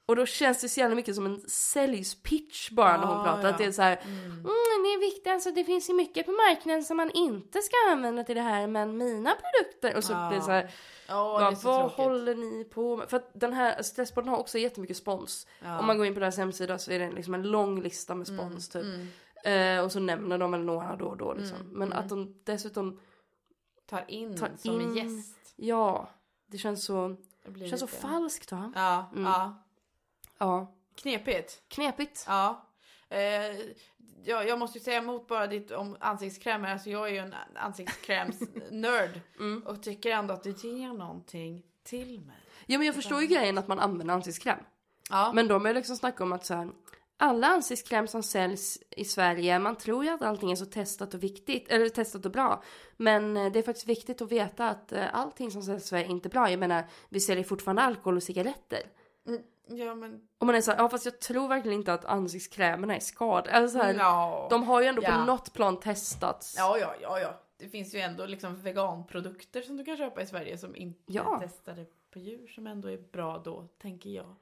Och 0.06 0.16
då 0.16 0.26
känns 0.26 0.62
det 0.62 0.70
så 0.70 0.80
jävla 0.80 0.96
mycket 0.96 1.16
som 1.16 1.26
en 1.26 1.42
säljspitch 1.50 2.70
bara 2.72 2.98
när 2.98 3.06
hon 3.08 3.18
Ja, 3.18 3.24
pratar. 3.24 3.44
ja. 3.44 3.50
Att 3.50 3.58
det 3.58 3.66
är 3.66 3.72
så 3.72 3.82
här, 3.82 4.02
mm. 4.06 4.44
det 4.84 4.90
är 4.94 5.00
viktigt, 5.00 5.28
alltså 5.34 5.52
det 5.52 5.64
finns 5.64 5.90
ju 5.90 5.94
mycket 5.94 6.26
på 6.26 6.32
marknaden 6.32 6.84
som 6.84 6.98
man 6.98 7.12
inte 7.12 7.62
ska 7.62 7.76
använda 7.92 8.24
till 8.24 8.36
det 8.36 8.42
här, 8.42 8.68
men 8.68 8.98
mina 8.98 9.32
produkter. 9.36 9.98
Och 9.98 10.04
så 10.04 10.14
Ja. 10.14 10.30
det 10.30 10.36
är 10.36 10.42
så 10.42 10.52
här, 10.52 10.62
det 10.64 10.72
bara, 11.14 11.56
så 11.56 11.68
vad 11.68 11.80
tråkigt. 11.80 11.98
håller 11.98 12.36
ni 12.36 12.64
på 12.64 12.98
med? 12.98 13.10
För 13.10 13.18
att 13.18 13.30
den 13.34 13.54
här 13.54 13.82
Stresspodden 13.82 14.30
har 14.30 14.38
också 14.38 14.58
jättemycket 14.58 14.98
spons. 14.98 15.48
Ja. 15.64 15.80
Om 15.80 15.86
man 15.86 15.98
går 15.98 16.06
in 16.06 16.14
på 16.14 16.20
deras 16.20 16.38
hemsida 16.38 16.78
så 16.78 16.92
är 16.92 17.00
det 17.00 17.12
liksom 17.12 17.34
en 17.34 17.44
lång 17.44 17.82
lista 17.82 18.16
med 18.16 18.28
spons 18.28 18.70
typ. 18.70 18.86
Eh, 19.46 19.84
och 19.84 19.92
så 19.92 20.00
nämner 20.00 20.38
de 20.38 20.52
väl 20.52 20.62
några 20.64 20.96
då 20.96 21.06
och 21.06 21.18
då 21.18 21.34
liksom. 21.34 21.58
Men 21.72 21.94
att 21.94 22.10
de 22.10 22.36
dessutom, 22.44 23.00
Tar 23.90 24.06
in 24.08 24.38
Tar 24.38 24.50
som 24.58 24.76
en 24.80 24.82
in- 24.82 24.96
gäst. 25.18 25.38
ja, 25.56 26.10
det 26.48 26.58
känns 26.58 26.86
så, 26.86 27.16
Det 27.48 27.68
känns 27.68 27.80
så 27.82 27.88
falskt 27.88 28.52
va? 28.52 28.72
Ja, 28.76 29.10
Mm. 29.12 29.24
ja. 29.26 29.60
Ja, 30.44 30.76
Knepigt. 31.02 31.62
knepigt. 31.68 32.26
Ja. 32.28 32.68
Eh, 33.10 33.20
jag, 34.26 34.48
jag 34.48 34.60
måste 34.60 34.78
ju 34.78 34.84
säga 34.84 34.98
emot 34.98 35.28
bara 35.28 35.48
ditt 35.48 35.72
om 35.72 35.98
ansiktskrämer. 36.00 36.72
Alltså 36.72 36.90
jag 36.90 37.08
är 37.10 37.12
ju 37.12 37.18
en 37.18 37.36
ansiktskräms-nörd. 37.56 39.20
Mm. 39.40 39.64
Och 39.68 39.84
tycker 39.84 40.12
ändå 40.12 40.34
att 40.34 40.44
det 40.44 40.64
ger 40.64 40.94
någonting 40.94 41.64
till 41.84 42.20
mig. 42.22 42.36
Ja 42.66 42.78
men 42.78 42.88
jag 42.88 42.96
förstår 42.96 43.22
ju 43.22 43.28
grejen 43.28 43.58
att 43.58 43.68
man 43.68 43.80
använder 43.80 44.14
ansiktskräm. 44.14 44.60
Ja. 45.10 45.32
Men 45.34 45.48
de 45.48 45.66
har 45.66 45.74
liksom 45.74 45.96
snackat 45.96 46.22
om 46.22 46.34
att 46.34 46.46
så 46.46 46.54
här, 46.54 46.70
alla 47.18 47.48
ansiktskräm 47.48 48.08
som 48.08 48.24
säljs 48.24 48.78
i 48.90 49.06
Sverige, 49.06 49.60
man 49.60 49.76
tror 49.76 50.04
ju 50.06 50.10
att 50.10 50.22
allting 50.22 50.52
är 50.52 50.56
så 50.56 50.66
testat 50.66 51.14
och 51.14 51.24
viktigt, 51.24 51.68
eller 51.70 51.90
testat 51.90 52.26
och 52.26 52.32
bra. 52.32 52.64
Men 52.98 53.38
eh, 53.38 53.52
det 53.52 53.60
är 53.60 53.64
faktiskt 53.64 53.88
viktigt 53.88 54.22
att 54.22 54.32
veta 54.32 54.70
att 54.70 54.92
eh, 54.92 55.16
allting 55.16 55.52
som 55.52 55.62
säljs 55.62 55.84
i 55.84 55.88
Sverige 55.88 56.06
är 56.06 56.10
inte 56.10 56.30
bra. 56.30 56.50
Jag 56.50 56.60
menar, 56.60 56.84
vi 57.10 57.20
säljer 57.20 57.44
fortfarande 57.44 57.82
alkohol 57.82 58.18
och 58.18 58.24
cigaretter. 58.24 58.82
Mm, 59.28 59.42
ja 59.68 59.96
men. 59.96 60.22
Och 60.38 60.46
man 60.46 60.56
är 60.56 60.62
så 60.62 60.72
här, 60.72 60.78
ja 60.78 60.90
fast 60.90 61.06
jag 61.06 61.20
tror 61.20 61.48
verkligen 61.48 61.78
inte 61.80 61.94
att 61.94 62.06
ansiktskrämerna 62.06 62.96
är 62.96 63.00
skadliga. 63.00 63.56
Alltså 63.56 63.78
så 63.78 63.84
här, 63.84 63.94
Ja. 63.94 64.48
De 64.50 64.64
har 64.64 64.82
ju 64.82 64.88
ändå 64.88 65.02
Ja. 65.04 65.12
på 65.12 65.18
något 65.26 65.54
plan 65.54 65.80
testats. 65.80 66.56
ja, 66.58 66.78
ja, 66.78 66.96
ja, 67.02 67.20
ja. 67.20 67.40
Det 67.58 67.70
finns 67.70 67.96
ju 67.96 68.00
ändå 68.00 68.26
liksom 68.26 68.56
veganprodukter 68.62 69.62
som 69.62 69.78
du 69.78 69.84
kan 69.86 69.98
köpa 69.98 70.22
i 70.22 70.26
Sverige 70.26 70.58
som 70.58 70.76
inte 70.76 71.00
Ja. 71.06 71.36
är 71.42 71.48
testade 71.48 71.86
på 72.14 72.20
djur 72.20 72.48
som 72.48 72.68
ändå 72.68 72.88
är 72.90 72.98
bra 72.98 73.38
då, 73.46 73.68
tänker 73.82 74.10
jag. 74.10 74.36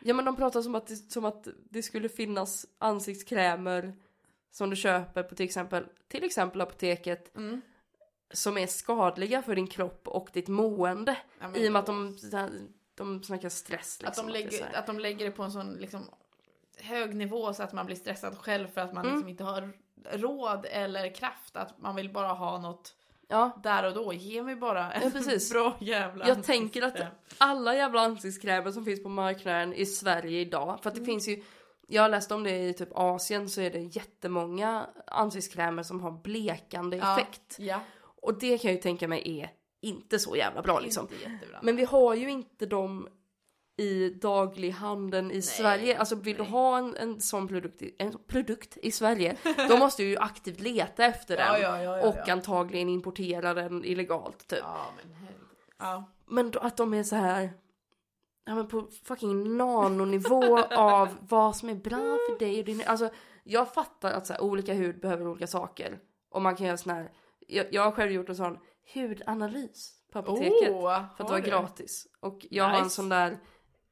Ja 0.00 0.14
men 0.14 0.24
de 0.24 0.36
pratar 0.36 0.62
som 0.62 0.74
att, 0.74 0.86
det, 0.86 0.96
som 0.96 1.24
att 1.24 1.48
det 1.70 1.82
skulle 1.82 2.08
finnas 2.08 2.66
ansiktskrämer 2.78 3.94
som 4.50 4.70
du 4.70 4.76
köper 4.76 5.22
på 5.22 5.34
till 5.34 5.44
exempel, 5.46 5.86
till 6.08 6.24
exempel 6.24 6.60
apoteket 6.60 7.36
Mm. 7.36 7.60
som 8.32 8.58
är 8.58 8.66
skadliga 8.66 9.42
för 9.42 9.54
din 9.56 9.66
kropp 9.66 10.08
och 10.08 10.28
ditt 10.32 10.48
mående. 10.48 11.16
Ja, 11.40 11.56
I 11.56 11.68
och 11.68 11.72
med 11.72 11.80
att 11.80 11.86
de, 11.86 12.16
de 12.96 13.22
snackar 13.22 13.48
stress 13.48 13.98
liksom. 14.02 14.26
Att 14.26 14.32
de, 14.32 14.32
lägger, 14.32 14.76
att 14.78 14.86
de 14.86 14.98
lägger 14.98 15.24
det 15.24 15.30
på 15.30 15.42
en 15.42 15.52
sån 15.52 15.72
liksom, 15.74 16.00
hög 16.80 17.14
nivå 17.14 17.52
så 17.54 17.62
att 17.62 17.72
man 17.72 17.86
blir 17.86 17.96
stressad 17.96 18.38
själv 18.38 18.68
för 18.68 18.80
att 18.80 18.92
man 18.94 19.04
Mm. 19.04 19.14
liksom 19.16 19.28
inte 19.28 19.44
har 19.44 19.72
råd 20.12 20.66
eller 20.70 21.14
kraft. 21.14 21.56
Att 21.56 21.78
man 21.78 21.96
vill 21.96 22.12
bara 22.12 22.28
ha 22.32 22.58
något 22.58 22.94
Ja, 23.28 23.50
där 23.62 23.84
och 23.86 23.94
då. 23.94 24.12
Ge 24.12 24.42
mig 24.42 24.56
bara 24.56 24.92
en 24.92 25.02
Ja, 25.04 25.10
precis. 25.10 25.50
bra 25.52 25.76
jävla 25.80 26.28
jag 26.28 26.44
tänker 26.44 26.82
att 26.82 26.96
alla 27.38 27.74
jävla 27.74 28.00
ansiktskrämer 28.00 28.70
som 28.72 28.84
finns 28.84 29.02
på 29.02 29.08
marknaden 29.08 29.74
i 29.74 29.86
Sverige 29.86 30.40
idag, 30.40 30.78
för 30.82 30.90
att 30.90 30.94
det 30.94 31.00
Mm. 31.00 31.06
finns 31.06 31.28
ju 31.28 31.42
jag 31.88 32.02
har 32.02 32.08
läst 32.08 32.32
om 32.32 32.42
det 32.42 32.68
i 32.68 32.74
typ 32.74 32.88
Asien 32.94 33.48
så 33.48 33.60
är 33.60 33.70
det 33.70 33.78
jättemånga 33.80 34.86
ansiktskrämer 35.06 35.82
som 35.82 36.00
har 36.00 36.10
blekande 36.10 36.96
Ja. 36.96 37.12
effekt. 37.20 37.56
Ja, 37.58 37.80
Och 38.22 38.38
det 38.38 38.58
kan 38.58 38.68
jag 38.70 38.76
ju 38.76 38.82
tänka 38.82 39.08
mig 39.08 39.40
är 39.40 39.50
inte 39.88 40.18
så 40.18 40.36
jävla 40.36 40.62
bra 40.62 40.80
liksom. 40.80 41.08
Men 41.62 41.76
vi 41.76 41.84
har 41.84 42.14
ju 42.14 42.30
inte 42.30 42.66
dem 42.66 43.08
i 43.78 44.10
daglighandeln 44.10 45.30
i 45.30 45.42
Sverige. 45.42 45.98
Alltså 45.98 46.14
vill 46.14 46.36
nej. 46.36 46.46
du 46.46 46.52
ha 46.52 46.78
en, 46.78 46.96
en 46.96 47.20
sån 47.20 47.48
produkt, 47.48 47.82
i- 47.82 47.96
en 47.98 48.18
produkt 48.26 48.76
i 48.82 48.90
Sverige, 48.90 49.36
då 49.68 49.76
måste 49.78 50.02
du 50.02 50.08
ju 50.08 50.16
aktivt 50.16 50.60
leta 50.60 51.04
efter 51.04 51.36
den. 51.36 51.46
Ja, 51.46 51.58
ja, 51.58 51.82
ja, 51.82 52.08
och 52.08 52.28
antagligen 52.28 52.88
importera 52.88 53.54
den 53.54 53.84
illegalt 53.84 54.46
typ. 54.48 54.64
Men. 55.78 56.02
Men 56.26 56.50
då, 56.50 56.58
att 56.58 56.76
de 56.76 56.94
är 56.94 57.02
så 57.02 57.16
här 57.16 57.50
ja, 58.44 58.54
men 58.54 58.68
på 58.68 58.88
fucking 59.04 59.56
nanonivå 59.56 60.58
av 60.70 61.08
vad 61.20 61.56
som 61.56 61.68
är 61.68 61.74
bra 61.74 62.18
för 62.28 62.38
dig 62.38 62.58
och 62.58 62.64
din... 62.64 62.82
Alltså 62.86 63.10
jag 63.44 63.74
fattar 63.74 64.12
att 64.12 64.26
så 64.26 64.32
här, 64.32 64.40
olika 64.42 64.74
hud 64.74 65.00
behöver 65.00 65.26
olika 65.28 65.46
saker. 65.46 65.98
Och 66.30 66.42
man 66.42 66.56
kan 66.56 66.66
göra 66.66 66.76
sån 66.76 66.92
här... 66.94 67.10
Jag, 67.46 67.66
jag 67.70 67.82
har 67.82 67.92
själv 67.92 68.12
gjort 68.12 68.28
en 68.28 68.36
sån 68.36 68.58
hudanalys 68.94 69.92
på 70.12 70.18
apoteket. 70.18 70.70
Oh, 70.70 70.82
för 70.90 71.00
att 71.00 71.16
det 71.18 71.24
var 71.24 71.40
du? 71.40 71.46
gratis. 71.50 72.06
Och 72.20 72.46
jag 72.50 72.64
har 72.64 72.76
en 72.76 72.82
Nice. 72.84 72.96
sån 72.96 73.08
där... 73.08 73.38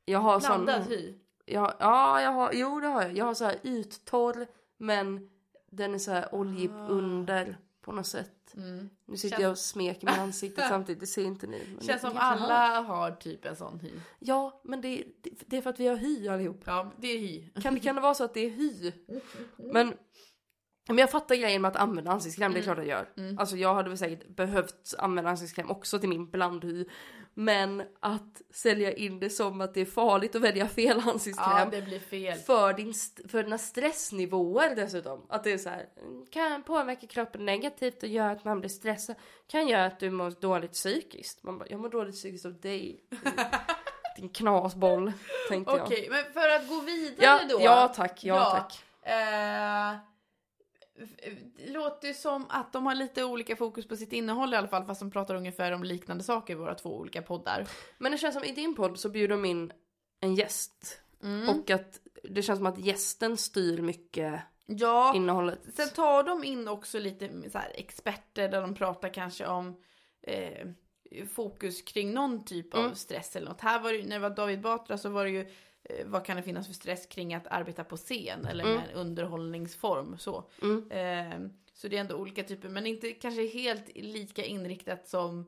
Jag 0.04 0.18
har 0.18 0.40
sån... 0.40 0.64
Blandad 0.64 0.86
hy. 0.88 1.14
Jag, 1.46 1.74
ja, 1.78 2.22
jag 2.22 2.30
har, 2.32 2.52
jo 2.52 2.80
det 2.80 2.86
har 2.86 3.02
jag. 3.02 3.16
Jag 3.16 3.24
har 3.24 3.34
så 3.34 3.44
här 3.44 3.56
yttorr 3.62 4.46
men 4.78 5.30
den 5.70 5.94
är 5.94 5.98
så 5.98 6.10
här 6.10 6.34
oljig 6.34 6.70
Ah. 6.70 6.86
under 6.88 7.58
på 7.80 7.92
något 7.92 8.06
sätt. 8.06 8.54
Mm. 8.56 8.90
Nu 9.06 9.16
sitter 9.16 9.28
Känns- 9.36 9.42
jag 9.42 9.50
och 9.50 9.58
smeker 9.58 10.04
med 10.06 10.18
ansiktet 10.18 10.64
samtidigt, 10.68 11.00
det 11.00 11.06
ser 11.06 11.24
inte 11.24 11.46
ni. 11.46 11.62
men 11.74 11.86
Känns 11.86 12.02
det- 12.02 12.08
som 12.08 12.18
alla 12.18 12.80
har 12.80 13.10
typ 13.10 13.44
en 13.44 13.56
sån 13.56 13.80
hy. 13.80 13.90
Ja, 14.18 14.60
men 14.64 14.80
det, 14.80 15.04
det, 15.22 15.30
det 15.46 15.56
är 15.56 15.62
för 15.62 15.70
att 15.70 15.80
vi 15.80 15.86
har 15.86 15.96
hy 15.96 16.28
allihop. 16.28 16.62
Ja, 16.64 16.92
det 16.98 17.08
är 17.08 17.18
hy. 17.18 17.50
Kan, 17.62 17.80
kan 17.80 17.94
det 17.94 18.00
vara 18.00 18.14
så 18.14 18.24
att 18.24 18.34
det 18.34 18.40
är 18.46 18.50
hy? 18.50 18.92
Men, 19.72 19.94
men 20.88 20.98
jag 20.98 21.10
fattar 21.10 21.34
grejen 21.34 21.62
med 21.62 21.68
att 21.68 21.76
använda 21.76 22.10
ansiktskräm, 22.10 22.52
det 22.52 22.58
är 22.58 22.62
klart 22.62 22.78
jag 22.78 22.86
gör. 22.86 23.08
Alltså 23.38 23.56
jag 23.56 23.74
hade 23.74 23.88
väl 23.88 23.98
säkert 23.98 24.28
behövt 24.28 24.94
använda 24.98 25.30
ansiktskräm 25.30 25.70
också 25.70 25.98
till 25.98 26.08
min 26.08 26.30
blandhy. 26.30 26.84
Men 27.36 27.82
att 28.00 28.42
sälja 28.50 28.92
in 28.92 29.20
det 29.20 29.30
som 29.30 29.60
att 29.60 29.74
det 29.74 29.80
är 29.80 29.84
farligt 29.84 30.34
att 30.34 30.42
välja 30.42 30.68
fel 30.68 31.02
Ja, 31.06 31.12
ansiktskräm. 31.12 31.70
det 31.70 31.82
blir 31.82 31.98
fel. 31.98 32.38
för, 32.38 32.72
din, 32.72 32.94
för 33.28 33.42
dina 33.42 33.58
stressnivåer 33.58 34.74
dessutom. 34.76 35.26
Att 35.28 35.44
det 35.44 35.52
är 35.52 35.58
så 35.58 35.68
här, 35.68 35.86
kan 36.30 36.62
påverka 36.62 37.06
kroppen 37.06 37.44
negativt 37.46 38.02
och 38.02 38.08
göra 38.08 38.30
att 38.30 38.44
man 38.44 38.60
blir 38.60 38.70
stressad. 38.70 39.16
Kan 39.50 39.68
göra 39.68 39.86
att 39.86 40.00
du 40.00 40.10
mår 40.10 40.30
dåligt 40.40 40.72
psykiskt. 40.72 41.42
Man 41.42 41.58
bara, 41.58 41.68
jag 41.68 41.80
mår 41.80 41.88
dåligt 41.88 42.14
psykiskt 42.14 42.46
av 42.46 42.60
dig. 42.60 43.00
Din 44.16 44.28
knasboll, 44.28 45.12
tänkte 45.48 45.72
jag. 45.76 45.82
Okej, 45.86 46.08
men 46.10 46.24
för 46.32 46.48
att 46.48 46.68
gå 46.68 46.80
vidare 46.80 47.16
Ja, 47.24 47.40
då. 47.50 47.58
ja 47.60 47.88
tack, 47.96 48.24
ja, 48.24 48.34
Ja. 48.34 48.50
tack. 48.50 48.84
Eh, 49.02 49.96
låter 51.66 52.08
ju 52.08 52.14
som 52.14 52.46
att 52.48 52.72
de 52.72 52.86
har 52.86 52.94
lite 52.94 53.24
olika 53.24 53.56
fokus 53.56 53.88
på 53.88 53.96
sitt 53.96 54.12
innehåll 54.12 54.54
i 54.54 54.56
alla 54.56 54.68
fall, 54.68 54.84
fast 54.84 55.00
de 55.00 55.10
pratar 55.10 55.34
ungefär 55.34 55.72
om 55.72 55.84
liknande 55.84 56.24
saker 56.24 56.52
i 56.54 56.56
våra 56.56 56.74
två 56.74 56.96
olika 56.98 57.22
poddar. 57.22 57.68
Men 57.98 58.12
det 58.12 58.18
känns 58.18 58.34
som 58.34 58.44
i 58.44 58.52
din 58.52 58.74
podd 58.74 58.98
så 58.98 59.08
bjuder 59.08 59.34
de 59.36 59.44
in 59.44 59.72
en 60.20 60.34
gäst. 60.34 61.00
Mm. 61.22 61.48
Och 61.48 61.70
att 61.70 62.00
det 62.22 62.42
känns 62.42 62.58
som 62.58 62.66
att 62.66 62.78
gästen 62.78 63.36
styr 63.36 63.82
mycket 63.82 64.40
Ja, 64.66 65.12
innehållet. 65.16 65.60
sen 65.74 65.88
tar 65.88 66.22
de 66.22 66.44
in 66.44 66.68
också 66.68 66.98
lite 66.98 67.50
så 67.50 67.58
här, 67.58 67.72
experter 67.74 68.48
där 68.48 68.60
de 68.60 68.74
pratar 68.74 69.08
kanske 69.14 69.46
om 69.46 69.76
eh, 70.22 70.68
fokus 71.34 71.82
kring 71.82 72.12
någon 72.14 72.44
typ 72.44 72.74
av 72.74 72.80
Mm. 72.84 72.94
stress 72.94 73.36
eller 73.36 73.48
något. 73.48 73.60
Här 73.60 73.80
var 73.80 73.90
det, 73.92 73.96
ju- 73.98 74.04
när 74.06 74.16
det 74.16 74.28
var 74.28 74.36
David 74.36 74.60
Batra 74.60 74.98
så 74.98 75.08
var 75.08 75.24
det 75.24 75.30
ju 75.30 75.50
vad 76.04 76.24
kan 76.24 76.36
det 76.36 76.42
finnas 76.42 76.66
för 76.66 76.74
stress 76.74 77.06
kring 77.06 77.34
att 77.34 77.46
arbeta 77.46 77.84
på 77.84 77.96
scen 77.96 78.46
eller 78.46 78.64
Mm. 78.64 78.76
med 78.76 78.88
en 78.90 78.94
underhållningsform 78.96 80.18
så. 80.18 80.44
Mm. 80.62 80.90
Eh, 80.90 81.48
så 81.72 81.88
det 81.88 81.96
är 81.96 82.00
ändå 82.00 82.14
olika 82.16 82.42
typer, 82.42 82.68
men 82.68 82.86
inte 82.86 83.10
kanske 83.10 83.46
helt 83.46 83.96
lika 83.96 84.44
inriktat 84.44 85.08
som 85.08 85.46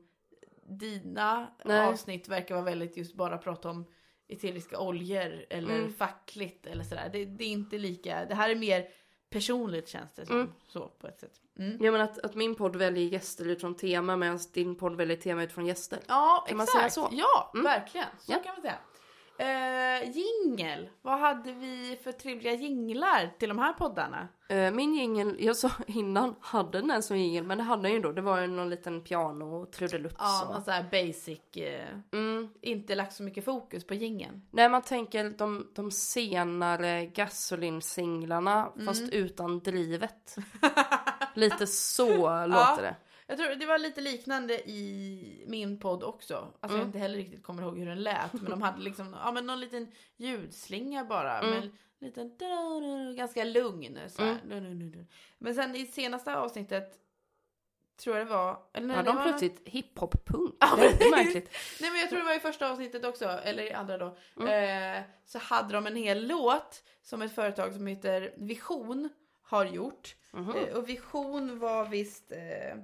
dina 0.69 1.47
Nej. 1.65 1.87
avsnitt 1.87 2.27
verkar 2.27 2.55
vara 2.55 2.65
väldigt 2.65 2.97
just 2.97 3.15
bara 3.15 3.37
prata 3.37 3.69
om 3.69 3.85
eteriska 4.27 4.79
oljor 4.79 5.45
eller 5.49 5.75
Mm. 5.79 5.93
fackligt 5.93 6.65
eller 6.67 6.83
sådär. 6.83 7.09
Det, 7.13 7.25
det 7.25 7.43
är 7.43 7.47
inte 7.51 7.77
lika, 7.77 8.25
det 8.25 8.35
här 8.35 8.49
är 8.49 8.55
mer 8.55 8.87
personligt 9.29 9.87
känns 9.89 10.13
det 10.13 10.25
som. 10.25 10.35
Mm. 10.35 10.51
Så 10.67 10.87
på 10.87 11.07
ett 11.07 11.19
sätt. 11.19 11.41
Mm. 11.59 11.77
Ja 11.85 11.91
men 11.91 12.01
att, 12.01 12.19
att 12.19 12.35
min 12.35 12.55
podd 12.55 12.75
väljer 12.75 13.03
gäster 13.09 13.45
utifrån 13.47 13.75
tema 13.75 14.15
medan 14.17 14.39
din 14.53 14.75
podd 14.75 14.95
väljer 14.95 15.17
tema 15.17 15.43
utifrån 15.43 15.65
gäster. 15.65 15.99
Ja, 16.07 16.45
Kan 16.47 16.57
man 16.57 16.63
exakt. 16.63 16.93
säga 16.93 17.07
så? 17.07 17.09
Ja, 17.15 17.51
Mm. 17.53 17.63
verkligen. 17.63 18.07
Så 18.19 18.31
Ja. 18.31 18.39
kan 18.43 18.53
man 18.55 18.61
säga. 18.61 18.77
Eh, 19.39 20.09
jingel. 20.11 20.89
Vad 21.01 21.19
hade 21.19 21.51
vi 21.51 21.99
för 22.03 22.11
trevliga 22.11 22.53
jinglar 22.53 23.29
till 23.39 23.49
de 23.49 23.59
här 23.59 23.73
poddarna? 23.73 24.27
Eh, 24.49 24.71
Min 24.71 24.95
jingel, 24.95 25.35
jag 25.39 25.55
sa 25.55 25.71
innan, 25.87 26.35
hade 26.41 26.81
den 26.81 27.03
som 27.03 27.17
jingel 27.17 27.43
men 27.43 27.57
det 27.57 27.63
hade 27.63 27.81
den 27.81 27.91
ju 27.91 27.99
då. 27.99 28.11
Det 28.11 28.21
var 28.21 28.41
ju 28.41 28.47
någon 28.47 28.69
liten 28.69 29.01
piano 29.01 29.65
trudelutt 29.65 30.15
Ja, 30.19 30.41
så. 30.47 30.53
någon 30.53 30.63
sån 30.63 30.73
här 30.73 30.85
basic. 30.91 31.39
Eh, 31.57 31.87
Mm. 32.13 32.49
inte 32.61 32.95
lagt 32.95 33.13
så 33.13 33.23
mycket 33.23 33.45
fokus 33.45 33.87
på 33.87 33.93
jingeln. 33.93 34.41
När 34.51 34.69
man 34.69 34.81
tänker 34.81 35.29
de, 35.29 35.67
de 35.75 35.91
senare 35.91 37.05
Gasolin-singlarna 37.05 38.71
fast 38.85 39.01
Mm. 39.01 39.13
utan 39.13 39.59
drivet. 39.59 40.35
Lite 41.33 41.67
så 41.67 42.45
låter 42.45 42.81
det. 42.81 42.95
Jag 43.27 43.37
tror 43.37 43.55
det 43.55 43.65
var 43.65 43.77
lite 43.77 44.01
liknande 44.01 44.69
i 44.69 45.43
min 45.47 45.79
podd 45.79 46.03
också. 46.03 46.35
Alltså 46.35 46.63
Mm. 46.67 46.77
jag 46.79 46.87
inte 46.87 46.99
heller 46.99 47.17
riktigt 47.17 47.43
kommer 47.43 47.63
ihåg 47.63 47.77
hur 47.79 47.85
den 47.85 48.03
lät. 48.03 48.33
Men 48.33 48.45
de 48.45 48.61
hade 48.61 48.81
liksom, 48.81 49.15
ja 49.23 49.31
men 49.31 49.45
någon 49.45 49.59
liten 49.59 49.91
ljudslinga 50.17 51.05
bara. 51.05 51.39
Mm. 51.39 51.49
Med 51.49 51.63
en 52.17 52.27
liten, 52.27 53.15
ganska 53.15 53.43
lugn 53.43 53.99
så. 54.09 54.21
Mm. 54.23 55.05
Men 55.37 55.55
sen 55.55 55.75
i 55.75 55.85
senaste 55.85 56.35
avsnittet 56.37 56.93
tror 58.03 58.17
jag 58.17 58.27
det 58.27 58.31
var. 58.33 58.59
Eller 58.73 58.87
nej, 58.87 58.95
Ja, 58.95 59.01
det 59.03 59.09
de 59.09 59.15
var 59.15 59.23
plötsligt 59.23 59.61
hiphop-punk. 59.67 60.55
Ja, 60.59 60.75
Väldigt 60.77 60.99
men- 60.99 61.09
märkligt. 61.09 61.49
Nej 61.81 61.91
men 61.91 61.99
jag 61.99 62.09
tror 62.09 62.19
det 62.19 62.25
var 62.25 62.35
i 62.35 62.39
första 62.39 62.71
avsnittet 62.71 63.05
också, 63.05 63.25
eller 63.25 63.63
i 63.63 63.71
andra 63.73 63.97
då. 63.97 64.17
Mm. 64.39 64.97
Eh, 64.97 65.03
så 65.25 65.39
hade 65.39 65.73
de 65.73 65.87
en 65.87 65.95
hel 65.95 66.27
låt 66.27 66.83
som 67.01 67.21
ett 67.21 67.35
företag 67.35 67.73
som 67.73 67.87
heter 67.87 68.33
Vision 68.37 69.09
har 69.41 69.65
gjort. 69.65 70.15
Mhm. 70.31 70.55
Eh, 70.55 70.75
och 70.77 70.89
Vision 70.89 71.59
var 71.59 71.85
visst, 71.85 72.31
eh, 72.31 72.77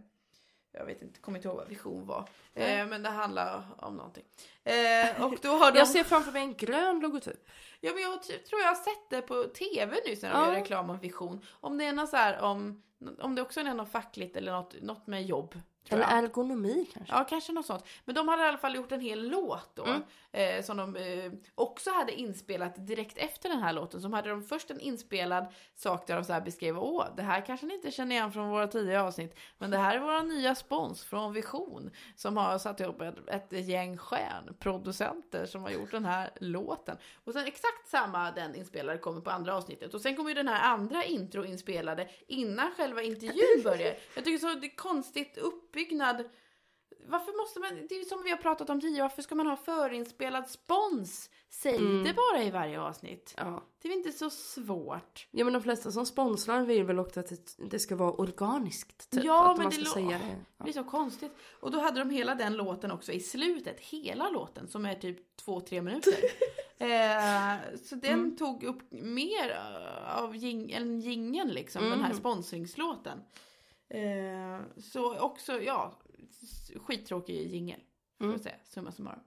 jag 0.74 0.86
vet 0.86 1.02
inte, 1.02 1.20
kommer 1.20 1.38
inte 1.38 1.48
ihåg 1.48 1.58
vad 1.58 1.68
Vision 1.68 2.06
var. 2.06 2.30
Eh, 2.54 2.86
men 2.88 3.04
det 3.04 3.10
handlar 3.10 3.64
om 3.78 3.96
någonting. 3.96 4.24
Eh, 4.64 5.24
och 5.26 5.36
då 5.42 5.50
har 5.50 5.72
de... 5.72 5.78
Jag 5.78 5.88
ser 5.88 6.04
framför 6.04 6.32
mig 6.32 6.42
en 6.42 6.54
grön 6.56 7.00
logotyp. 7.00 7.50
Ja 7.80 7.94
men 7.94 8.04
jag 8.04 8.22
tror 8.24 8.62
jag 8.62 8.68
har 8.68 8.76
sett 8.76 9.10
det 9.10 9.22
på 9.22 9.44
tv 9.44 9.98
nyss 10.08 10.22
när 10.22 10.30
de 10.34 10.40
Ja. 10.40 10.48
gör 10.48 10.54
reklam 10.54 10.90
om 10.90 11.00
Vision. 11.00 11.42
Om 11.52 11.78
det 11.78 11.86
är 11.86 11.94
något 11.94 12.10
så 12.10 12.18
här 12.18 12.42
om, 12.42 12.84
om 13.20 13.36
det 13.36 13.42
också 13.42 13.60
är 13.60 13.64
något 13.74 13.92
fackligt 13.92 14.36
eller 14.38 14.52
något, 14.52 14.82
något 14.82 15.08
med 15.08 15.24
jobb. 15.26 15.56
Eller 15.89 16.04
jag. 16.04 16.17
ergonomi 16.24 16.89
kanske. 16.93 17.15
Ja, 17.15 17.24
kanske 17.24 17.54
något 17.54 17.65
sånt. 17.65 17.86
Men 18.06 18.15
de 18.15 18.28
hade 18.28 18.43
i 18.43 18.48
alla 18.48 18.58
fall 18.58 18.76
gjort 18.76 18.91
en 18.91 19.02
hel 19.02 19.30
låt 19.30 19.76
då. 19.76 19.84
Mm. 19.84 20.02
Eh, 20.32 20.63
som 20.63 20.78
de 20.78 20.96
eh, 20.96 21.32
också 21.56 21.91
hade 21.91 22.13
inspelat 22.13 22.88
direkt 22.88 23.17
efter 23.17 23.50
den 23.50 23.60
här 23.60 23.74
låten. 23.74 24.02
Som 24.02 24.13
hade 24.13 24.30
de 24.30 24.43
först 24.43 24.72
en 24.72 24.80
inspelad 24.80 25.46
sak 25.76 26.08
där 26.08 26.15
de 26.15 26.24
så 26.24 26.34
här 26.34 26.41
beskrev, 26.41 26.80
åh, 26.80 27.06
det 27.15 27.22
här 27.22 27.46
kanske 27.46 27.65
ni 27.65 27.74
inte 27.74 27.91
känner 27.91 28.15
igen 28.15 28.32
från 28.32 28.50
våra 28.50 28.67
tidigare 28.67 29.02
avsnitt. 29.02 29.36
Men 29.58 29.72
det 29.72 29.78
här 29.78 29.96
är 29.96 30.00
våra 30.00 30.24
nya 30.24 30.56
spons 30.56 31.04
från 31.04 31.34
Vision. 31.34 31.91
Som 32.15 32.38
har 32.38 32.58
satt 32.58 32.80
ihop 32.80 33.02
ett, 33.02 33.15
ett 33.28 33.67
gäng 33.67 33.98
stjärnproducenter 33.98 35.46
som 35.46 35.62
har 35.62 35.69
gjort 35.69 35.91
den 35.91 36.06
här 36.06 36.30
låten. 36.36 36.98
Och 37.24 37.34
sen 37.34 37.46
exakt 37.48 37.88
samma 37.88 38.32
den 38.32 38.56
inspelade 38.56 38.98
kommer 38.98 39.22
på 39.22 39.30
andra 39.30 39.56
avsnittet. 39.56 39.93
Och 39.93 40.02
sen 40.02 40.15
kommer 40.15 40.30
ju 40.30 40.36
den 40.36 40.48
här 40.48 40.74
andra 40.74 41.04
intro 41.04 41.46
inspelade 41.46 42.10
innan 42.28 42.72
själva 42.78 43.02
intervjun 43.02 43.63
börjar. 43.63 43.96
Jag 44.15 44.26
tycker 44.26 44.38
så 44.38 44.60
det 44.60 44.67
är 44.67 44.76
konstigt 44.76 45.38
uppbyggnad. 45.74 46.24
Varför 47.08 47.42
måste 47.42 47.60
man, 47.60 47.88
det 47.90 47.96
är 47.96 48.04
som 48.06 48.24
vi 48.24 48.30
har 48.30 48.38
pratat 48.38 48.70
om 48.70 48.82
tidigare, 48.82 49.02
varför 49.04 49.22
ska 49.22 49.36
man 49.36 49.48
ha 49.48 49.56
förinspelad 49.58 50.50
spons? 50.50 51.30
Säg 51.50 51.76
Mm. 51.76 52.04
det 52.04 52.14
bara 52.14 52.44
i 52.44 52.52
varje 52.52 52.80
avsnitt. 52.82 53.34
Ja. 53.38 53.64
Det 53.82 53.88
är 53.88 53.90
väl 53.90 53.98
inte 53.98 54.12
så 54.12 54.30
svårt. 54.30 55.28
ja, 55.32 55.44
men 55.44 55.54
de 55.54 55.62
flesta 55.64 55.92
som 55.92 56.06
sponsrar 56.06 56.62
vill 56.62 56.84
väl 56.84 57.00
också 57.00 57.20
att 57.20 57.28
det, 57.30 57.58
det 57.70 57.80
ska 57.80 57.96
vara 57.96 58.12
organiskt. 58.14 59.10
Typ. 59.12 59.24
Ja, 59.24 59.52
att 59.52 59.58
men 59.58 59.64
man 59.64 59.74
det 59.80 59.86
ska 59.86 60.00
lå- 60.00 60.08
säga 60.08 60.20
det. 60.20 60.26
Det 60.26 60.36
Ja. 60.58 60.64
blir 60.64 60.74
så 60.74 60.84
konstigt. 60.84 61.32
Och 61.60 61.72
då 61.72 61.80
hade 61.80 62.00
de 62.00 62.10
hela 62.10 62.36
den 62.36 62.54
låten 62.54 62.92
också 62.92 63.12
i 63.12 63.20
slutet, 63.20 63.80
hela 63.80 64.30
låten 64.30 64.68
som 64.68 64.86
är 64.86 64.96
typ 64.96 65.36
två, 65.38 65.60
tre 65.62 65.82
minuter. 65.82 66.14
eh, 66.78 67.78
så 67.84 67.96
den 67.96 68.14
Mm. 68.14 68.36
tog 68.38 68.64
upp 68.64 68.92
mer 68.92 69.60
av 70.18 70.36
jing, 70.36 70.72
än 70.72 71.00
jingeln 71.02 71.50
liksom, 71.50 71.84
den 71.84 72.00
här 72.00 72.06
Mm. 72.10 72.18
sponsringslåten. 72.18 73.20
Eh, 73.94 74.60
så 74.78 75.20
också, 75.20 75.62
ja, 75.62 76.00
skittråkig 76.76 77.52
jingel. 77.54 77.80
Mm. 78.22 78.40
säga, 78.40 78.56
summa 78.64 78.92
summarum. 78.92 79.20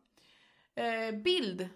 Eh, 0.74 1.20
bild. 1.22 1.68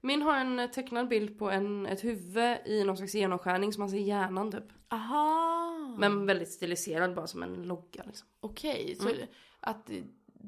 Min 0.00 0.22
har 0.22 0.36
en 0.36 0.70
tecknad 0.70 1.08
bild 1.08 1.38
på 1.38 1.50
en, 1.50 1.86
ett 1.86 2.04
huvud 2.04 2.58
i 2.66 2.84
någon 2.84 2.96
slags 2.96 3.14
genomskärning 3.14 3.72
som 3.72 3.80
man 3.80 3.90
ser 3.90 3.98
hjärnan 3.98 4.52
typ. 4.52 4.64
Aha. 4.88 5.96
Men 5.98 6.26
väldigt 6.26 6.52
stiliserad 6.52 7.14
bara 7.14 7.26
som 7.26 7.42
en 7.42 7.62
logga 7.62 8.02
liksom. 8.06 8.28
Okej, 8.40 8.96
så 9.00 9.08
Mm. 9.08 9.26
att 9.60 9.90
eh, 9.90 9.96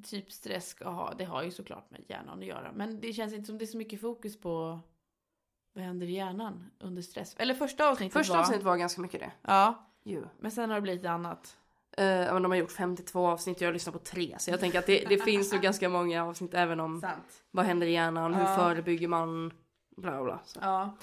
typ 0.05 0.33
stress 0.33 0.68
ska 0.68 0.88
ha, 0.88 1.14
det 1.14 1.24
har 1.24 1.42
ju 1.42 1.50
såklart 1.50 1.90
med 1.90 2.05
hjärnan 2.09 2.38
att 2.38 2.44
göra. 2.46 2.72
Men 2.72 3.00
det 3.00 3.12
känns 3.12 3.35
inte 3.35 3.46
som 3.46 3.59
det 3.59 3.64
är 3.64 3.66
så 3.66 3.77
mycket 3.79 4.00
fokus 4.00 4.40
på 4.40 4.81
vad 5.72 5.85
händer 5.85 6.07
i 6.07 6.12
hjärnan 6.12 6.70
under 6.79 7.03
stress. 7.03 7.35
Eller 7.38 7.55
första 7.55 7.88
avsnittet 7.90 8.12
Första 8.12 8.33
var... 8.33 8.40
avsnittet 8.40 8.64
var 8.64 8.77
ganska 8.77 9.00
mycket 9.03 9.20
det. 9.20 9.33
Ja, 9.42 9.90
Ju. 10.04 10.24
men 10.38 10.50
sen 10.50 10.70
har 10.70 10.76
det 10.76 10.82
blivit 10.82 11.06
annat. 11.06 11.56
Uh, 12.00 12.04
men 12.04 12.42
de 12.42 12.50
har 12.52 12.56
gjort 12.58 12.72
52 12.72 13.26
avsnitt 13.26 13.56
och 13.56 13.62
jag 13.62 13.68
har 13.68 13.72
lyssnat 13.72 13.92
på 13.92 13.98
tre. 13.98 14.36
Så 14.38 14.50
jag 14.50 14.60
tänker 14.60 14.78
att 14.78 14.86
det, 14.86 15.04
det 15.08 15.18
finns 15.18 15.52
nog 15.52 15.62
ganska 15.62 15.88
många 15.88 16.24
avsnitt 16.24 16.54
även 16.54 16.80
om 16.80 17.00
Sant. 17.00 17.42
vad 17.50 17.64
händer 17.64 17.86
i 17.86 17.92
hjärnan, 17.92 18.34
hur 18.34 18.42
Ja. 18.44 18.56
förebygger 18.56 19.08
man, 19.08 19.52
bla 19.96 20.24
bla. 20.24 20.40
Så 20.44 20.58
Ja. 20.62 20.96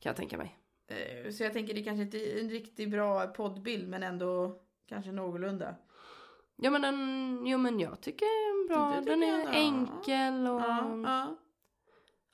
kan 0.00 0.10
jag 0.10 0.16
tänka 0.16 0.36
mig. 0.38 0.58
Eh, 0.88 1.30
Så 1.32 1.42
jag 1.42 1.52
tänker 1.52 1.74
det 1.74 1.82
kanske 1.82 2.02
inte 2.02 2.18
är 2.18 2.40
en 2.40 2.50
riktigt 2.50 2.90
bra 2.90 3.26
poddbild 3.26 3.88
men 3.88 4.02
ändå 4.02 4.60
kanske 4.88 5.12
någorlunda. 5.12 5.74
Ja 6.56 6.70
men 6.70 6.82
den, 6.82 7.42
jo 7.46 7.58
men 7.58 7.80
jag 7.80 8.00
tycker 8.00 8.24
den 8.26 8.64
är 8.64 8.68
bra. 8.68 8.98
Tycker 9.00 9.10
Den 9.10 9.22
är 9.22 9.52
enkel 9.52 10.46
och 10.46 10.60
Ja, 10.60 10.96
ja. 11.04 11.36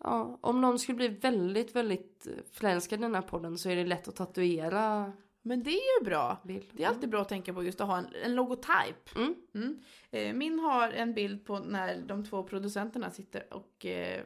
ja, 0.04 0.38
om 0.40 0.60
någon 0.60 0.78
skulle 0.78 0.96
bli 0.96 1.08
väldigt, 1.08 1.76
väldigt 1.76 2.26
förälskad 2.52 2.98
i 2.98 3.02
den 3.02 3.14
här 3.14 3.22
podden 3.22 3.58
så 3.58 3.70
är 3.70 3.76
det 3.76 3.84
lätt 3.84 4.08
att 4.08 4.16
tatuera 4.16 5.12
Men 5.42 5.62
det 5.62 5.70
är 5.70 6.00
ju 6.00 6.04
bra. 6.04 6.40
bild. 6.44 6.66
Det 6.72 6.84
är 6.84 6.88
alltid 6.88 7.08
bra 7.10 7.20
att 7.22 7.28
tänka 7.28 7.54
på 7.54 7.64
just 7.64 7.80
att 7.80 7.86
ha 7.86 7.98
en, 7.98 8.06
en 8.24 8.34
logotyp. 8.34 9.16
Mm. 9.16 9.34
Mm. 9.54 9.78
Eh, 10.10 10.32
Min 10.34 10.58
har 10.58 10.90
en 10.90 11.14
bild 11.14 11.44
på 11.44 11.58
när 11.58 12.00
de 12.02 12.24
två 12.24 12.42
producenterna 12.42 13.10
sitter 13.10 13.54
och 13.54 13.86
eh, 13.86 14.22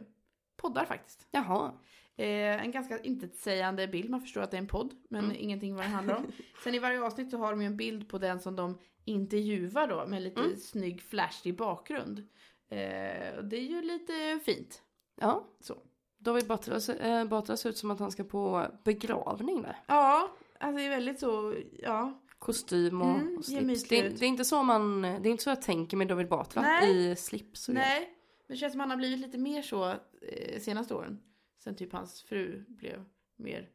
poddar 0.57 0.85
faktiskt. 0.85 1.27
Jaha. 1.31 1.73
Eh, 2.17 2.63
en 2.65 2.71
ganska 2.71 2.99
intetsägande 3.01 3.89
bild, 3.89 4.11
man 4.11 4.21
förstår 4.21 4.41
att 4.43 4.51
det 4.51 4.57
är 4.57 4.61
en 4.61 4.67
podd, 4.69 4.95
men 5.09 5.25
Mm. 5.25 5.37
ingenting 5.41 5.75
vad 5.75 5.85
det 5.85 5.89
handlar 5.89 6.17
om. 6.17 6.27
Sen 6.65 6.75
i 6.75 6.79
varje 6.79 7.03
avsnitt 7.03 7.31
så 7.31 7.39
har 7.39 7.51
de 7.51 7.61
ju 7.61 7.67
en 7.67 7.77
bild 7.77 8.09
på 8.09 8.19
den 8.19 8.41
som 8.41 8.57
de 8.57 8.79
intervjuar 9.05 9.87
då, 9.89 10.07
med 10.07 10.23
lite 10.23 10.41
Mm. 10.41 10.57
snygg 10.57 11.03
flashig 11.03 11.57
bakgrund. 11.57 12.19
Eh, 12.69 13.37
och 13.37 13.45
det 13.45 13.57
är 13.57 13.67
ju 13.69 13.83
lite 13.83 14.41
fint. 14.45 14.83
Ja. 15.21 15.45
Så. 15.61 15.77
David 16.19 16.47
Batra, 16.47 16.95
äh, 16.95 17.25
Batra 17.25 17.57
ser 17.57 17.71
ut 17.71 17.79
som 17.79 17.91
att 17.91 17.99
han 17.99 18.11
ska 18.13 18.25
på 18.25 18.67
begravning 18.85 19.63
där. 19.63 19.77
Ja, 19.87 20.31
alltså 20.61 20.77
det 20.79 20.85
är 20.87 20.91
väldigt 20.91 21.21
så, 21.21 21.55
ja. 21.83 22.23
Kostym 22.39 23.03
och, 23.03 23.09
Mm, 23.19 23.37
och 23.39 23.45
slips. 23.45 23.89
Det, 23.89 24.09
det 24.09 24.25
är 24.25 24.29
inte 24.29 24.45
så 24.45 24.63
man, 24.63 25.03
det 25.03 25.09
är 25.09 25.27
inte 25.27 25.43
så 25.43 25.51
jag 25.51 25.63
tänker 25.63 25.97
med 25.97 26.09
David 26.09 26.29
Batra 26.29 26.63
Nej. 26.63 27.11
i 27.11 27.17
slips 27.17 27.69
och 27.69 27.75
grejer. 27.75 27.89
Nej, 27.89 28.01
men 28.49 28.55
det 28.55 28.57
känns 28.61 28.73
som 28.73 28.81
han 28.81 28.91
har 28.91 28.97
blivit 28.97 29.19
lite 29.21 29.39
mer 29.39 29.63
så 29.63 29.91
eh, 30.23 30.61
senaste 30.61 30.95
åren. 30.95 31.21
Sen 31.65 31.77
typ 31.77 31.93
hans 31.93 32.23
fru 32.23 32.65
blev 32.69 33.05
mer 33.37 33.69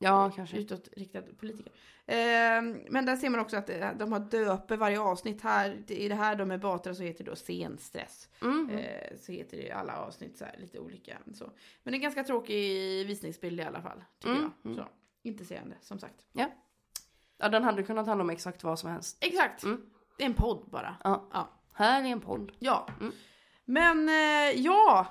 Ja, 0.00 0.30
kanske. 0.36 0.56
utåtriktad 0.58 1.22
politiker. 1.22 1.72
Eh, 2.06 2.62
men 2.90 3.06
där 3.06 3.16
ser 3.16 3.30
man 3.30 3.40
också 3.40 3.56
att 3.56 3.70
eh, 3.70 3.90
de 3.98 4.12
har 4.12 4.20
döper 4.20 4.76
varje 4.76 5.00
avsnitt 5.00 5.40
här. 5.42 5.84
I 5.92 6.08
det 6.08 6.14
här 6.14 6.36
då 6.36 6.44
med 6.44 6.60
Batra 6.60 6.94
så 6.94 7.02
heter 7.02 7.24
det 7.24 7.30
då 7.30 7.36
scenstress. 7.36 8.28
Mm. 8.42 8.70
Eh, 8.70 9.16
så 9.20 9.32
heter 9.32 9.56
det 9.56 9.62
i 9.62 9.70
alla 9.70 9.96
avsnitt 9.96 10.38
så 10.38 10.44
här 10.44 10.56
lite 10.58 10.78
olika. 10.78 11.18
Så. 11.34 11.50
Men 11.82 11.92
det 11.92 11.98
är 11.98 12.00
ganska 12.00 12.24
tråkig 12.24 13.06
visningsbild 13.06 13.60
i 13.60 13.62
alla 13.62 13.82
fall. 13.82 14.04
Tycker 14.18 14.30
Mm, 14.36 14.50
jag. 14.62 14.70
mm. 14.72 14.84
Så. 14.84 14.88
Inte 15.22 15.44
seende 15.44 15.76
som 15.80 15.98
sagt. 15.98 16.26
Ja, 16.32 17.48
den 17.48 17.64
hade 17.64 17.82
kunnat 17.82 18.06
handla 18.06 18.24
om 18.24 18.30
exakt 18.30 18.64
vad 18.64 18.78
som 18.78 18.90
helst. 18.90 19.18
Exakt. 19.20 19.62
Mm. 19.62 19.82
Det 20.16 20.22
är 20.22 20.26
en 20.26 20.34
podd 20.34 20.68
bara. 20.70 20.96
Ja. 21.04 21.28
Ja. 21.32 21.48
Här 21.74 22.02
är 22.02 22.06
en 22.06 22.20
podd. 22.20 22.52
Ja. 22.58 22.88
Mm. 23.00 23.12
Men 23.64 24.08
eh, 24.08 24.60
ja. 24.60 25.06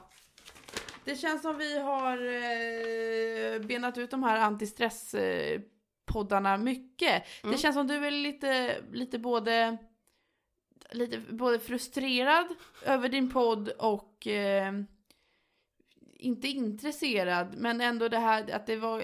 Det 1.05 1.15
känns 1.15 1.41
som 1.41 1.57
vi 1.57 1.79
har 1.79 2.17
eh, 2.17 3.61
benat 3.67 3.97
ut 3.97 4.11
de 4.11 4.23
här 4.23 4.39
antistress 4.39 5.13
eh, 5.13 5.61
poddarna 6.05 6.57
mycket. 6.57 7.23
Mm. 7.43 7.51
Det 7.51 7.57
känns 7.57 7.75
som 7.75 7.87
du 7.87 8.05
är 8.05 8.11
lite, 8.11 8.81
lite 8.91 9.19
både 9.19 9.77
lite 10.91 11.19
både 11.19 11.59
frustrerad 11.59 12.47
över 12.85 13.09
din 13.09 13.29
podd 13.29 13.69
och 13.69 14.27
eh, 14.27 14.73
inte 16.19 16.47
intresserad 16.47 17.47
men 17.57 17.81
ändå 17.81 18.07
det 18.09 18.17
här 18.19 18.51
att 18.55 18.65
det 18.65 18.75
var 18.75 19.03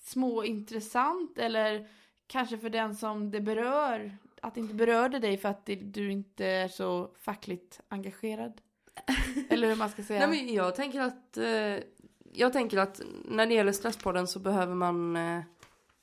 små 0.00 0.44
intressant 0.44 1.38
eller 1.38 1.88
kanske 2.26 2.58
för 2.58 2.70
den 2.70 2.94
som 2.96 3.30
det 3.30 3.40
berör 3.40 4.16
att 4.42 4.54
det 4.54 4.60
inte 4.60 4.74
berörde 4.74 5.18
dig 5.18 5.36
för 5.36 5.48
att 5.48 5.68
du 5.82 6.10
inte 6.10 6.46
är 6.46 6.68
så 6.68 7.10
fackligt 7.18 7.80
engagerad. 7.88 8.60
eller 9.48 9.68
hur 9.68 9.76
man 9.76 9.88
ska 9.90 10.02
säga. 10.02 10.26
Nej, 10.26 10.44
men 10.44 10.54
jag 10.54 10.74
tänker 10.74 11.00
att 11.00 11.36
eh, 11.36 11.76
jag 12.32 12.52
tänker 12.52 12.78
att 12.78 13.00
när 13.24 13.46
det 13.46 13.54
gäller 13.54 13.72
Stresspodden 13.72 14.26
så 14.26 14.38
behöver 14.38 14.74
man 14.74 15.16
eh, 15.16 15.40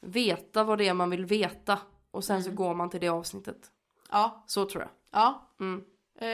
veta 0.01 0.63
vad 0.63 0.77
det 0.77 0.87
är 0.87 0.93
man 0.93 1.09
vill 1.09 1.25
veta 1.25 1.79
och 2.11 2.23
sen 2.23 2.43
så 2.43 2.49
Mm. 2.49 2.55
går 2.55 2.73
man 2.73 2.89
till 2.89 2.99
det 2.99 3.09
avsnittet. 3.09 3.71
Ja, 4.11 4.43
Så 4.47 4.65
tror 4.69 4.81
jag. 4.83 4.91
ja. 5.11 5.47
Mm. 5.59 5.83
Eh, 6.15 6.25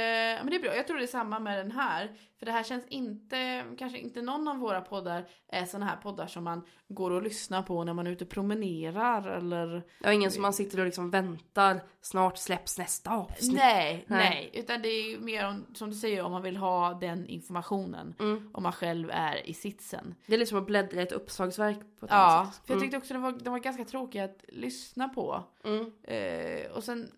men 0.44 0.48
det 0.50 0.56
är 0.56 0.60
bra, 0.60 0.76
jag 0.76 0.88
tror 0.88 0.98
det 0.98 1.04
är 1.04 1.08
samma 1.08 1.40
med 1.40 1.58
den 1.58 1.72
här. 1.72 2.12
För 2.40 2.46
det 2.46 2.52
här 2.52 2.64
känns 2.64 2.88
inte, 2.88 3.64
kanske 3.78 3.98
inte 4.00 4.22
någon 4.22 4.48
av 4.48 4.58
våra 4.58 4.82
poddar 4.82 5.26
är 5.48 5.66
såna 5.66 5.86
här 5.86 5.96
poddar 5.96 6.28
som 6.28 6.44
man 6.44 6.62
går 6.88 7.12
och 7.12 7.22
lyssnar 7.24 7.64
på 7.64 7.84
när 7.84 7.94
man 7.94 8.08
är 8.08 8.12
ute 8.12 8.24
och 8.24 8.30
promenerar 8.30 9.28
eller 9.38 9.84
är 10.04 10.12
ingen 10.12 10.32
som 10.32 10.42
man 10.42 10.54
sitter 10.54 10.80
och 10.80 10.86
liksom 10.86 11.10
väntar 11.12 11.82
snart 12.02 12.38
släpps 12.38 12.78
nästa 12.78 13.10
avsnitt. 13.12 13.56
Nej, 13.56 14.06
nej, 14.08 14.30
Nej. 14.30 14.50
Utan 14.54 14.82
det 14.82 14.88
är 14.90 15.20
mer 15.20 15.48
om, 15.48 15.66
som 15.74 15.90
du 15.90 15.96
säger, 15.96 16.24
om 16.24 16.32
man 16.32 16.42
vill 16.42 16.58
ha 16.58 16.94
den 16.94 17.28
informationen. 17.28 18.16
Mm. 18.20 18.50
Om 18.54 18.64
man 18.64 18.72
själv 18.74 19.10
är 19.14 19.50
i 19.50 19.54
sitsen. 19.54 20.16
Det 20.26 20.34
är 20.34 20.40
liksom 20.40 20.58
att 20.58 20.66
bläddra 20.66 21.00
i 21.00 21.04
ett 21.04 21.12
uppslagsverk 21.12 21.78
på 22.00 22.06
ett 22.06 22.12
Ja, 22.12 22.18
annat 22.40 22.56
sätt. 22.56 22.66
för 22.66 22.74
jag 22.74 22.78
Mm. 22.78 22.86
tyckte 22.86 22.98
också 22.98 23.14
det 23.14 23.20
var, 23.20 23.32
det 23.32 23.50
var 23.50 23.60
ganska 23.60 23.86
tråkiga 23.86 24.24
att 24.26 24.46
lyssna 24.48 25.10
på. 25.10 25.44
Mm. 25.64 25.92
Eh, 26.04 26.72
och 26.72 26.84
sen 26.84 27.12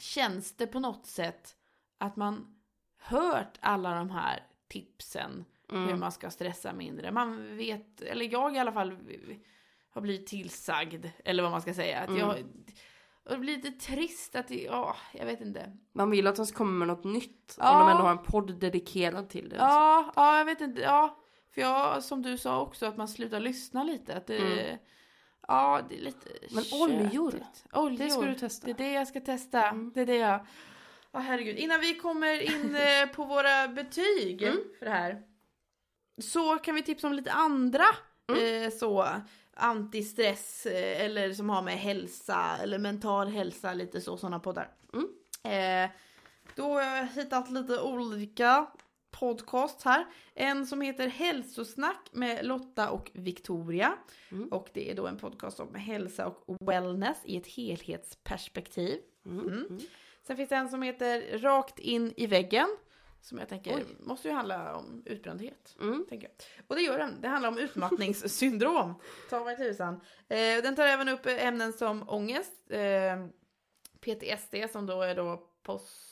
känns 0.00 0.56
det 0.56 0.66
på 0.66 0.80
något 0.80 1.06
sätt 1.06 1.56
att 1.98 2.16
man 2.16 2.54
hört 2.98 3.58
alla 3.60 3.94
de 3.94 4.10
här 4.10 4.42
tipsen 4.68 5.44
hur 5.68 5.76
Mm. 5.88 6.00
man 6.00 6.12
ska 6.12 6.30
stressa 6.30 6.72
mindre. 6.72 7.12
Man 7.12 7.56
vet, 7.56 8.00
eller 8.00 8.32
jag 8.32 8.56
i 8.56 8.58
alla 8.58 8.72
fall 8.72 8.96
har 9.90 10.00
blivit 10.00 10.26
tillsagd, 10.26 11.06
eller 11.24 11.42
vad 11.42 11.52
man 11.52 11.62
ska 11.62 11.74
säga. 11.74 12.00
Att 12.00 12.08
Mm. 12.08 12.20
jag, 12.20 12.36
Och 13.24 13.30
det 13.30 13.38
blir 13.38 13.56
lite 13.56 13.70
trist 13.86 14.36
att 14.36 14.50
ja, 14.50 14.96
jag 15.14 15.26
vet 15.26 15.40
inte. 15.40 15.76
Man 15.92 16.10
vill 16.10 16.26
att 16.26 16.36
de 16.36 16.46
ska 16.46 16.56
komma 16.58 16.70
med 16.70 16.88
något 16.88 17.04
nytt. 17.04 17.56
Ja. 17.58 17.72
Om 17.72 17.86
de 17.86 17.90
ändå 17.92 18.02
har 18.02 18.10
en 18.10 18.22
podd 18.24 18.60
dedikerad 18.60 19.28
till 19.28 19.48
det. 19.48 19.56
Ja, 19.56 20.12
ja, 20.16 20.38
jag 20.38 20.44
vet 20.44 20.60
inte, 20.60 20.80
ja. 20.80 21.18
För 21.54 21.60
jag, 21.60 22.02
som 22.04 22.22
du 22.22 22.38
sa 22.38 22.60
också, 22.60 22.86
att 22.86 22.96
man 22.96 23.08
slutar 23.08 23.40
lyssna 23.40 23.82
lite. 23.84 24.16
Att 24.16 24.26
det, 24.26 24.38
Mm. 24.62 24.78
Ja, 25.48 25.80
det 25.88 25.96
är 25.96 26.00
lite 26.00 26.28
Men 26.50 26.64
oljor, 26.82 27.34
Oljor. 27.72 27.98
Det 27.98 28.10
ska 28.10 28.20
du 28.22 28.34
testa. 28.34 28.66
Det 28.66 28.72
är 28.72 28.74
det 28.76 28.92
jag 28.92 29.08
ska 29.08 29.20
testa. 29.20 29.68
Mm. 29.68 29.92
Det 29.94 30.00
är 30.00 30.06
det 30.06 30.16
jag... 30.16 30.46
Ja, 31.12 31.18
herregud. 31.18 31.56
Innan 31.58 31.80
vi 31.80 31.94
kommer 31.94 32.40
in 32.40 32.76
eh, 32.76 33.06
på 33.14 33.24
våra 33.24 33.68
betyg 33.68 34.42
Mm. 34.42 34.58
för 34.78 34.86
det 34.86 34.92
här. 34.92 35.22
Så 36.22 36.58
kan 36.58 36.74
vi 36.74 36.82
tipsa 36.82 37.06
om 37.06 37.12
lite 37.12 37.32
andra 37.32 37.84
Mm. 38.30 38.64
eh, 38.64 38.70
så 38.70 39.06
antistress 39.54 40.66
eh, 40.66 41.04
eller 41.04 41.32
som 41.32 41.50
har 41.50 41.62
med 41.62 41.78
hälsa 41.78 42.56
eller 42.62 42.78
mental 42.78 43.28
hälsa 43.28 43.74
lite 43.74 44.00
så 44.00 44.16
sådana 44.16 44.38
poddar. 44.40 44.68
Mm. 44.92 45.06
Eh, 45.84 45.90
då 46.54 46.62
har 46.74 46.82
jag 46.82 47.06
hittat 47.06 47.50
lite 47.50 47.80
olika 47.80 48.66
podcast 49.10 49.82
här. 49.82 50.06
En 50.34 50.66
som 50.66 50.80
heter 50.80 51.08
Hälsosnack 51.08 52.08
med 52.12 52.46
Lotta 52.46 52.90
och 52.90 53.10
Victoria. 53.14 53.92
Mm. 54.30 54.48
Och 54.48 54.68
det 54.72 54.90
är 54.90 54.94
då 54.94 55.06
en 55.06 55.16
podcast 55.16 55.60
om 55.60 55.74
hälsa 55.74 56.26
och 56.26 56.56
wellness 56.60 57.18
i 57.24 57.36
ett 57.36 57.46
helhetsperspektiv. 57.46 58.98
Mm. 59.26 59.40
Mm. 59.40 59.66
Mm. 59.66 59.80
Sen 60.26 60.36
finns 60.36 60.48
det 60.48 60.56
en 60.56 60.68
som 60.68 60.82
heter 60.82 61.38
Rakt 61.38 61.78
in 61.78 62.14
i 62.16 62.26
väggen. 62.26 62.68
Som 63.22 63.38
jag 63.38 63.48
tänker 63.48 63.76
Oj. 63.76 63.84
måste 64.00 64.28
ju 64.28 64.34
handla 64.34 64.76
om 64.76 65.02
utbrändhet. 65.06 65.76
Mm. 65.80 66.06
Tänker 66.08 66.28
jag. 66.28 66.66
Och 66.66 66.76
det 66.76 66.82
gör 66.82 66.98
den. 66.98 67.20
Det 67.20 67.28
handlar 67.28 67.48
om 67.48 67.58
utmattningssyndrom. 67.58 68.94
Ta 69.30 69.44
mig 69.44 69.56
tusan. 69.56 69.94
Eh, 70.28 70.62
den 70.62 70.76
tar 70.76 70.86
även 70.86 71.08
upp 71.08 71.26
ämnen 71.26 71.72
som 71.72 72.08
ångest, 72.08 72.70
eh, 72.70 73.26
PTSD 74.00 74.54
som 74.72 74.86
då 74.86 75.02
är 75.02 75.14
då 75.14 75.42
post... 75.62 76.09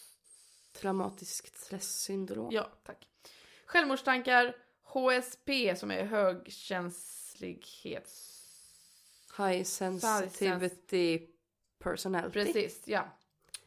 Traumatiskt 0.81 1.61
stresssyndrom. 1.61 2.49
Ja, 2.53 2.71
tack. 2.85 3.09
Självmordstankar, 3.67 4.57
HSP 4.83 5.77
som 5.77 5.91
är 5.91 6.05
högkänslighets... 6.05 8.35
High 9.39 9.63
sensitivity 9.63 11.27
personality. 11.79 12.33
Precis, 12.33 12.83
ja. 12.87 13.09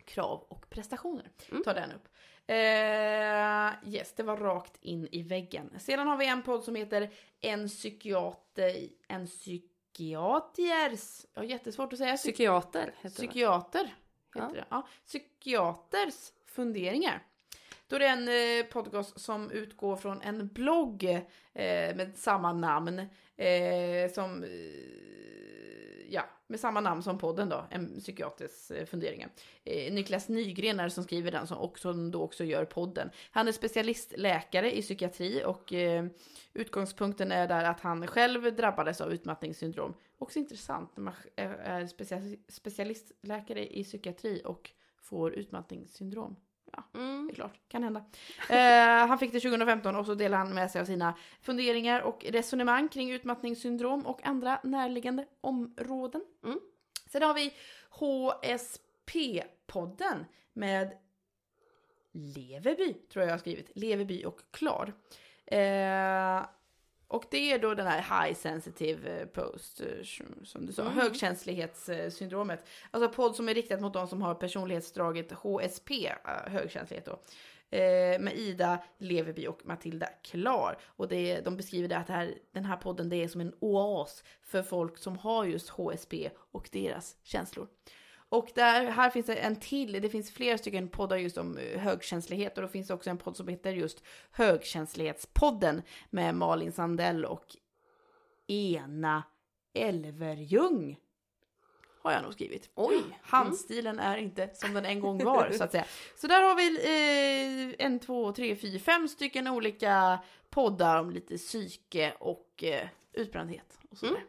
Krav 0.06 0.46
och 0.50 0.70
prestationer 0.70 1.32
Mm. 1.52 1.64
tar 1.64 1.74
den 1.74 1.92
upp. 1.92 2.08
Eh, 2.48 3.72
yes, 3.94 4.14
det 4.16 4.24
var 4.24 4.38
rakt 4.38 4.78
in 4.82 5.08
i 5.12 5.24
väggen. 5.24 5.80
Sedan 5.80 6.08
har 6.08 6.18
vi 6.18 6.28
en 6.28 6.44
podd 6.44 6.64
som 6.64 6.76
heter 6.76 7.14
En 7.42 7.68
psykiater... 7.68 8.90
En 9.08 9.28
psykiaters... 9.28 11.26
Jag 11.34 11.42
har 11.42 11.48
jättesvårt 11.48 11.94
att 11.94 12.00
säga. 12.00 12.16
Psy- 12.16 12.18
Psykiater 12.18 12.94
heter 12.98 13.02
det. 13.04 13.10
psykiater. 13.28 13.96
Heter 14.36 14.48
Ja. 14.48 14.54
det. 14.54 14.66
Ja. 14.70 14.88
Psykiaters 15.06 16.32
funderingar. 16.46 17.24
Då 17.88 17.96
är 17.96 18.00
det 18.00 18.08
en 18.08 18.28
eh, 18.60 18.66
podcast 18.72 19.20
som 19.20 19.52
utgår 19.52 19.96
från 19.96 20.22
en 20.22 20.48
blogg 20.48 21.04
eh, 21.04 21.22
med 21.96 22.12
samma 22.16 22.54
namn. 22.54 23.00
Eh, 23.38 24.12
som, 24.14 24.44
eh, 24.44 24.50
ja, 26.10 26.24
med 26.48 26.60
samma 26.60 26.82
namn 26.82 27.04
som 27.04 27.18
podden 27.18 27.50
då, 27.50 27.66
en 27.70 28.00
psykiatrisk 28.00 28.72
eh, 28.72 28.86
funderingar. 28.86 29.30
Eh, 29.64 29.94
Niklas 29.94 30.30
Nygren 30.30 30.80
är 30.80 30.84
det 30.84 30.90
som 30.90 31.04
skriver 31.04 31.32
den 31.32 31.48
som 31.48 31.58
också, 31.58 31.94
då 31.94 32.22
också 32.22 32.44
gör 32.44 32.66
podden. 32.66 33.10
Han 33.32 33.48
är 33.48 33.52
specialistläkare 33.52 34.78
i 34.78 34.82
psykiatri 34.82 35.44
och 35.46 35.74
eh, 35.74 36.06
utgångspunkten 36.54 37.32
är 37.32 37.48
där 37.48 37.64
att 37.66 37.80
han 37.80 38.08
själv 38.08 38.56
drabbades 38.56 39.02
av 39.02 39.14
utmattningssyndrom. 39.14 39.94
Också 40.22 40.40
intressant 40.40 40.98
när 40.98 41.04
man 41.04 41.14
är 41.36 41.50
är 41.50 41.86
special- 41.88 42.38
specialistläkare 42.48 43.78
i 43.80 43.84
psykiatri 43.84 44.42
och 44.46 44.72
får 45.02 45.34
utmattningssyndrom. 45.34 46.36
Det 46.66 47.00
Mm. 47.00 47.30
är 47.30 47.34
klart, 47.34 47.60
kan 47.68 47.84
hända. 47.84 48.06
Eh, 48.50 49.08
han 49.08 49.20
fick 49.20 49.32
det 49.32 49.40
2015 49.40 49.96
och 49.96 50.06
så 50.06 50.16
delade 50.16 50.44
han 50.44 50.54
med 50.56 50.72
sig 50.72 50.82
av 50.82 50.86
sina 50.86 51.18
funderingar 51.42 52.02
och 52.02 52.26
resonemang 52.30 52.90
kring 52.90 53.12
utmattningssyndrom 53.12 54.06
och 54.06 54.26
andra 54.28 54.60
närliggande 54.64 55.28
områden. 55.42 56.26
Mm. 56.44 56.60
Sen 57.10 57.22
har 57.24 57.34
vi 57.34 57.54
HSP-podden 59.06 60.26
med 60.54 60.98
Leverby, 62.12 62.94
tror 62.94 63.22
jag 63.22 63.28
jag 63.28 63.34
har 63.34 63.40
skrivit. 63.40 63.72
Leverby 63.76 64.26
och 64.26 64.42
Klar. 64.52 64.94
Eh, 65.46 66.46
och 67.12 67.26
det 67.32 67.52
är 67.52 67.60
då 67.60 67.74
den 67.74 67.88
här 67.88 68.24
high 68.26 68.36
sensitive 68.40 69.20
eh, 69.22 69.26
post, 69.28 69.82
eh, 69.82 69.88
som 70.44 70.66
du 70.66 70.74
sa, 70.74 70.82
Mm. 70.82 70.94
högkänslighetssyndromet. 70.94 72.66
Alltså 72.92 73.10
podd 73.10 73.36
som 73.36 73.50
är 73.50 73.54
riktat 73.54 73.82
mot 73.82 73.94
de 73.94 74.08
som 74.08 74.22
har 74.22 74.36
personlighetsdraget 74.36 75.32
HSP, 75.32 76.08
eh, 76.08 76.52
högkänslighet 76.52 77.06
då. 77.06 77.20
Eh, 77.78 78.20
med 78.20 78.34
Ida 78.36 78.80
Leverby 78.98 79.48
och 79.48 79.60
Matilda 79.64 80.08
Klar. 80.24 80.78
Och 80.86 81.08
det, 81.08 81.42
de 81.42 81.58
beskriver 81.58 81.88
det 81.88 81.98
att 81.98 82.08
det 82.08 82.14
här, 82.14 82.34
den 82.52 82.66
här 82.66 82.78
podden 82.78 83.10
det 83.10 83.16
är 83.16 83.28
som 83.28 83.42
en 83.42 83.54
oas 83.60 84.24
för 84.42 84.64
folk 84.64 84.98
som 84.98 85.18
har 85.18 85.46
just 85.46 85.70
HSP 85.70 86.30
och 86.52 86.70
deras 86.72 87.16
känslor. 87.24 87.68
Och 88.32 88.52
där, 88.56 88.86
här 88.86 89.10
finns 89.10 89.26
det 89.26 89.36
en 89.36 89.56
till, 89.56 89.92
det 89.92 90.10
finns 90.10 90.32
flera 90.32 90.58
stycken 90.58 90.88
poddar 90.88 91.18
just 91.18 91.38
om 91.38 91.58
eh, 91.58 91.80
högkänslighet 91.80 92.58
och 92.58 92.62
det 92.62 92.70
finns 92.70 92.90
också 92.90 93.10
en 93.10 93.18
podd 93.18 93.38
som 93.38 93.48
heter 93.48 93.72
just 93.72 94.04
Högkänslighetspodden 94.32 95.82
med 96.10 96.36
Malin 96.36 96.72
Sandell 96.72 97.26
och 97.26 97.46
Ena 98.48 99.24
Elverjung. 99.74 100.98
Har 102.02 102.12
jag 102.12 102.24
nog 102.24 102.34
skrivit. 102.34 102.70
Oj. 102.76 103.04
Handstilen 103.22 104.00
är 104.00 104.18
inte 104.18 104.50
som 104.54 104.74
den 104.74 104.86
en 104.86 105.00
gång 105.00 105.24
var 105.24 105.52
så 105.52 105.64
att 105.64 105.72
säga. 105.72 105.86
Så 106.16 106.28
där 106.28 106.42
har 106.42 106.56
vi 106.56 106.76
eh, 107.80 107.86
en, 107.86 108.00
två, 108.00 108.32
tre, 108.32 108.56
fyra, 108.56 108.80
fem 108.80 109.08
stycken 109.08 109.48
olika 109.48 110.20
poddar 110.50 111.00
om 111.00 111.12
lite 111.12 111.38
psyke 111.38 112.14
och 112.20 112.64
eh, 112.64 112.88
utbrändhet. 113.14 113.80
Och 113.90 113.98
sådär. 113.98 114.24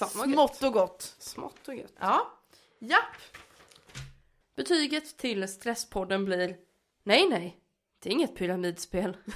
Vad 0.00 0.28
gött. 0.28 0.34
Smått 0.34 0.62
och 0.62 0.72
gott. 0.72 1.16
Smått 1.18 1.68
och 1.68 1.74
gött. 1.74 1.94
Ja. 2.00 2.36
Japp. 2.80 3.16
Betyget 4.56 5.16
till 5.16 5.48
Stresspodden 5.48 6.24
blir 6.24 6.56
Nej, 7.04 7.28
nej. 7.28 7.56
Det 7.98 8.08
är 8.08 8.12
inget 8.12 8.36
pyramidspel. 8.36 9.16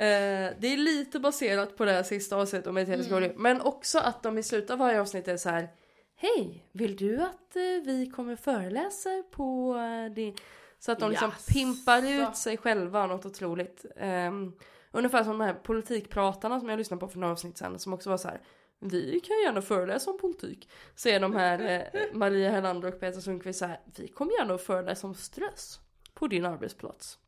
Eh, 0.00 0.52
det 0.58 0.66
är 0.66 0.76
lite 0.76 1.20
baserat 1.20 1.76
på 1.76 1.84
det 1.84 1.92
här 1.92 2.02
sista 2.02 2.36
avsnittet 2.36 2.66
om 2.66 2.76
ETS 2.76 3.10
mm. 3.10 3.32
Men 3.36 3.60
också 3.60 3.98
att 3.98 4.22
de 4.22 4.38
i 4.38 4.42
slutet 4.42 4.70
av 4.70 4.78
varje 4.78 5.00
avsnitt 5.00 5.28
är 5.28 5.36
så 5.36 5.48
här 5.48 5.68
Hej, 6.14 6.68
vill 6.72 6.96
du 6.96 7.22
att 7.22 7.56
eh, 7.56 7.62
vi 7.84 8.12
kommer 8.16 8.36
föreläsa 8.36 9.22
på 9.30 9.76
eh, 9.76 10.14
din... 10.14 10.36
Så 10.78 10.92
att 10.92 10.98
de 10.98 11.10
liksom 11.10 11.30
Jaså. 11.30 11.52
pimpar 11.52 12.10
ut 12.10 12.36
sig 12.36 12.56
själva 12.56 13.06
något 13.06 13.26
otroligt. 13.26 13.84
Um, 13.96 14.56
ungefär 14.90 15.24
som 15.24 15.38
de 15.38 15.44
här 15.44 15.54
politikpratarna 15.54 16.60
som 16.60 16.68
jag 16.68 16.76
lyssnade 16.76 17.00
på 17.00 17.08
för 17.08 17.18
några 17.18 17.32
avsnitt 17.32 17.58
sedan 17.58 17.78
som 17.78 17.92
också 17.92 18.10
var 18.10 18.16
så 18.16 18.28
här. 18.28 18.40
Vi 18.80 19.20
kan 19.20 19.36
gärna 19.44 19.62
föreläsa 19.62 20.10
om 20.10 20.18
politik. 20.18 20.68
Är 21.06 21.20
de 21.20 21.34
här 21.36 21.88
eh, 21.94 22.00
Maria 22.12 22.50
Helander 22.50 22.88
och 22.94 23.00
Peter 23.00 23.20
Sundqvist 23.20 23.58
så 23.58 23.64
här. 23.66 23.80
Vi 23.96 24.08
kommer 24.08 24.32
gärna 24.38 24.54
att 24.54 24.62
föreläsa 24.62 25.06
om 25.06 25.14
stress 25.14 25.80
på 26.14 26.26
din 26.26 26.46
arbetsplats. 26.46 27.18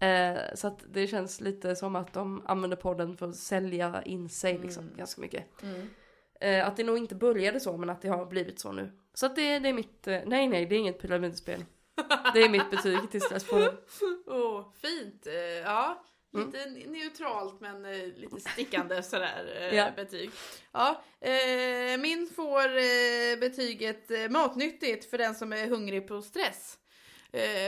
Eh, 0.00 0.38
så 0.54 0.66
att 0.66 0.78
det 0.88 1.06
känns 1.06 1.40
lite 1.40 1.76
som 1.76 1.96
att 1.96 2.12
de 2.12 2.42
använder 2.46 2.76
podden 2.76 3.16
för 3.16 3.28
att 3.28 3.36
sälja 3.36 4.02
in 4.02 4.28
sig 4.28 4.58
liksom 4.58 4.84
Mm. 4.84 4.96
ganska 4.96 5.20
mycket. 5.20 5.44
Eh, 6.40 6.66
att 6.66 6.76
det 6.76 6.84
nog 6.84 6.98
inte 6.98 7.14
började 7.14 7.60
så 7.60 7.76
men 7.76 7.90
att 7.90 8.02
det 8.02 8.08
har 8.08 8.26
blivit 8.26 8.58
så 8.60 8.72
nu. 8.72 8.92
Så 9.14 9.26
att 9.26 9.36
det, 9.36 9.58
det 9.58 9.68
är 9.68 9.72
mitt, 9.72 10.06
eh, 10.06 10.20
nej 10.26 10.48
nej 10.48 10.66
det 10.66 10.74
är 10.74 10.78
inget 10.78 10.98
pyramidspel. 11.00 11.64
Det 12.34 12.42
är 12.42 12.48
mitt 12.48 12.70
betyg 12.70 13.10
till 13.10 13.20
Stresspodden. 13.26 13.74
Åh, 14.26 14.72
fint. 14.74 15.26
Eh, 15.26 15.70
Mm. 16.34 16.46
lite 16.50 16.90
neutralt 16.90 17.60
men 17.60 17.84
eh, 17.84 18.06
lite 18.16 18.40
stickande 18.40 19.02
sådär 19.02 19.56
eh, 19.60 19.76
Ja. 19.76 19.90
betyg. 19.96 20.30
Ja, 20.72 21.02
eh, 21.20 21.98
min 21.98 22.30
får 22.36 23.36
betyget 23.36 24.30
matnyttigt 24.30 25.10
för 25.10 25.18
den 25.18 25.34
som 25.34 25.52
är 25.52 25.66
hungrig 25.66 26.08
på 26.08 26.22
stress. 26.22 26.76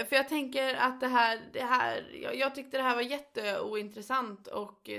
För 0.09 0.17
jag 0.17 0.29
tänker 0.29 0.75
att 0.75 1.01
det 1.01 1.09
här, 1.09 1.41
det 1.53 1.63
här 1.63 2.11
jag, 2.35 2.55
tyckte 2.55 2.77
det 2.77 2.83
här 2.83 2.95
var 2.95 3.03
jätteointressant 3.03 4.47
och 4.47 4.91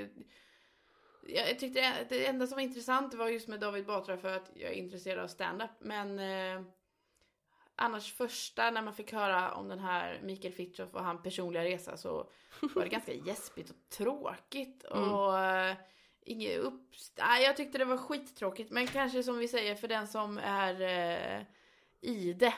jag 1.28 1.60
tyckte 1.60 2.06
det, 2.10 2.26
enda 2.26 2.48
som 2.48 2.56
var 2.56 2.62
intressant 2.64 3.14
var 3.14 3.30
just 3.30 3.48
med 3.48 3.60
David 3.60 3.86
Batra 3.86 4.18
för 4.18 4.36
att 4.36 4.52
jag 4.56 4.72
är 4.72 4.76
intresserad 4.76 5.24
av 5.24 5.28
stand-up. 5.28 5.70
Men 5.80 6.20
annars 7.76 8.14
första 8.14 8.72
när 8.72 8.82
man 8.82 8.94
fick 8.94 9.14
höra 9.14 9.52
om 9.52 9.68
den 9.68 9.80
här 9.80 10.20
Mikael 10.24 10.54
Fritiof 10.54 10.94
och 10.94 11.04
han 11.04 11.24
personliga 11.24 11.64
resa 11.64 11.98
så 11.98 12.30
var 12.76 12.84
det 12.84 12.90
ganska 12.90 13.14
gäspigt 13.28 13.70
och 13.70 13.90
tråkigt. 13.90 14.86
Mm. 14.92 15.10
Och 15.10 15.40
eh, 15.40 15.76
inget 16.22 16.60
upp... 16.60 16.92
Nej, 17.18 17.44
jag 17.44 17.58
tyckte 17.58 17.78
det 17.78 17.86
var 17.86 17.98
skittråkigt. 17.98 18.72
Men 18.72 18.88
kanske 18.88 19.24
som 19.24 19.38
vi 19.38 19.48
säger 19.48 19.76
för 19.76 19.88
den 19.88 20.08
som 20.08 20.38
är 20.38 20.82
eh, 20.82 21.46
i 22.02 22.34
det 22.34 22.54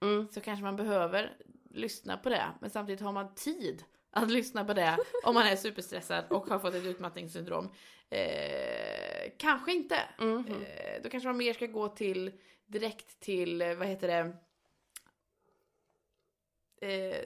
Mm. 0.00 0.28
så 0.30 0.40
kanske 0.40 0.64
man 0.64 0.76
behöver 0.76 1.36
lyssna 1.70 2.16
på 2.16 2.28
det. 2.28 2.44
Men 2.60 2.70
samtidigt 2.70 3.00
har 3.00 3.12
man 3.12 3.34
tid 3.34 3.84
att 4.10 4.30
lyssna 4.30 4.64
på 4.64 4.74
det 4.74 4.96
om 5.24 5.34
man 5.34 5.46
är 5.46 5.56
superstressad 5.56 6.24
och 6.30 6.46
har 6.46 6.58
fått 6.58 6.74
ett 6.74 6.84
utmattningssyndrom. 6.84 7.70
Eh, 8.10 9.32
kanske 9.38 9.72
inte. 9.72 9.98
Mhm. 10.18 10.46
Eh, 10.48 11.02
då 11.02 11.08
kanske 11.08 11.28
man 11.28 11.36
mer 11.36 11.52
ska 11.52 11.66
gå 11.66 11.88
till 11.88 12.32
direkt 12.66 13.20
till, 13.20 13.62
eh, 13.62 13.74
vad 13.74 13.88
heter 13.88 14.08
det? 14.08 14.36
Eh, 16.80 17.20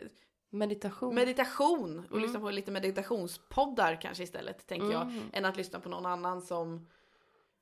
Meditation. 0.53 1.15
meditation 1.15 1.99
och 1.99 2.11
Mm. 2.11 2.23
lyssna 2.23 2.41
på 2.41 2.51
lite 2.51 2.71
meditationspoddar 2.71 4.01
kanske 4.01 4.23
istället 4.25 4.67
tänker 4.67 4.91
jag. 4.93 5.03
Mm. 5.03 5.31
Än 5.33 5.45
att 5.45 5.57
lyssna 5.57 5.81
på 5.81 5.89
någon 5.89 6.07
annan 6.07 6.43
som, 6.43 6.89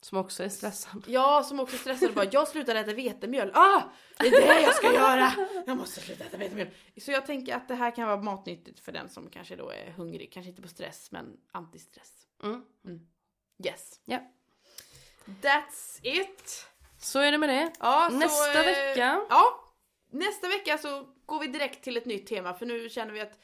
Som 0.01 0.18
också 0.18 0.45
är 0.45 0.49
stressad. 0.49 1.05
ja 1.07 1.43
som 1.43 1.61
också 1.61 1.76
stressar 1.76 2.09
och 2.09 2.14
bara 2.14 2.26
jag 2.32 2.49
slutar 2.49 2.74
äta 2.74 2.93
vetemjöl. 2.93 3.51
Ah! 3.55 3.82
Det 4.18 4.26
är 4.26 4.30
det 4.55 4.61
jag 4.62 4.74
ska 4.74 4.93
göra! 4.95 5.32
Jag 5.66 5.76
måste 5.76 6.01
sluta 6.01 6.24
äta 6.24 6.36
vetemjöl. 6.36 6.68
Så 7.01 7.11
jag 7.11 7.26
tänker 7.26 7.55
att 7.57 7.68
det 7.68 7.74
här 7.74 7.91
kan 7.97 8.07
vara 8.07 8.22
matnyttigt 8.22 8.80
för 8.80 8.93
den 8.93 9.09
som 9.09 9.30
kanske 9.30 9.57
då 9.57 9.70
är 9.70 9.91
hungrig. 9.91 10.32
Kanske 10.32 10.51
inte 10.51 10.62
på 10.62 10.68
stress 10.68 11.11
men 11.11 11.36
antistress. 11.53 12.12
Mm. 12.43 12.62
Yes. 13.64 14.01
Ja. 14.05 14.18
That's 15.43 15.99
it. 16.03 16.66
Så 16.99 17.18
är 17.18 17.32
det 17.32 17.39
med 17.39 17.49
det. 17.49 17.72
Ja, 17.80 18.09
så, 18.11 18.16
Nästa 18.16 18.61
eh, 18.61 18.66
vecka. 18.66 19.20
Ja, 19.30 19.64
nästa 20.11 20.49
vecka 20.49 20.78
så 20.78 21.07
går 21.29 21.41
vi 21.41 21.47
direkt 21.47 21.85
till 21.85 21.97
ett 21.97 22.07
nytt 22.07 22.26
tema 22.26 22.55
för 22.55 22.66
nu 22.66 22.89
känner 22.89 23.12
vi 23.12 23.20
att 23.20 23.39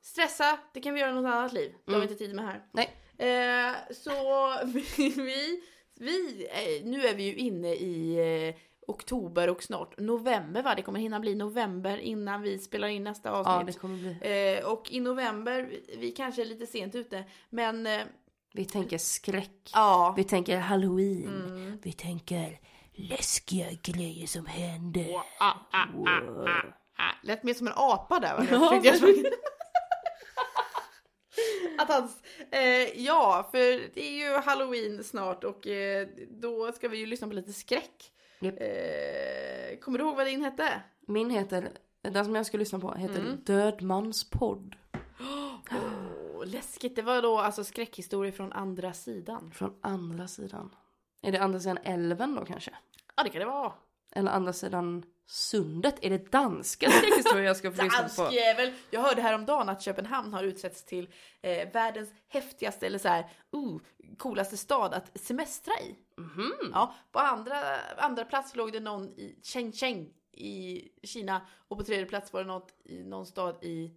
stressa, 0.00 0.58
det 0.74 0.80
kan 0.80 0.94
vi 0.94 1.00
göra 1.00 1.10
i 1.10 1.14
något 1.14 1.32
annat 1.32 1.52
liv. 1.52 1.74
Det 1.84 1.92
har 1.92 2.00
vi 2.00 2.04
Mm. 2.06 2.12
inte 2.12 2.24
tid 2.26 2.34
med 2.36 2.44
här. 2.44 2.62
Nej. 2.72 2.88
Eh, 3.18 3.74
så 3.94 4.10
vi, 4.66 5.60
vi 5.94 6.46
eh, 6.50 6.84
nu 6.86 7.06
är 7.06 7.14
vi 7.14 7.22
ju 7.22 7.34
inne 7.36 7.74
i 7.74 8.14
eh, 8.48 8.54
oktober 8.86 9.50
och 9.50 9.62
snart 9.62 9.98
november 9.98 10.62
va? 10.62 10.74
Det 10.74 10.82
kommer 10.82 11.00
hinna 11.00 11.20
bli 11.20 11.34
november 11.34 11.96
innan 11.98 12.42
vi 12.42 12.58
spelar 12.58 12.88
in 12.88 13.04
nästa 13.04 13.28
Ja, 13.28 13.34
avsnitt. 13.34 13.74
det 13.74 13.80
kommer 13.80 13.98
bli. 13.98 14.56
eh, 14.58 14.64
och 14.72 14.92
i 14.92 15.00
november, 15.00 15.62
vi, 15.62 15.96
vi 15.98 16.10
kanske 16.12 16.42
är 16.42 16.46
lite 16.46 16.66
sent 16.66 16.94
ute, 16.94 17.24
men 17.50 17.86
eh, 17.86 18.00
Vi 18.52 18.64
tänker 18.64 18.98
skräck. 18.98 19.70
ja. 19.74 20.14
Vi 20.16 20.24
tänker 20.24 20.58
halloween. 20.58 21.46
Mm. 21.46 21.78
Vi 21.82 21.92
tänker 21.92 22.60
läskiga 22.94 23.66
grejer 23.82 24.26
som 24.26 24.46
händer. 24.46 25.06
Ah, 25.14 25.22
ah, 25.40 25.54
ah, 25.72 25.86
Wow. 25.94 26.72
Ah. 26.98 27.12
Lät 27.22 27.42
mer 27.42 27.54
som 27.54 27.66
en 27.66 27.72
apa 27.76 28.20
där 28.20 28.36
va? 28.36 28.46
Ja. 28.50 28.80
Jag 28.84 28.98
försökte- 28.98 29.30
Att 31.78 31.88
hans, 31.88 32.22
eh, 32.50 33.00
ja, 33.04 33.48
för 33.50 33.94
det 33.94 34.00
är 34.08 34.12
ju 34.12 34.38
halloween 34.40 35.04
snart 35.04 35.44
och 35.44 35.66
eh, 35.66 36.08
då 36.30 36.72
ska 36.72 36.88
vi 36.88 36.98
ju 36.98 37.06
lyssna 37.06 37.26
på 37.28 37.32
lite 37.34 37.52
skräck. 37.52 38.12
Japp. 38.40 38.54
Eh, 38.60 39.78
kommer 39.80 39.98
du 39.98 40.04
ihåg 40.04 40.16
vad 40.16 40.26
din 40.26 40.44
hette? 40.44 40.82
Min 41.06 41.30
heter, 41.30 41.68
den 42.02 42.24
som 42.24 42.34
jag 42.34 42.46
ska 42.46 42.58
lyssna 42.58 42.78
på 42.78 42.94
heter 42.94 43.20
Mm. 43.20 43.38
Dödmans 43.44 44.30
podd. 44.30 44.76
Oh, 45.20 46.44
läskigt, 46.46 46.96
det 46.96 47.02
var 47.02 47.22
då 47.22 47.38
alltså 47.38 47.64
skräckhistorier 47.64 48.32
från 48.32 48.52
andra 48.52 48.92
sidan. 48.92 49.50
Från 49.54 49.74
andra 49.82 50.28
sidan. 50.28 50.74
Är 51.22 51.32
det 51.32 51.38
andra 51.42 51.60
sidan 51.60 51.78
älven 51.84 52.34
då 52.34 52.44
kanske? 52.44 52.70
Ja 53.16 53.22
det 53.22 53.30
kan 53.30 53.40
det 53.40 53.46
vara. 53.46 53.72
Eller 54.14 54.30
andra 54.30 54.52
sidan 54.52 55.02
sundet? 55.26 55.94
Är 56.02 56.10
det 56.10 56.32
danska 56.32 56.90
skräckhistorier 56.90 57.46
jag 57.46 57.56
ska 57.56 57.72
få 57.72 57.82
lyssna 57.82 58.08
på? 58.16 58.22
Danskjävel! 58.22 58.72
Jag 58.90 59.00
hörde 59.00 59.22
häromdagen 59.22 59.68
att 59.68 59.82
Köpenhamn 59.82 60.34
har 60.34 60.44
utsetts 60.44 60.84
till 60.84 61.08
eh, 61.42 61.72
världens 61.72 62.10
häftigaste 62.28 62.86
eller 62.86 62.98
så 62.98 63.08
här, 63.08 63.30
uh, 63.56 63.78
coolaste 64.18 64.56
stad 64.56 64.94
att 64.94 65.20
semestra 65.20 65.72
i. 65.80 65.96
Mhm. 66.20 66.52
Ja, 66.72 66.94
på 67.12 67.18
andra, 67.18 67.80
andra 67.96 68.24
plats 68.24 68.56
låg 68.56 68.72
det 68.72 68.80
någon 68.80 69.08
i 69.08 69.38
Shenzhen 69.42 70.08
i 70.32 70.88
Kina 71.02 71.46
och 71.68 71.78
på 71.78 71.84
tredje 71.84 72.06
plats 72.06 72.32
var 72.32 72.40
det 72.40 72.46
något 72.46 72.74
i 72.84 73.04
någon 73.04 73.26
stad 73.26 73.64
i 73.64 73.90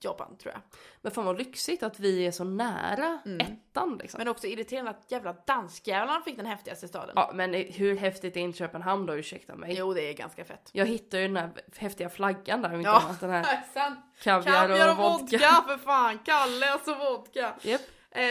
Japan 0.00 0.36
tror 0.36 0.52
jag. 0.54 0.62
Men 1.02 1.12
fan 1.12 1.24
vad 1.24 1.38
lyxigt 1.38 1.82
att 1.82 2.00
vi 2.00 2.26
är 2.26 2.30
så 2.30 2.44
nära 2.44 3.18
Mm. 3.26 3.40
ettan 3.40 3.98
liksom. 4.02 4.18
Men 4.18 4.28
också 4.28 4.46
irriterande 4.46 4.90
att 4.90 5.10
jävla 5.12 5.32
danskjävlarna 5.46 6.20
fick 6.20 6.36
den 6.36 6.46
häftigaste 6.46 6.88
staden. 6.88 7.12
Ja 7.16 7.30
men 7.34 7.54
hur 7.54 7.96
häftigt 7.96 8.36
är 8.36 8.40
inte 8.40 8.58
Köpenhamn 8.58 9.06
då, 9.06 9.14
ursäkta 9.16 9.54
mig? 9.54 9.74
Jo, 9.78 9.94
det 9.94 10.02
är 10.02 10.12
ganska 10.12 10.44
fett. 10.44 10.70
Jag 10.72 10.86
hittade 10.86 11.20
ju 11.22 11.28
den 11.28 11.36
här 11.36 11.50
häftiga 11.76 12.08
flaggan 12.10 12.62
där 12.62 12.70
och 12.72 12.78
inte 12.78 12.90
Ja. 12.90 13.00
annat 13.00 13.20
den 13.20 13.30
här 13.30 13.62
Sant. 13.74 13.98
kaviar, 14.22 14.52
Kaviar 14.68 14.86
och 14.98 15.04
och 15.04 15.10
vodka. 15.20 15.36
vodka 15.38 15.62
för 15.66 15.78
fan! 15.78 16.18
Kalle 16.24 16.72
alltså 16.72 16.94
vodka! 16.94 17.54
Japp. 17.62 17.80
Eh, 18.10 18.22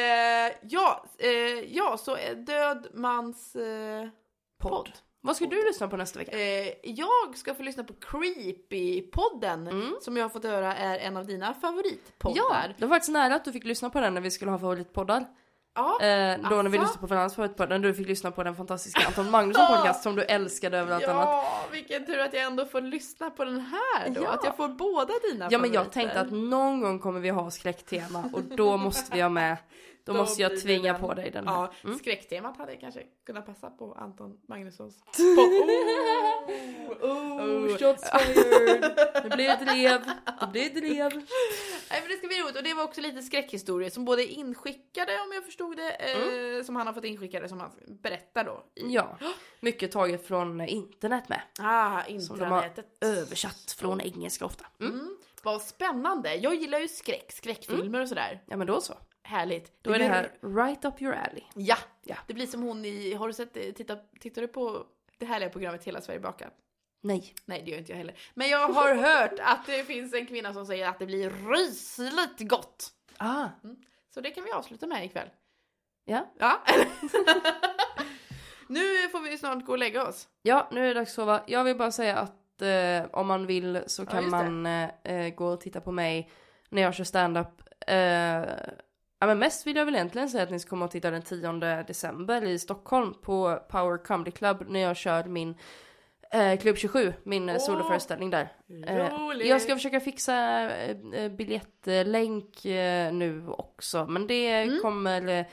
ja, 0.61 1.05
eh, 1.19 1.29
ja, 1.75 1.97
så 1.97 2.17
död 2.35 2.87
mans 2.93 3.55
eh, 3.55 4.07
podd. 4.59 4.89
Vad 5.21 5.35
ska 5.35 5.45
du 5.45 5.65
lyssna 5.67 5.87
på 5.87 5.97
nästa 5.97 6.19
vecka? 6.19 6.31
Eh, 6.39 6.73
jag 6.83 7.35
ska 7.37 7.53
få 7.55 7.63
lyssna 7.63 7.83
på 7.83 7.93
Creepy-podden 7.93 9.69
Mm. 9.69 9.95
som 10.01 10.17
jag 10.17 10.23
har 10.23 10.29
fått 10.29 10.43
höra 10.43 10.75
är 10.75 10.99
en 10.99 11.17
av 11.17 11.25
dina 11.25 11.45
Ja, 11.45 11.53
favoritpoddar. 11.61 12.75
det 12.77 12.85
var 12.85 12.95
faktiskt 12.95 13.11
nära 13.11 13.35
att 13.35 13.45
du 13.45 13.51
fick 13.51 13.65
lyssna 13.65 13.89
på 13.89 13.99
den 13.99 14.13
när 14.13 14.21
vi 14.21 14.31
skulle 14.31 14.51
ha 14.51 14.59
favoritpoddar. 14.59 15.25
Ja, 15.75 16.01
Eh, 16.01 16.37
då 16.49 16.61
när 16.61 16.69
vi 16.69 16.77
Asså? 16.77 16.83
lyssnade 16.85 16.99
på 16.99 17.07
varandras 17.07 17.35
favoritpodd, 17.35 17.69
när 17.69 17.79
du 17.79 17.93
fick 17.93 18.07
lyssna 18.07 18.31
på 18.31 18.43
den 18.43 18.55
fantastiska 18.55 19.07
Anton 19.07 19.29
Magnusson 19.31 19.67
podcast 19.67 20.03
som 20.03 20.15
du 20.15 20.23
älskade 20.23 20.77
över 20.77 20.95
allt 20.95 21.03
annat. 21.07 21.23
ja 21.25 21.61
vilken 21.71 22.05
tur 22.05 22.19
att 22.19 22.33
jag 22.33 22.43
ändå 22.43 22.65
får 22.65 22.81
lyssna 22.81 23.29
på 23.29 23.45
den 23.45 23.59
här 23.59 24.09
då. 24.09 24.21
Ja. 24.23 24.29
Att 24.29 24.43
jag 24.43 24.55
får 24.57 24.67
båda 24.67 25.13
dina 25.31 25.47
Ja 25.51 25.57
men 25.59 25.73
jag 25.73 25.83
favoriter. 25.85 26.01
tänkte 26.01 26.19
att 26.21 26.31
någon 26.31 26.81
gång 26.81 26.99
kommer 26.99 27.19
vi 27.19 27.29
ha 27.29 27.51
skräcktema 27.51 28.23
och 28.33 28.41
då 28.43 28.77
måste 28.77 29.15
vi 29.15 29.21
ha 29.21 29.29
med, 29.29 29.57
då, 30.07 30.13
Då 30.13 30.19
måste 30.19 30.41
jag 30.41 30.61
tvinga 30.61 30.91
den. 30.93 31.01
på 31.01 31.13
dig 31.13 31.31
den 31.31 31.47
här. 31.47 31.53
Ja, 31.55 31.73
Mm. 31.83 31.99
skräcktemat 31.99 32.57
hade 32.57 32.75
kanske 32.75 33.03
kunnat 33.25 33.45
passa 33.45 33.69
på 33.69 33.93
Anton 33.93 34.37
Magnussons 34.47 34.95
podd. 35.17 35.69
Oh, 37.01 37.43
Oh, 37.43 37.77
shots 37.77 38.09
fired! 38.11 38.81
Det 39.23 39.29
blir 39.35 39.49
ett 39.49 39.59
drev, 39.67 40.01
det 40.41 40.47
blir 40.51 40.65
ett 40.65 40.75
drev. 40.75 41.13
Nej 41.89 42.01
men 42.01 42.09
det 42.09 42.17
ska 42.17 42.27
bli 42.27 42.41
roligt 42.41 42.55
och 42.57 42.63
det 42.63 42.73
var 42.73 42.83
också 42.83 43.01
lite 43.01 43.21
skräckhistorier 43.21 43.89
som 43.89 44.05
både 44.05 44.23
är 44.23 44.27
inskickade 44.33 45.11
om 45.21 45.31
jag 45.33 45.45
förstod 45.45 45.77
det, 45.77 45.91
eh, 45.91 46.63
som 46.63 46.75
han 46.75 46.87
har 46.87 46.93
fått 46.93 47.03
inskickade 47.05 47.49
som 47.49 47.59
han 47.59 47.71
berättar 47.87 48.43
då. 48.43 48.63
Ja, 48.73 49.17
mycket 49.59 49.91
taget 49.91 50.27
från 50.27 50.61
internet 50.61 51.29
med. 51.29 51.41
Ah, 51.59 52.01
Som 52.19 52.39
de 52.39 52.45
har 52.45 52.71
översatt 53.01 53.75
från 53.79 54.01
engelska 54.01 54.45
ofta. 54.45 54.65
Mm. 54.79 54.93
Mm. 54.93 55.17
Vad 55.43 55.61
spännande. 55.61 56.35
Jag 56.35 56.55
gillar 56.55 56.79
ju 56.79 56.87
skräck, 56.87 57.31
skräckfilmer 57.31 58.01
och 58.01 58.09
sådär. 58.09 58.43
Ja 58.47 58.57
men 58.57 58.67
då 58.67 58.81
så. 58.81 58.93
Härligt. 59.27 59.71
Då 59.83 59.91
är 59.93 59.99
det 59.99 60.05
här 60.05 60.31
right 60.41 60.85
up 60.85 61.01
your 61.01 61.13
alley. 61.15 61.43
Ja, 61.55 61.77
Ja. 62.03 62.15
det 62.27 62.33
blir 62.33 62.47
som 62.47 62.61
hon 62.61 62.85
i, 62.85 63.13
har 63.13 63.27
du 63.27 63.33
sett, 63.33 63.53
titta, 63.53 63.95
tittar 64.19 64.41
du 64.41 64.47
på 64.47 64.85
det 65.17 65.25
härliga 65.25 65.49
programmet 65.49 65.83
Hela 65.83 66.01
Sverige 66.01 66.19
bakar? 66.19 66.49
Nej. 67.01 67.33
Nej 67.45 67.61
det 67.65 67.71
gör 67.71 67.77
inte 67.77 67.91
jag 67.91 67.97
heller. 67.97 68.15
Men 68.33 68.49
jag 68.49 68.67
har 68.69 68.95
hört 68.95 69.39
att 69.39 69.65
det 69.65 69.83
finns 69.83 70.13
en 70.13 70.25
kvinna 70.25 70.53
som 70.53 70.65
säger 70.65 70.87
att 70.89 70.99
det 70.99 71.05
blir 71.05 71.29
rysligt 71.29 72.49
gott. 72.49 72.89
Ah, 73.17 73.47
Så 74.13 74.21
det 74.21 74.29
kan 74.31 74.43
vi 74.43 74.51
avsluta 74.51 74.87
med 74.87 75.05
ikväll. 75.05 75.29
ja. 76.05 76.27
Ja. 76.39 76.61
nu 78.67 79.09
får 79.11 79.19
vi 79.19 79.37
snart 79.37 79.65
gå 79.65 79.71
och 79.71 79.77
lägga 79.77 80.07
oss. 80.07 80.27
Ja, 80.41 80.67
nu 80.71 80.83
är 80.83 80.87
det 80.87 80.93
dags 80.93 81.11
att 81.11 81.15
sova. 81.15 81.43
Jag 81.47 81.63
vill 81.63 81.77
bara 81.77 81.91
säga 81.91 82.17
att 82.17 82.61
eh, 82.61 83.05
om 83.19 83.27
man 83.27 83.45
vill 83.45 83.81
så 83.87 84.05
kan 84.05 84.23
det. 84.23 84.29
man 84.29 84.65
eh, 84.65 84.89
eh, 85.03 85.33
gå 85.35 85.47
och 85.47 85.61
titta 85.61 85.81
på 85.81 85.91
mig 85.91 86.31
när 86.69 86.81
jag 86.81 86.93
kör 86.95 87.03
stand-up. 87.03 87.61
Eh, 87.87 88.41
ja 89.19 89.27
men 89.27 89.39
mest 89.39 89.67
vill 89.67 89.75
jag 89.75 89.85
väl 89.85 89.95
egentligen 89.95 90.29
säga 90.29 90.43
att 90.43 90.51
ni 90.51 90.59
ska 90.59 90.69
komma 90.69 90.85
och 90.85 90.91
titta 90.91 91.11
den 91.11 91.21
10 91.21 91.83
december 91.87 92.43
i 92.45 92.59
Stockholm 92.59 93.13
på 93.21 93.59
Power 93.69 93.97
Comedy 94.03 94.31
Club 94.31 94.63
när 94.67 94.79
jag 94.79 94.97
kör 94.97 95.23
min 95.23 95.55
eh, 96.33 96.59
Klubb 96.59 96.77
27, 96.77 97.13
min 97.23 97.49
oh. 97.49 97.57
Soloföreställning 97.57 98.29
där. 98.29 98.47
Eh, 98.87 98.95
jag 99.47 99.61
ska 99.61 99.75
försöka 99.75 99.99
fixa 99.99 100.35
eh, 100.71 100.95
eh, 101.13 101.31
biljettlänk 101.31 102.65
eh, 102.65 103.13
nu 103.13 103.47
också, 103.47 104.05
men 104.05 104.27
det 104.27 104.47
Mm. 104.51 104.79
kommer, 104.81 105.27
eh, 105.27 105.45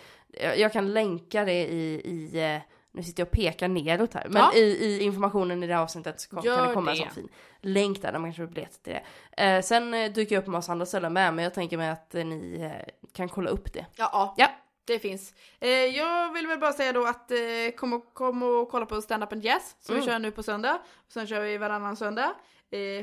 jag- 0.60 0.72
kan 0.72 0.92
länka 0.92 1.44
det 1.44 1.66
i, 1.66 2.00
i 2.04 2.58
nu 2.94 3.02
sitter 3.02 3.20
jag 3.20 3.26
och 3.26 3.32
pekar 3.32 3.68
neråt 3.68 4.14
här, 4.14 4.26
men 4.28 4.42
Ja. 4.42 4.54
i, 4.54 4.60
i 4.60 5.02
informationen 5.02 5.62
i 5.62 5.66
det 5.66 5.74
här 5.74 5.82
avsnittet 5.82 6.20
så 6.20 6.28
kom, 6.30 6.42
kan 6.42 6.68
det 6.68 6.74
komma 6.74 6.90
en 6.90 6.96
det. 6.96 7.02
sån 7.04 7.10
fin 7.14 7.28
länk 7.60 8.02
där, 8.02 8.12
där 8.12 8.18
man 8.18 8.30
kan 8.32 8.36
köpa 8.36 8.52
biljetter 8.52 8.82
till 8.82 8.92
det. 9.36 9.44
Eh, 9.44 9.62
sen 9.62 9.94
eh, 9.94 10.12
dyker 10.12 10.34
jag 10.34 10.40
upp 10.40 10.44
på 10.44 10.50
massa 10.50 10.72
andra 10.72 10.86
ställen 10.86 11.12
med, 11.12 11.34
men 11.34 11.42
jag 11.44 11.54
tänker 11.54 11.76
mig 11.76 11.88
att 11.90 12.14
eh, 12.14 12.24
ni 12.24 12.60
eh, 12.60 12.92
kan 13.12 13.28
kolla 13.28 13.50
upp 13.50 13.72
det. 13.72 13.86
Ja, 13.96 14.34
ja. 14.36 14.48
Det 14.86 14.98
finns. 14.98 15.34
Eh, 15.60 15.68
jag 15.70 16.32
vill 16.32 16.46
väl 16.46 16.58
bara 16.58 16.72
säga 16.72 16.92
då 16.92 17.06
att 17.06 17.32
kom, 17.76 17.92
och, 17.92 18.14
kom 18.14 18.42
och 18.42 18.68
kolla 18.70 18.86
på 18.86 19.02
Stand 19.02 19.22
Up 19.24 19.32
and 19.32 19.44
Jazz 19.44 19.76
som 19.80 19.94
Mm. 19.94 20.04
vi 20.06 20.12
kör 20.12 20.18
nu 20.18 20.30
på 20.30 20.42
söndag. 20.42 20.78
Sen 21.08 21.26
kör 21.26 21.40
vi 21.40 21.58
varannan 21.58 21.96
söndag 21.96 22.34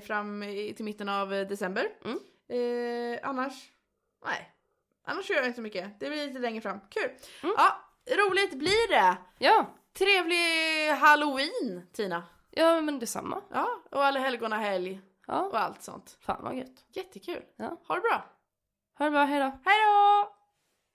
fram 0.08 0.42
till 0.76 0.86
mitten 0.86 1.10
av 1.10 1.30
december. 1.30 1.88
Mm. 2.06 3.20
Annars, 3.24 3.54
nej. 4.26 4.52
Annars 5.06 5.30
gör 5.30 5.38
jag 5.38 5.46
inte 5.46 5.56
så 5.56 5.62
mycket. 5.62 6.00
Det 6.00 6.10
blir 6.10 6.28
lite 6.28 6.40
längre 6.40 6.62
fram. 6.62 6.80
Kul! 6.90 7.10
Mm. 7.44 7.56
Ja, 7.58 7.78
roligt 8.16 8.54
blir 8.54 8.90
det! 8.90 9.18
Ja, 9.40 9.66
Trevlig 9.94 10.92
halloween 11.00 11.88
Tina! 11.94 12.24
ja 12.50 12.82
men 12.82 13.00
detsamma. 13.00 13.42
Ja, 13.52 13.68
och 13.92 14.06
alla 14.06 14.20
helgona 14.20 14.56
helg 14.58 15.02
Ja, 15.28 15.42
och 15.42 15.60
allt 15.60 15.84
sånt. 15.84 16.18
fan 16.22 16.44
vad 16.44 16.56
gött. 16.58 16.86
Jättekul! 16.94 17.44
Ja. 17.56 17.78
Ha 17.88 17.96
det 17.96 18.02
bra! 18.02 18.26
Ha 18.98 19.06
det 19.06 19.12
bra, 19.12 19.24
hejdå. 19.24 19.46
Hej 19.66 19.76
då! 19.86 20.36